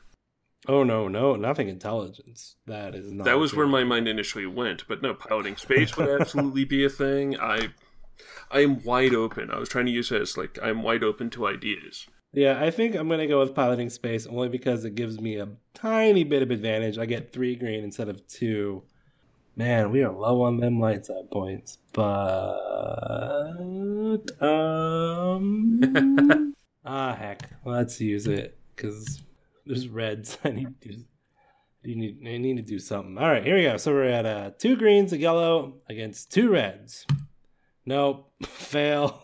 Oh 0.67 0.83
no, 0.83 1.07
no, 1.07 1.35
nothing 1.35 1.67
intelligence. 1.67 2.55
That 2.67 2.95
is 2.95 3.11
not. 3.11 3.25
that 3.25 3.37
was 3.37 3.53
where 3.53 3.67
my 3.67 3.83
mind 3.83 4.07
initially 4.07 4.45
went. 4.45 4.87
But 4.87 5.01
no, 5.01 5.13
piloting 5.13 5.57
space 5.57 5.97
would 5.97 6.09
absolutely 6.21 6.63
be 6.63 6.85
a 6.85 6.89
thing. 6.89 7.37
I, 7.37 7.69
I 8.49 8.61
am 8.61 8.81
wide 8.83 9.13
open. 9.13 9.51
I 9.51 9.59
was 9.59 9.69
trying 9.69 9.87
to 9.87 9.91
use 9.91 10.11
it 10.11 10.21
as 10.21 10.37
like 10.37 10.57
I'm 10.61 10.81
wide 10.81 11.03
open 11.03 11.29
to 11.31 11.47
ideas. 11.47 12.07
Yeah, 12.33 12.59
I 12.59 12.71
think 12.71 12.95
I'm 12.95 13.07
gonna 13.07 13.27
go 13.27 13.39
with 13.39 13.53
piloting 13.53 13.91
space 13.91 14.25
only 14.25 14.49
because 14.49 14.85
it 14.85 14.95
gives 14.95 15.21
me 15.21 15.37
a 15.37 15.49
tiny 15.75 16.23
bit 16.23 16.41
of 16.41 16.49
advantage. 16.49 16.97
I 16.97 17.05
get 17.05 17.31
three 17.31 17.55
green 17.55 17.83
instead 17.83 18.09
of 18.09 18.27
two. 18.27 18.81
Man, 19.55 19.91
we 19.91 20.01
are 20.01 20.11
low 20.11 20.41
on 20.41 20.57
them 20.57 20.79
lights 20.79 21.11
at 21.11 21.29
points, 21.29 21.77
but 21.93 22.09
um, 24.41 25.79
ah 26.85 27.13
heck, 27.13 27.51
let's 27.65 28.01
use 28.01 28.25
it 28.25 28.57
because 28.75 29.21
there's 29.67 29.87
reds. 29.87 30.39
I 30.43 30.49
need 30.49 30.81
to. 30.81 31.03
You 31.83 31.95
need, 31.97 32.17
I 32.25 32.37
need 32.37 32.57
to 32.57 32.63
do 32.63 32.79
something. 32.79 33.15
All 33.17 33.29
right, 33.29 33.43
here 33.43 33.57
we 33.57 33.63
go. 33.63 33.77
So 33.77 33.91
we're 33.91 34.05
at 34.05 34.25
uh, 34.25 34.51
two 34.57 34.75
greens, 34.75 35.13
a 35.13 35.17
yellow 35.17 35.75
against 35.87 36.31
two 36.31 36.49
reds. 36.49 37.05
Nope, 37.85 38.31
fail. 38.43 39.21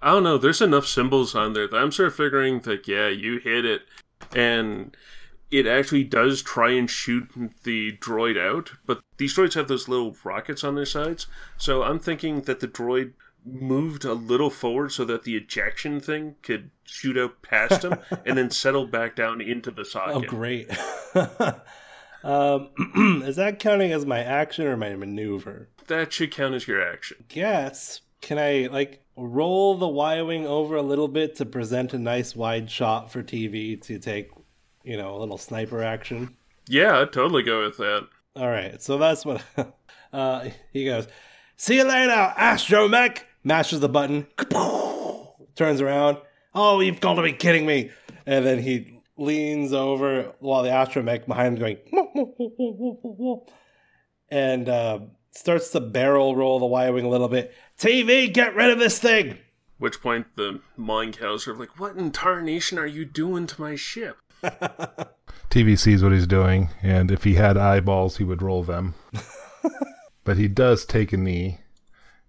I 0.00 0.12
don't 0.12 0.22
know. 0.22 0.38
There's 0.38 0.60
enough 0.60 0.86
symbols 0.86 1.34
on 1.34 1.52
there 1.52 1.66
that 1.68 1.76
I'm 1.76 1.92
sort 1.92 2.08
of 2.08 2.14
figuring 2.14 2.60
that 2.60 2.86
yeah, 2.86 3.08
you 3.08 3.38
hit 3.38 3.64
it, 3.64 3.82
and 4.34 4.96
it 5.50 5.66
actually 5.66 6.04
does 6.04 6.42
try 6.42 6.70
and 6.72 6.88
shoot 6.88 7.28
the 7.64 7.96
droid 7.98 8.38
out. 8.38 8.72
But 8.86 9.00
these 9.16 9.36
droids 9.36 9.54
have 9.54 9.68
those 9.68 9.88
little 9.88 10.16
rockets 10.24 10.62
on 10.62 10.74
their 10.74 10.86
sides, 10.86 11.26
so 11.56 11.82
I'm 11.82 11.98
thinking 11.98 12.42
that 12.42 12.60
the 12.60 12.68
droid 12.68 13.12
moved 13.44 14.04
a 14.04 14.12
little 14.12 14.50
forward 14.50 14.92
so 14.92 15.04
that 15.06 15.24
the 15.24 15.36
ejection 15.36 16.00
thing 16.00 16.36
could 16.42 16.70
shoot 16.84 17.16
out 17.16 17.40
past 17.42 17.84
him 17.84 17.94
and 18.26 18.36
then 18.36 18.50
settle 18.50 18.86
back 18.86 19.16
down 19.16 19.40
into 19.40 19.70
the 19.70 19.84
socket. 19.84 20.16
Oh, 20.16 20.20
great. 20.22 20.70
um, 22.24 23.22
is 23.24 23.36
that 23.36 23.58
counting 23.58 23.92
as 23.92 24.04
my 24.04 24.20
action 24.20 24.66
or 24.66 24.76
my 24.76 24.94
maneuver? 24.94 25.68
that 25.88 26.12
should 26.12 26.30
count 26.30 26.54
as 26.54 26.68
your 26.68 26.80
action. 26.80 27.24
Guess. 27.28 28.02
Can 28.20 28.38
I, 28.38 28.68
like, 28.70 29.02
roll 29.18 29.76
the 29.76 29.88
Y 29.88 30.22
Wing 30.22 30.46
over 30.46 30.76
a 30.76 30.82
little 30.82 31.08
bit 31.08 31.36
to 31.36 31.46
present 31.46 31.92
a 31.92 31.98
nice 31.98 32.36
wide 32.36 32.70
shot 32.70 33.10
for 33.10 33.22
TV 33.22 33.80
to 33.82 33.98
take, 33.98 34.30
you 34.84 34.96
know, 34.96 35.16
a 35.16 35.18
little 35.18 35.38
sniper 35.38 35.82
action? 35.82 36.36
Yeah, 36.68 37.00
I'd 37.00 37.12
totally 37.12 37.42
go 37.42 37.64
with 37.64 37.76
that. 37.78 38.08
All 38.36 38.48
right, 38.48 38.80
so 38.80 38.98
that's 38.98 39.24
what. 39.24 39.42
uh, 40.12 40.48
he 40.72 40.84
goes, 40.84 41.08
See 41.56 41.76
you 41.76 41.84
later, 41.84 42.32
Astromech! 42.38 43.22
Mashes 43.42 43.80
the 43.80 43.88
button, 43.88 44.26
turns 45.56 45.80
around. 45.80 46.18
Oh, 46.54 46.80
you've 46.80 47.00
got 47.00 47.14
to 47.14 47.22
be 47.22 47.32
kidding 47.32 47.66
me! 47.66 47.90
And 48.26 48.44
then 48.46 48.58
he 48.60 49.00
leans 49.16 49.72
over 49.72 50.34
while 50.38 50.62
the 50.62 50.68
Astromech 50.68 51.26
behind 51.26 51.58
him 51.58 51.76
going, 51.76 53.40
and 54.30 54.68
uh, 54.68 55.00
starts 55.30 55.70
to 55.70 55.80
barrel 55.80 56.36
roll 56.36 56.58
the 56.58 56.66
Y 56.66 56.90
Wing 56.90 57.04
a 57.04 57.08
little 57.08 57.28
bit. 57.28 57.54
TV, 57.78 58.32
get 58.32 58.54
rid 58.54 58.70
of 58.70 58.78
this 58.78 58.98
thing! 58.98 59.38
Which 59.78 60.00
point 60.00 60.26
the 60.36 60.60
mind 60.76 61.18
cows 61.18 61.46
are 61.46 61.54
like, 61.54 61.78
"What 61.78 61.96
in 61.96 62.10
tarnation 62.10 62.78
are 62.78 62.86
you 62.86 63.04
doing 63.04 63.46
to 63.46 63.60
my 63.60 63.76
ship?" 63.76 64.18
TV 65.50 65.78
sees 65.78 66.02
what 66.02 66.12
he's 66.12 66.26
doing, 66.26 66.70
and 66.82 67.10
if 67.10 67.24
he 67.24 67.34
had 67.34 67.56
eyeballs, 67.56 68.16
he 68.16 68.24
would 68.24 68.42
roll 68.42 68.62
them. 68.62 68.94
but 70.24 70.36
he 70.36 70.48
does 70.48 70.84
take 70.84 71.12
a 71.12 71.16
knee 71.16 71.60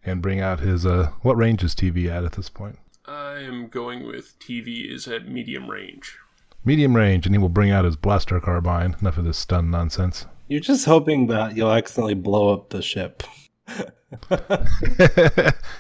and 0.04 0.22
bring 0.22 0.40
out 0.40 0.60
his. 0.60 0.86
uh 0.86 1.12
What 1.22 1.38
range 1.38 1.64
is 1.64 1.76
TV 1.76 2.08
at 2.08 2.24
at 2.24 2.34
this 2.34 2.50
point? 2.50 2.78
I 3.06 3.40
am 3.40 3.68
going 3.68 4.06
with 4.06 4.38
TV 4.40 4.92
is 4.92 5.08
at 5.08 5.28
medium 5.28 5.70
range. 5.70 6.18
Medium 6.64 6.96
range, 6.96 7.26
and 7.26 7.34
he 7.34 7.40
will 7.40 7.50
bring 7.50 7.72
out 7.72 7.86
his 7.86 7.96
blaster 7.96 8.40
carbine. 8.40 8.96
Enough 9.02 9.18
of 9.18 9.26
this 9.26 9.38
stun 9.38 9.72
nonsense. 9.72 10.26
You're 10.50 10.60
just 10.60 10.86
hoping 10.86 11.28
that 11.28 11.56
you'll 11.56 11.72
accidentally 11.72 12.16
blow 12.16 12.54
up 12.54 12.70
the 12.72 12.82
ship. 12.82 13.24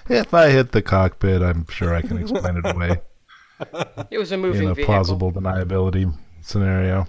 if 0.08 0.34
I 0.34 0.50
hit 0.50 0.72
the 0.72 0.82
cockpit, 0.84 1.42
I'm 1.42 1.66
sure 1.70 1.94
I 1.96 2.02
can 2.04 2.18
explain 2.20 2.58
it 2.58 2.66
away 2.76 3.02
It 4.12 4.20
was 4.20 4.32
a 4.32 4.38
moving 4.38 4.64
in 4.64 4.70
a 4.70 4.76
vehicle. 4.76 4.94
plausible 4.94 5.32
deniability 5.32 6.14
scenario. 6.42 7.08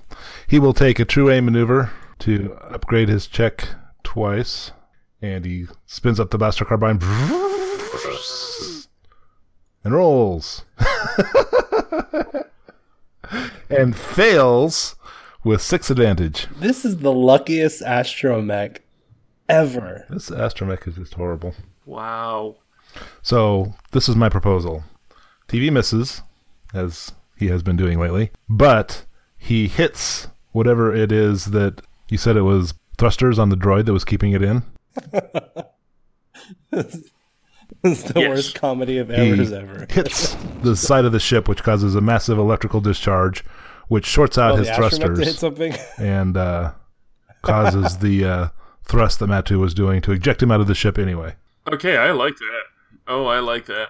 He 0.49 0.59
will 0.59 0.73
take 0.73 0.99
a 0.99 1.05
true 1.05 1.31
A 1.31 1.41
maneuver 1.43 1.91
to 2.21 2.55
upgrade 2.63 3.11
his 3.11 3.27
check 3.27 3.69
twice, 4.03 4.73
and 5.21 5.45
he 5.45 5.67
spins 5.87 6.19
up 6.19 6.31
the 6.31 6.39
blaster 6.39 6.65
carbine 6.65 6.99
and 9.85 9.93
rolls. 9.95 10.65
and 13.71 13.95
fails 13.95 14.97
with 15.45 15.62
six 15.62 15.91
advantage. 15.91 16.47
This 16.59 16.84
is 16.84 16.99
the 16.99 17.12
luckiest 17.12 17.82
astromech 17.82 18.78
ever. 19.49 20.05
This 20.11 20.30
astromech 20.30 20.86
is 20.86 20.97
just 20.97 21.14
horrible. 21.14 21.55
Wow. 21.86 22.57
So 23.22 23.74
this 23.93 24.09
is 24.09 24.16
my 24.16 24.28
proposal. 24.28 24.84
TV 25.49 25.72
misses, 25.72 26.22
as 26.74 27.12
he 27.36 27.49
has 27.49 27.62
been 27.62 27.76
doing 27.76 27.99
lately, 27.99 28.30
but 28.49 29.05
he 29.38 29.66
hits 29.68 30.28
whatever 30.53 30.95
it 30.95 31.11
is 31.12 31.47
that 31.47 31.80
you 32.09 32.18
said 32.18 32.36
it 32.36 32.43
was 32.43 32.74
thrusters 32.99 33.38
on 33.38 33.49
the 33.49 33.57
droid 33.57 33.86
that 33.86 33.93
was 33.93 34.05
keeping 34.05 34.32
it 34.32 34.43
in. 34.43 34.62
It's 37.82 38.03
the 38.03 38.20
Yes. 38.20 38.28
worst 38.28 38.55
comedy 38.57 38.99
of 38.99 39.09
He 39.09 39.14
errors 39.14 39.53
ever. 39.53 39.86
hits 39.88 40.36
the 40.62 40.76
side 40.76 41.05
of 41.07 41.12
the 41.12 41.20
ship, 41.20 41.49
which 41.49 41.62
causes 41.62 41.95
a 41.95 42.01
massive 42.01 42.36
electrical 42.38 42.80
discharge, 42.80 43.43
which 43.91 44.07
shorts 44.07 44.38
out 44.38 44.53
Oh, 44.53 44.57
his 44.57 44.68
the 44.68 44.72
astromech 44.74 44.91
to 44.91 45.24
hit 45.24 45.36
thrusters 45.36 45.38
something. 45.38 45.74
and 45.99 46.36
uh, 46.36 46.72
causes 47.43 47.99
the 47.99 48.24
uh, 48.24 48.49
thrust 48.84 49.18
that 49.18 49.28
Matu 49.28 49.59
was 49.59 49.74
doing 49.74 50.01
to 50.03 50.12
eject 50.12 50.41
him 50.43 50.53
out 50.53 50.61
of 50.61 50.68
the 50.68 50.76
ship 50.76 50.97
anyway. 50.97 51.34
Okay, 51.70 51.97
I 51.97 52.12
like 52.12 52.36
that. 52.36 52.62
Oh, 53.09 53.26
I 53.26 53.41
like 53.41 53.66
that. 53.66 53.88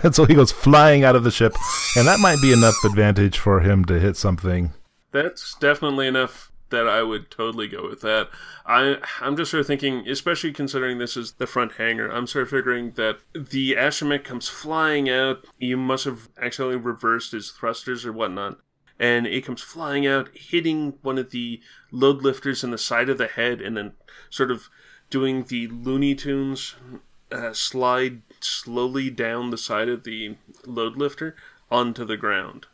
and 0.04 0.14
so 0.14 0.26
he 0.26 0.34
goes 0.34 0.52
flying 0.52 1.02
out 1.02 1.16
of 1.16 1.24
the 1.24 1.30
ship, 1.30 1.54
and 1.96 2.06
that 2.06 2.20
might 2.20 2.36
be 2.42 2.52
enough 2.52 2.74
advantage 2.84 3.38
for 3.38 3.60
him 3.60 3.84
to 3.86 3.98
hit 3.98 4.16
something 4.16 4.72
That's 5.12 5.54
definitely 5.54 6.08
enough 6.08 6.52
that 6.68 6.86
I 6.86 7.02
would 7.02 7.30
totally 7.30 7.68
go 7.68 7.88
with 7.88 8.02
that. 8.02 8.28
I 8.66 8.96
I'm 9.20 9.36
just 9.36 9.50
sort 9.50 9.62
of 9.62 9.66
thinking, 9.66 10.06
especially 10.08 10.52
considering 10.52 10.98
this 10.98 11.16
is 11.16 11.32
the 11.34 11.46
front 11.46 11.72
hangar, 11.74 12.10
I'm 12.10 12.26
sort 12.26 12.42
of 12.42 12.50
figuring 12.50 12.90
that 12.96 13.18
the 13.32 13.76
astromech 13.78 14.24
comes 14.24 14.48
flying 14.48 15.08
out. 15.08 15.46
You 15.58 15.76
must 15.76 16.04
have 16.04 16.28
accidentally 16.38 16.76
reversed 16.76 17.32
his 17.32 17.50
thrusters 17.50 18.04
or 18.04 18.12
whatnot. 18.12 18.58
And 18.98 19.26
it 19.26 19.44
comes 19.44 19.60
flying 19.62 20.06
out, 20.06 20.30
hitting 20.34 20.94
one 21.02 21.18
of 21.18 21.30
the 21.30 21.60
load 21.90 22.22
lifters 22.22 22.64
in 22.64 22.70
the 22.70 22.78
side 22.78 23.08
of 23.08 23.18
the 23.18 23.26
head, 23.26 23.60
and 23.60 23.76
then 23.76 23.92
sort 24.30 24.50
of 24.50 24.68
doing 25.10 25.44
the 25.44 25.66
Looney 25.68 26.14
Tunes 26.14 26.76
uh, 27.30 27.52
slide 27.52 28.22
slowly 28.40 29.10
down 29.10 29.50
the 29.50 29.58
side 29.58 29.88
of 29.88 30.04
the 30.04 30.36
load 30.64 30.96
lifter 30.96 31.36
onto 31.70 32.04
the 32.04 32.16
ground. 32.16 32.66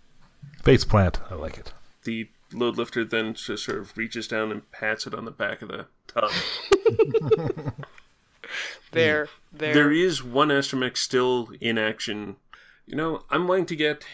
face 0.62 0.85
plant. 0.85 1.20
I 1.31 1.35
like 1.35 1.59
it. 1.59 1.73
the 2.05 2.29
load 2.53 2.77
lifter 2.77 3.05
then 3.05 3.35
just 3.35 3.64
sort 3.64 3.79
of 3.79 3.97
reaches 3.97 4.29
down 4.29 4.53
and 4.53 4.70
pats 4.70 5.07
it 5.07 5.14
on 5.14 5.25
the 5.25 5.31
back 5.31 5.62
of 5.62 5.68
the 5.68 5.87
tub. 6.07 6.31
There, 8.93 9.29
there. 9.53 9.73
There 9.73 9.93
is 9.93 10.23
one 10.23 10.49
astromech 10.49 10.97
still 10.97 11.49
in 11.61 11.79
action. 11.79 12.37
You 12.87 12.97
know, 12.97 13.25
I'm 13.31 13.49
willing 13.49 13.66
to 13.66 13.77
get 13.77 14.05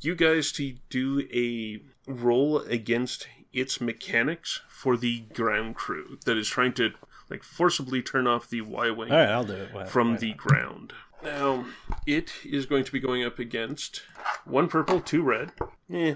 you 0.00 0.14
guys 0.14 0.52
to 0.52 0.74
do 0.90 1.26
a 1.32 1.82
roll 2.10 2.58
against 2.58 3.28
its 3.52 3.80
mechanics 3.80 4.60
for 4.68 4.96
the 4.96 5.20
ground 5.34 5.74
crew 5.76 6.18
that 6.24 6.36
is 6.36 6.48
trying 6.48 6.72
to 6.74 6.90
like 7.30 7.42
forcibly 7.42 8.02
turn 8.02 8.26
off 8.26 8.48
the 8.48 8.60
Y 8.62 8.90
wing 8.90 9.10
All 9.10 9.16
right, 9.16 9.28
I'll 9.28 9.44
do 9.44 9.54
it. 9.54 9.72
Why- 9.72 9.84
from 9.84 10.16
the 10.18 10.28
not? 10.30 10.36
ground. 10.38 10.92
Now, 11.22 11.66
it 12.06 12.32
is 12.44 12.66
going 12.66 12.82
to 12.84 12.90
be 12.92 12.98
going 12.98 13.22
up 13.24 13.38
against 13.38 14.02
one 14.44 14.66
purple, 14.68 15.00
two 15.00 15.22
red. 15.22 15.52
Eh, 15.92 16.14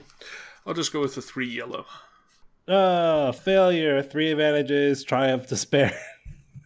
I'll 0.67 0.75
just 0.75 0.93
go 0.93 1.01
with 1.01 1.15
the 1.15 1.23
three 1.23 1.47
yellow. 1.49 1.87
Oh, 2.67 3.31
failure. 3.31 4.03
Three 4.03 4.33
advantages. 4.33 5.05
Triumph. 5.05 5.47
Despair. 5.47 5.97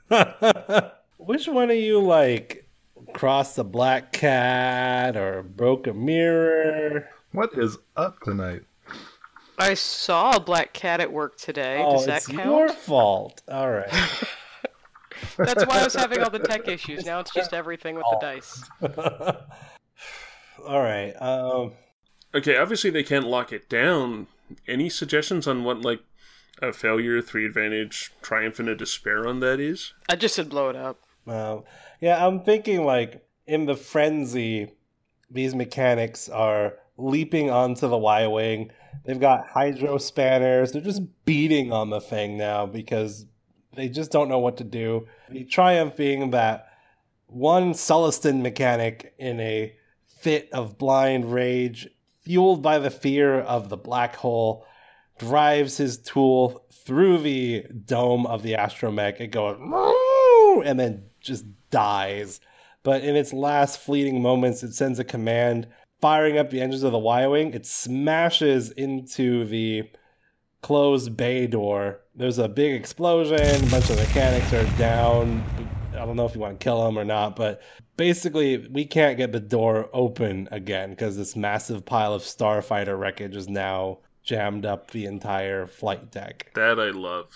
Which 1.18 1.46
one 1.48 1.70
of 1.70 1.76
you 1.76 2.00
like 2.00 2.66
crossed 3.12 3.58
a 3.58 3.64
black 3.64 4.12
cat 4.12 5.16
or 5.16 5.42
broke 5.42 5.86
a 5.86 5.92
mirror? 5.92 7.08
What 7.32 7.50
is 7.56 7.78
up 7.96 8.20
tonight? 8.20 8.62
I 9.58 9.74
saw 9.74 10.36
a 10.36 10.40
black 10.40 10.72
cat 10.72 11.00
at 11.00 11.12
work 11.12 11.36
today. 11.36 11.82
Oh, 11.84 11.92
Does 11.92 12.06
that 12.06 12.16
it's 12.18 12.26
count? 12.28 12.44
your 12.48 12.68
fault. 12.72 13.42
All 13.48 13.70
right. 13.70 13.90
That's 15.36 15.66
why 15.66 15.80
I 15.80 15.84
was 15.84 15.94
having 15.94 16.22
all 16.22 16.30
the 16.30 16.38
tech 16.38 16.66
issues. 16.66 17.04
Now 17.04 17.20
it's 17.20 17.32
just 17.32 17.52
everything 17.52 17.94
with 17.94 18.04
the 18.10 18.18
dice. 18.20 18.62
All 20.66 20.80
right. 20.80 21.12
Um, 21.20 21.72
Okay, 22.32 22.56
obviously 22.56 22.90
they 22.90 23.02
can't 23.02 23.26
lock 23.26 23.52
it 23.52 23.68
down. 23.68 24.28
Any 24.68 24.88
suggestions 24.88 25.48
on 25.48 25.64
what 25.64 25.80
like 25.82 26.00
a 26.62 26.72
failure, 26.72 27.20
three 27.20 27.44
advantage, 27.44 28.12
triumph, 28.22 28.60
and 28.60 28.68
a 28.68 28.76
despair 28.76 29.26
on 29.26 29.40
that 29.40 29.58
is? 29.58 29.94
I 30.08 30.14
just 30.14 30.36
said 30.36 30.48
blow 30.48 30.68
it 30.68 30.76
up. 30.76 31.00
Um, 31.26 31.64
yeah, 32.00 32.26
I'm 32.26 32.40
thinking 32.40 32.84
like 32.84 33.24
in 33.46 33.66
the 33.66 33.76
frenzy, 33.76 34.72
these 35.30 35.54
mechanics 35.54 36.28
are 36.28 36.74
leaping 36.96 37.50
onto 37.50 37.88
the 37.88 37.98
Y 37.98 38.26
wing. 38.26 38.70
They've 39.04 39.20
got 39.20 39.46
hydro 39.46 39.98
spanners. 39.98 40.72
They're 40.72 40.82
just 40.82 41.02
beating 41.24 41.72
on 41.72 41.90
the 41.90 42.00
thing 42.00 42.36
now 42.36 42.66
because 42.66 43.26
they 43.74 43.88
just 43.88 44.10
don't 44.10 44.28
know 44.28 44.38
what 44.38 44.56
to 44.58 44.64
do. 44.64 45.06
The 45.30 45.44
triumph 45.44 45.96
being 45.96 46.30
that 46.30 46.66
one 47.26 47.72
Sullustan 47.72 48.42
mechanic 48.42 49.14
in 49.18 49.38
a 49.40 49.74
fit 50.20 50.48
of 50.52 50.76
blind 50.78 51.32
rage, 51.32 51.88
fueled 52.22 52.62
by 52.62 52.78
the 52.78 52.90
fear 52.90 53.40
of 53.40 53.68
the 53.68 53.76
black 53.76 54.16
hole, 54.16 54.66
drives 55.18 55.76
his 55.76 55.98
tool 55.98 56.64
through 56.84 57.18
the 57.18 57.64
dome 57.84 58.26
of 58.26 58.42
the 58.42 58.54
astromech. 58.54 59.20
It 59.20 59.28
goes 59.28 59.58
and 60.64 60.78
then 60.78 61.09
just 61.20 61.44
dies. 61.70 62.40
But 62.82 63.02
in 63.02 63.16
its 63.16 63.32
last 63.32 63.80
fleeting 63.80 64.22
moments, 64.22 64.62
it 64.62 64.72
sends 64.72 64.98
a 64.98 65.04
command 65.04 65.68
firing 66.00 66.38
up 66.38 66.50
the 66.50 66.60
engines 66.60 66.82
of 66.82 66.92
the 66.92 66.98
Y 66.98 67.26
Wing. 67.26 67.52
It 67.52 67.66
smashes 67.66 68.70
into 68.70 69.44
the 69.44 69.90
closed 70.62 71.16
bay 71.16 71.46
door. 71.46 72.00
There's 72.14 72.38
a 72.38 72.48
big 72.48 72.74
explosion. 72.74 73.38
A 73.38 73.70
bunch 73.70 73.90
of 73.90 73.96
mechanics 73.96 74.52
are 74.52 74.78
down. 74.78 75.44
I 75.92 76.06
don't 76.06 76.16
know 76.16 76.24
if 76.24 76.34
you 76.34 76.40
want 76.40 76.58
to 76.58 76.64
kill 76.64 76.84
them 76.84 76.98
or 76.98 77.04
not, 77.04 77.36
but 77.36 77.60
basically, 77.96 78.66
we 78.68 78.86
can't 78.86 79.18
get 79.18 79.32
the 79.32 79.40
door 79.40 79.90
open 79.92 80.48
again 80.50 80.90
because 80.90 81.16
this 81.16 81.36
massive 81.36 81.84
pile 81.84 82.14
of 82.14 82.22
starfighter 82.22 82.98
wreckage 82.98 83.36
is 83.36 83.48
now 83.48 83.98
jammed 84.22 84.64
up 84.64 84.90
the 84.90 85.04
entire 85.04 85.66
flight 85.66 86.10
deck. 86.10 86.50
That 86.54 86.78
I 86.78 86.90
love. 86.90 87.26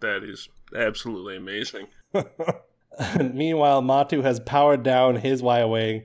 That 0.00 0.22
is 0.24 0.48
absolutely 0.76 1.36
amazing. 1.36 1.86
Meanwhile, 3.32 3.82
Matu 3.82 4.22
has 4.22 4.40
powered 4.40 4.82
down 4.82 5.16
his 5.16 5.42
Y 5.42 5.64
Wing, 5.64 6.04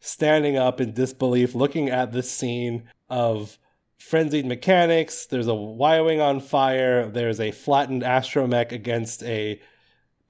standing 0.00 0.56
up 0.56 0.80
in 0.80 0.92
disbelief, 0.92 1.54
looking 1.54 1.90
at 1.90 2.12
this 2.12 2.30
scene 2.30 2.84
of 3.08 3.58
frenzied 3.98 4.46
mechanics. 4.46 5.26
There's 5.26 5.48
a 5.48 5.54
Y 5.54 6.00
Wing 6.00 6.20
on 6.20 6.40
fire. 6.40 7.08
There's 7.08 7.40
a 7.40 7.50
flattened 7.50 8.02
astromech 8.02 8.72
against 8.72 9.22
a 9.24 9.60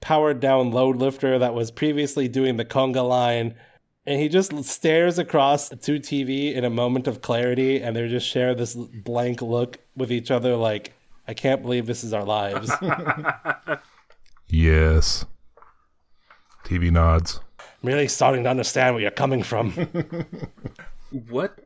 powered 0.01 0.39
down 0.39 0.71
load 0.71 0.95
lifter 0.95 1.37
that 1.39 1.53
was 1.53 1.71
previously 1.71 2.27
doing 2.27 2.57
the 2.57 2.65
conga 2.65 3.07
line. 3.07 3.55
And 4.05 4.19
he 4.19 4.29
just 4.29 4.63
stares 4.63 5.19
across 5.19 5.69
to 5.69 5.99
TV 5.99 6.55
in 6.55 6.65
a 6.65 6.69
moment 6.69 7.07
of 7.07 7.21
clarity, 7.21 7.81
and 7.81 7.95
they 7.95 8.07
just 8.07 8.27
share 8.27 8.55
this 8.55 8.73
blank 8.73 9.41
look 9.41 9.77
with 9.95 10.11
each 10.11 10.31
other, 10.31 10.55
like, 10.55 10.93
I 11.27 11.35
can't 11.35 11.61
believe 11.61 11.85
this 11.85 12.03
is 12.03 12.13
our 12.13 12.23
lives. 12.23 12.71
Yes. 14.49 15.25
TV 16.69 16.91
nods. 16.91 17.39
I'm 17.59 17.87
really 17.87 18.07
starting 18.07 18.43
to 18.43 18.49
understand 18.49 18.93
where 18.93 19.01
you're 19.01 19.11
coming 19.11 19.43
from. 19.43 19.73
What 21.11 21.65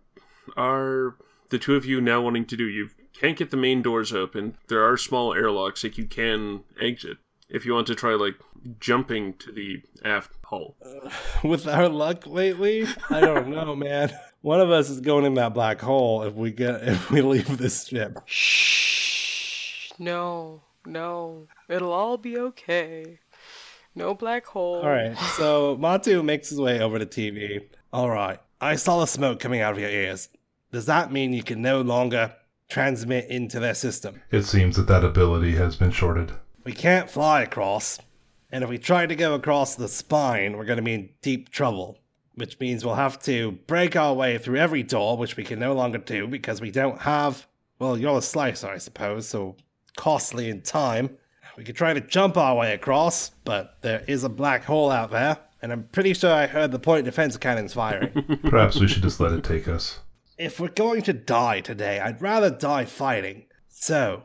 are 0.56 1.18
the 1.50 1.60
two 1.60 1.76
of 1.76 1.86
you 1.86 2.00
now 2.00 2.22
wanting 2.22 2.46
to 2.46 2.56
do? 2.56 2.64
You 2.64 2.90
can't 3.12 3.38
get 3.38 3.52
the 3.52 3.58
main 3.58 3.82
doors 3.82 4.14
open. 4.14 4.56
There 4.70 4.90
are 4.90 4.96
small 4.96 5.34
airlocks 5.34 5.82
that 5.82 5.98
you 5.98 6.06
can 6.06 6.64
exit. 6.80 7.18
If 7.50 7.66
you 7.66 7.74
want 7.74 7.88
to 7.88 7.96
try 7.96 8.14
like 8.14 8.36
jumping 8.80 9.34
to 9.40 9.52
the 9.52 9.82
aft 10.06 10.32
hull. 10.46 10.78
Uh, 10.82 11.10
with 11.44 11.68
our 11.68 11.90
luck 11.90 12.26
lately, 12.26 12.88
I 13.10 13.20
don't 13.20 13.50
know, 13.50 13.76
man. 13.76 14.14
One 14.42 14.62
of 14.62 14.72
us 14.72 14.90
is 14.90 15.02
going 15.02 15.26
in 15.26 15.34
that 15.34 15.54
black 15.54 15.82
hole 15.82 16.24
if 16.24 16.34
we 16.34 16.52
get 16.52 16.88
if 16.88 17.12
we 17.12 17.22
leave 17.22 17.58
this 17.58 17.86
ship. 17.86 18.20
Shh. 18.26 19.92
No, 20.00 20.62
no. 20.86 21.48
It'll 21.68 21.92
all 21.92 22.18
be 22.18 22.38
okay. 22.38 23.20
No 23.96 24.14
black 24.14 24.46
hole. 24.46 24.82
All 24.82 24.90
right, 24.90 25.18
so 25.38 25.78
Matu 25.78 26.24
makes 26.24 26.50
his 26.50 26.60
way 26.60 26.80
over 26.80 26.98
to 27.00 27.06
TV. 27.06 27.66
All 27.92 28.10
right, 28.10 28.40
I 28.60 28.76
saw 28.76 29.00
the 29.00 29.06
smoke 29.06 29.40
coming 29.40 29.62
out 29.62 29.74
of 29.74 29.80
your 29.80 29.90
ears. 29.90 30.30
Does 30.72 30.88
that 30.88 31.12
mean 31.12 31.34
you 31.34 31.44
can 31.44 31.62
no 31.62 31.82
longer 31.82 32.34
transmit 32.70 33.30
into 33.30 33.60
their 33.60 33.76
system? 33.76 34.22
It 34.32 34.44
seems 34.44 34.76
that 34.78 34.88
that 34.88 35.04
ability 35.04 35.56
has 35.56 35.76
been 35.76 35.92
shorted. 35.92 36.32
We 36.64 36.74
can't 36.74 37.10
fly 37.10 37.44
across, 37.44 38.00
and 38.52 38.64
if 38.64 38.70
we 38.70 38.78
try 38.80 39.06
to 39.06 39.16
go 39.16 39.36
across 39.36 39.76
the 39.76 39.88
spine, 39.88 40.58
we're 40.58 40.66
going 40.66 40.78
to 40.78 40.84
be 40.84 40.94
in 40.94 41.10
deep 41.22 41.50
trouble. 41.50 42.00
Which 42.36 42.60
means 42.60 42.84
we'll 42.84 42.96
have 42.96 43.22
to 43.26 43.52
break 43.68 43.96
our 43.96 44.16
way 44.16 44.40
through 44.40 44.58
every 44.58 44.82
door, 44.82 45.18
which 45.18 45.38
we 45.38 45.44
can 45.44 45.60
no 45.60 45.74
longer 45.74 46.00
do 46.00 46.26
because 46.26 46.62
we 46.62 46.72
don't 46.72 47.00
have. 47.00 47.46
Well, 47.78 47.96
you're 47.96 48.18
a 48.18 48.24
slicer, 48.24 48.70
I 48.70 48.80
suppose, 48.80 49.28
so 49.28 49.56
costly 49.98 50.50
in 50.50 50.64
time. 50.64 51.12
We 51.58 51.64
could 51.64 51.76
try 51.76 51.94
to 51.94 52.02
jump 52.02 52.36
our 52.38 52.56
way 52.56 52.74
across, 52.74 53.30
but 53.44 53.78
there 53.82 54.04
is 54.08 54.24
a 54.24 54.30
black 54.30 54.64
hole 54.64 54.90
out 54.90 55.12
there, 55.12 55.38
and 55.62 55.72
I'm 55.72 55.84
pretty 55.92 56.14
sure 56.14 56.32
I 56.32 56.48
heard 56.48 56.72
the 56.72 56.80
point 56.80 57.06
defense 57.06 57.38
cannons 57.38 57.74
firing. 57.74 58.40
Perhaps 58.44 58.80
we 58.80 58.88
should 58.88 59.04
just 59.04 59.20
let 59.20 59.34
it 59.34 59.44
take 59.44 59.68
us. 59.68 60.00
if 60.38 60.60
we're 60.60 60.70
going 60.70 61.04
to 61.04 61.14
die 61.14 61.62
today, 61.62 62.00
I'd 62.00 62.22
rather 62.22 62.50
die 62.50 62.86
fighting. 62.86 63.46
So, 63.70 64.24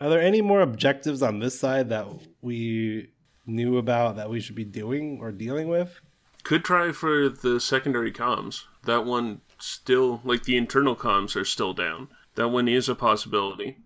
are 0.00 0.08
there 0.08 0.20
any 0.20 0.40
more 0.40 0.60
objectives 0.60 1.20
on 1.22 1.40
this 1.40 1.58
side 1.58 1.88
that 1.88 2.06
we 2.42 3.10
knew 3.44 3.76
about 3.78 4.16
that 4.16 4.30
we 4.30 4.40
should 4.40 4.54
be 4.54 4.64
doing 4.64 5.18
or 5.20 5.32
dealing 5.32 5.66
with? 5.68 6.00
Could 6.44 6.64
try 6.64 6.92
for 6.92 7.28
the 7.28 7.58
secondary 7.58 8.12
comms. 8.12 8.62
That 8.84 9.04
one 9.04 9.40
still 9.58 10.20
like 10.24 10.44
the 10.44 10.56
internal 10.56 10.94
comms 10.94 11.34
are 11.34 11.44
still 11.44 11.74
down. 11.74 12.08
That 12.36 12.48
one 12.48 12.68
is 12.68 12.88
a 12.88 12.94
possibility. 12.94 13.78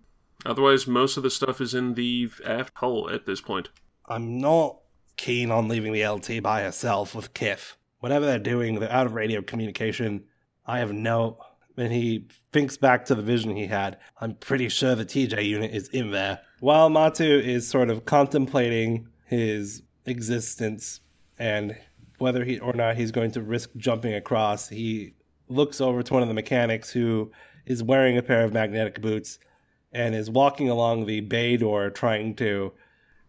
Otherwise, 0.45 0.87
most 0.87 1.17
of 1.17 1.23
the 1.23 1.29
stuff 1.29 1.61
is 1.61 1.73
in 1.73 1.93
the 1.93 2.29
aft 2.45 2.73
hull 2.75 3.09
at 3.09 3.25
this 3.25 3.41
point. 3.41 3.69
I'm 4.07 4.39
not 4.39 4.77
keen 5.15 5.51
on 5.51 5.67
leaving 5.67 5.93
the 5.93 6.07
LT 6.07 6.41
by 6.41 6.63
herself 6.63 7.15
with 7.15 7.33
Kith. 7.33 7.77
Whatever 7.99 8.25
they're 8.25 8.39
doing, 8.39 8.79
they're 8.79 8.91
out 8.91 9.05
of 9.05 9.13
radio 9.13 9.41
communication. 9.41 10.25
I 10.65 10.79
have 10.79 10.91
no. 10.91 11.37
And 11.77 11.91
he 11.91 12.27
thinks 12.51 12.77
back 12.77 13.05
to 13.05 13.15
the 13.15 13.21
vision 13.21 13.55
he 13.55 13.65
had. 13.65 13.97
I'm 14.19 14.35
pretty 14.35 14.69
sure 14.69 14.95
the 14.95 15.05
TJ 15.05 15.45
unit 15.45 15.73
is 15.73 15.87
in 15.89 16.11
there. 16.11 16.39
While 16.59 16.89
Matu 16.89 17.41
is 17.41 17.67
sort 17.67 17.89
of 17.89 18.05
contemplating 18.05 19.07
his 19.25 19.81
existence 20.05 20.99
and 21.39 21.75
whether 22.19 22.43
he 22.43 22.59
or 22.59 22.73
not 22.73 22.97
he's 22.97 23.11
going 23.11 23.31
to 23.31 23.41
risk 23.41 23.71
jumping 23.77 24.13
across, 24.13 24.69
he 24.69 25.13
looks 25.47 25.81
over 25.81 26.03
to 26.03 26.13
one 26.13 26.21
of 26.21 26.27
the 26.27 26.33
mechanics 26.33 26.91
who 26.91 27.31
is 27.65 27.81
wearing 27.81 28.17
a 28.17 28.23
pair 28.23 28.43
of 28.43 28.53
magnetic 28.53 29.01
boots 29.01 29.39
and 29.93 30.15
is 30.15 30.29
walking 30.29 30.69
along 30.69 31.05
the 31.05 31.21
bay 31.21 31.57
door 31.57 31.89
trying 31.89 32.35
to 32.35 32.73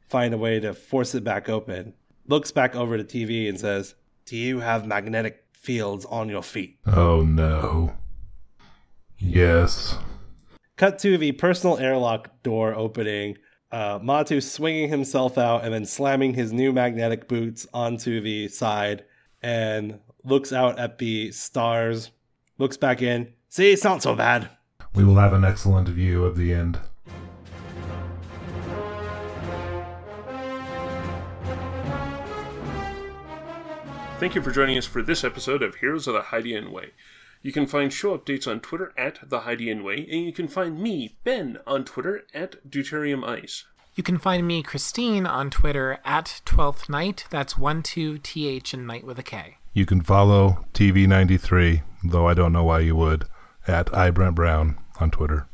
find 0.08 0.34
a 0.34 0.38
way 0.38 0.60
to 0.60 0.74
force 0.74 1.14
it 1.14 1.24
back 1.24 1.48
open. 1.48 1.94
Looks 2.26 2.50
back 2.50 2.74
over 2.74 2.96
to 2.96 3.04
TV 3.04 3.48
and 3.48 3.58
says, 3.58 3.94
Do 4.26 4.36
you 4.36 4.60
have 4.60 4.86
magnetic 4.86 5.44
fields 5.52 6.04
on 6.06 6.28
your 6.28 6.42
feet? 6.42 6.78
Oh 6.86 7.22
no. 7.22 7.94
Yes. 9.18 9.98
Cut 10.76 10.98
to 11.00 11.16
the 11.18 11.32
personal 11.32 11.78
airlock 11.78 12.42
door 12.42 12.74
opening. 12.74 13.36
Uh, 13.70 13.98
Matu 13.98 14.42
swinging 14.42 14.88
himself 14.88 15.36
out 15.36 15.64
and 15.64 15.74
then 15.74 15.84
slamming 15.84 16.34
his 16.34 16.52
new 16.52 16.72
magnetic 16.72 17.28
boots 17.28 17.66
onto 17.74 18.20
the 18.20 18.48
side 18.48 19.04
and 19.42 19.98
looks 20.24 20.52
out 20.52 20.78
at 20.78 20.98
the 20.98 21.30
stars. 21.32 22.10
Looks 22.58 22.76
back 22.76 23.02
in. 23.02 23.32
See, 23.48 23.72
it's 23.72 23.84
not 23.84 24.02
so 24.02 24.14
bad. 24.14 24.48
We 24.94 25.04
will 25.04 25.16
have 25.16 25.32
an 25.32 25.44
excellent 25.44 25.88
view 25.88 26.24
of 26.24 26.36
the 26.36 26.54
end. 26.54 26.78
Thank 34.20 34.36
you 34.36 34.42
for 34.42 34.52
joining 34.52 34.78
us 34.78 34.86
for 34.86 35.02
this 35.02 35.24
episode 35.24 35.62
of 35.62 35.74
Heroes 35.76 36.06
of 36.06 36.14
the 36.14 36.20
Hydian 36.20 36.70
Way. 36.70 36.92
You 37.42 37.50
can 37.50 37.66
find 37.66 37.92
show 37.92 38.16
updates 38.16 38.46
on 38.46 38.60
Twitter 38.60 38.92
at 38.96 39.18
The 39.28 39.40
Hydian 39.40 39.82
Way, 39.82 40.06
and 40.10 40.24
you 40.24 40.32
can 40.32 40.46
find 40.46 40.78
me, 40.78 41.16
Ben, 41.24 41.58
on 41.66 41.84
Twitter 41.84 42.24
at 42.32 42.70
Deuterium 42.70 43.24
Ice. 43.24 43.64
You 43.96 44.04
can 44.04 44.18
find 44.18 44.46
me, 44.46 44.62
Christine, 44.62 45.26
on 45.26 45.50
Twitter 45.50 45.98
at 46.04 46.40
12th 46.46 46.88
Night. 46.88 47.26
That's 47.30 47.58
1 47.58 47.82
2 47.82 48.18
TH 48.18 48.72
and 48.74 48.86
Night 48.86 49.04
with 49.04 49.18
a 49.18 49.22
K. 49.24 49.56
You 49.72 49.86
can 49.86 50.00
follow 50.00 50.64
TV93, 50.72 51.82
though 52.04 52.28
I 52.28 52.34
don't 52.34 52.52
know 52.52 52.64
why 52.64 52.78
you 52.78 52.94
would, 52.94 53.26
at 53.66 53.86
iBrentBrown 53.86 54.78
on 55.00 55.10
Twitter. 55.10 55.48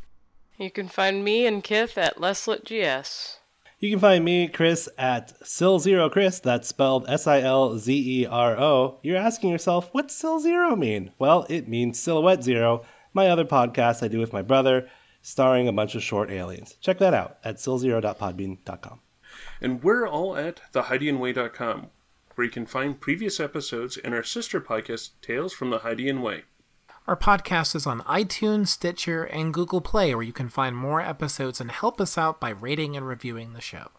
You 0.58 0.70
can 0.70 0.88
find 0.88 1.24
me 1.24 1.46
and 1.46 1.64
Kith 1.64 1.96
at 1.96 2.16
LesLitGS. 2.18 3.38
You 3.78 3.88
can 3.88 3.98
find 3.98 4.22
me, 4.22 4.46
Chris, 4.46 4.90
at 4.98 5.40
SilZeroChris. 5.40 6.42
That's 6.42 6.68
spelled 6.68 7.06
S 7.08 7.26
I 7.26 7.40
L 7.40 7.78
Z 7.78 8.22
E 8.22 8.26
R 8.26 8.60
O. 8.60 8.98
You're 9.02 9.16
asking 9.16 9.50
yourself, 9.50 9.88
what's 9.92 10.14
Sil 10.14 10.36
Zero 10.38 10.76
mean? 10.76 11.12
Well, 11.18 11.46
it 11.48 11.66
means 11.66 11.98
Silhouette 11.98 12.44
Zero, 12.44 12.84
my 13.14 13.28
other 13.28 13.46
podcast 13.46 14.02
I 14.02 14.08
do 14.08 14.18
with 14.18 14.34
my 14.34 14.42
brother, 14.42 14.86
starring 15.22 15.66
a 15.66 15.72
bunch 15.72 15.94
of 15.94 16.02
short 16.02 16.30
aliens. 16.30 16.76
Check 16.82 16.98
that 16.98 17.14
out 17.14 17.38
at 17.42 17.56
silzero.podbean.com. 17.56 19.00
And 19.62 19.82
we're 19.82 20.06
all 20.06 20.36
at 20.36 20.60
thehydianway.com, 20.74 21.86
where 22.34 22.44
you 22.44 22.50
can 22.50 22.66
find 22.66 23.00
previous 23.00 23.40
episodes 23.40 23.96
and 23.96 24.12
our 24.12 24.22
sister 24.22 24.60
podcast, 24.60 25.12
Tales 25.22 25.54
from 25.54 25.70
the 25.70 25.78
Hydian 25.78 26.20
Way. 26.20 26.42
Our 27.10 27.16
podcast 27.16 27.74
is 27.74 27.88
on 27.88 28.02
iTunes, 28.02 28.68
Stitcher, 28.68 29.24
and 29.24 29.52
Google 29.52 29.80
Play, 29.80 30.14
where 30.14 30.22
you 30.22 30.32
can 30.32 30.48
find 30.48 30.76
more 30.76 31.00
episodes 31.00 31.60
and 31.60 31.68
help 31.68 32.00
us 32.00 32.16
out 32.16 32.38
by 32.38 32.50
rating 32.50 32.96
and 32.96 33.04
reviewing 33.04 33.52
the 33.52 33.60
show. 33.60 33.90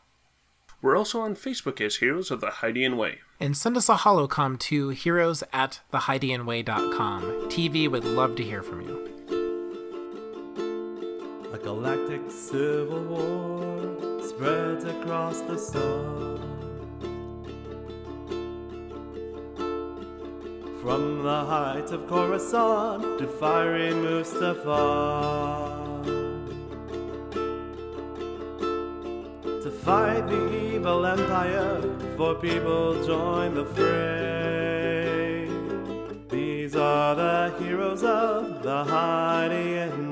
We're 0.82 0.96
also 0.96 1.20
on 1.20 1.36
Facebook 1.36 1.82
as 1.82 1.98
Heroes 1.98 2.32
of 2.32 2.40
the 2.40 2.48
Hydian 2.48 2.96
Way. 2.96 3.20
And 3.38 3.58
send 3.58 3.76
us 3.76 3.90
a 3.90 3.96
holocom 3.96 4.58
to 4.60 4.90
heroes 4.90 5.44
at 5.52 5.82
thehydianway.com. 5.92 7.50
TV 7.50 7.92
would 7.92 8.06
love 8.06 8.38
to 8.38 8.44
hear 8.46 8.64
from 8.64 8.80
you. 8.80 9.10
A 11.52 11.58
galactic 11.58 12.22
civil 12.32 13.04
war 13.04 14.22
spreads 14.26 14.86
across 14.86 15.42
the 15.42 15.58
sun. 15.58 16.71
From 20.82 21.22
the 21.22 21.46
heights 21.46 21.92
of 21.92 22.08
Coruscant 22.08 23.20
to 23.20 23.28
fiery 23.28 23.92
Mustafar. 23.92 25.80
To 29.62 29.72
fight 29.84 30.28
the 30.28 30.74
evil 30.74 31.06
empire, 31.06 31.82
for 32.18 32.34
people 32.34 32.96
join 33.06 33.54
the 33.54 33.66
fray. 33.66 35.48
These 36.30 36.76
are 36.76 37.14
the 37.14 37.54
heroes 37.60 38.04
of 38.04 38.64
the 38.64 38.84
Hydian 38.84 40.11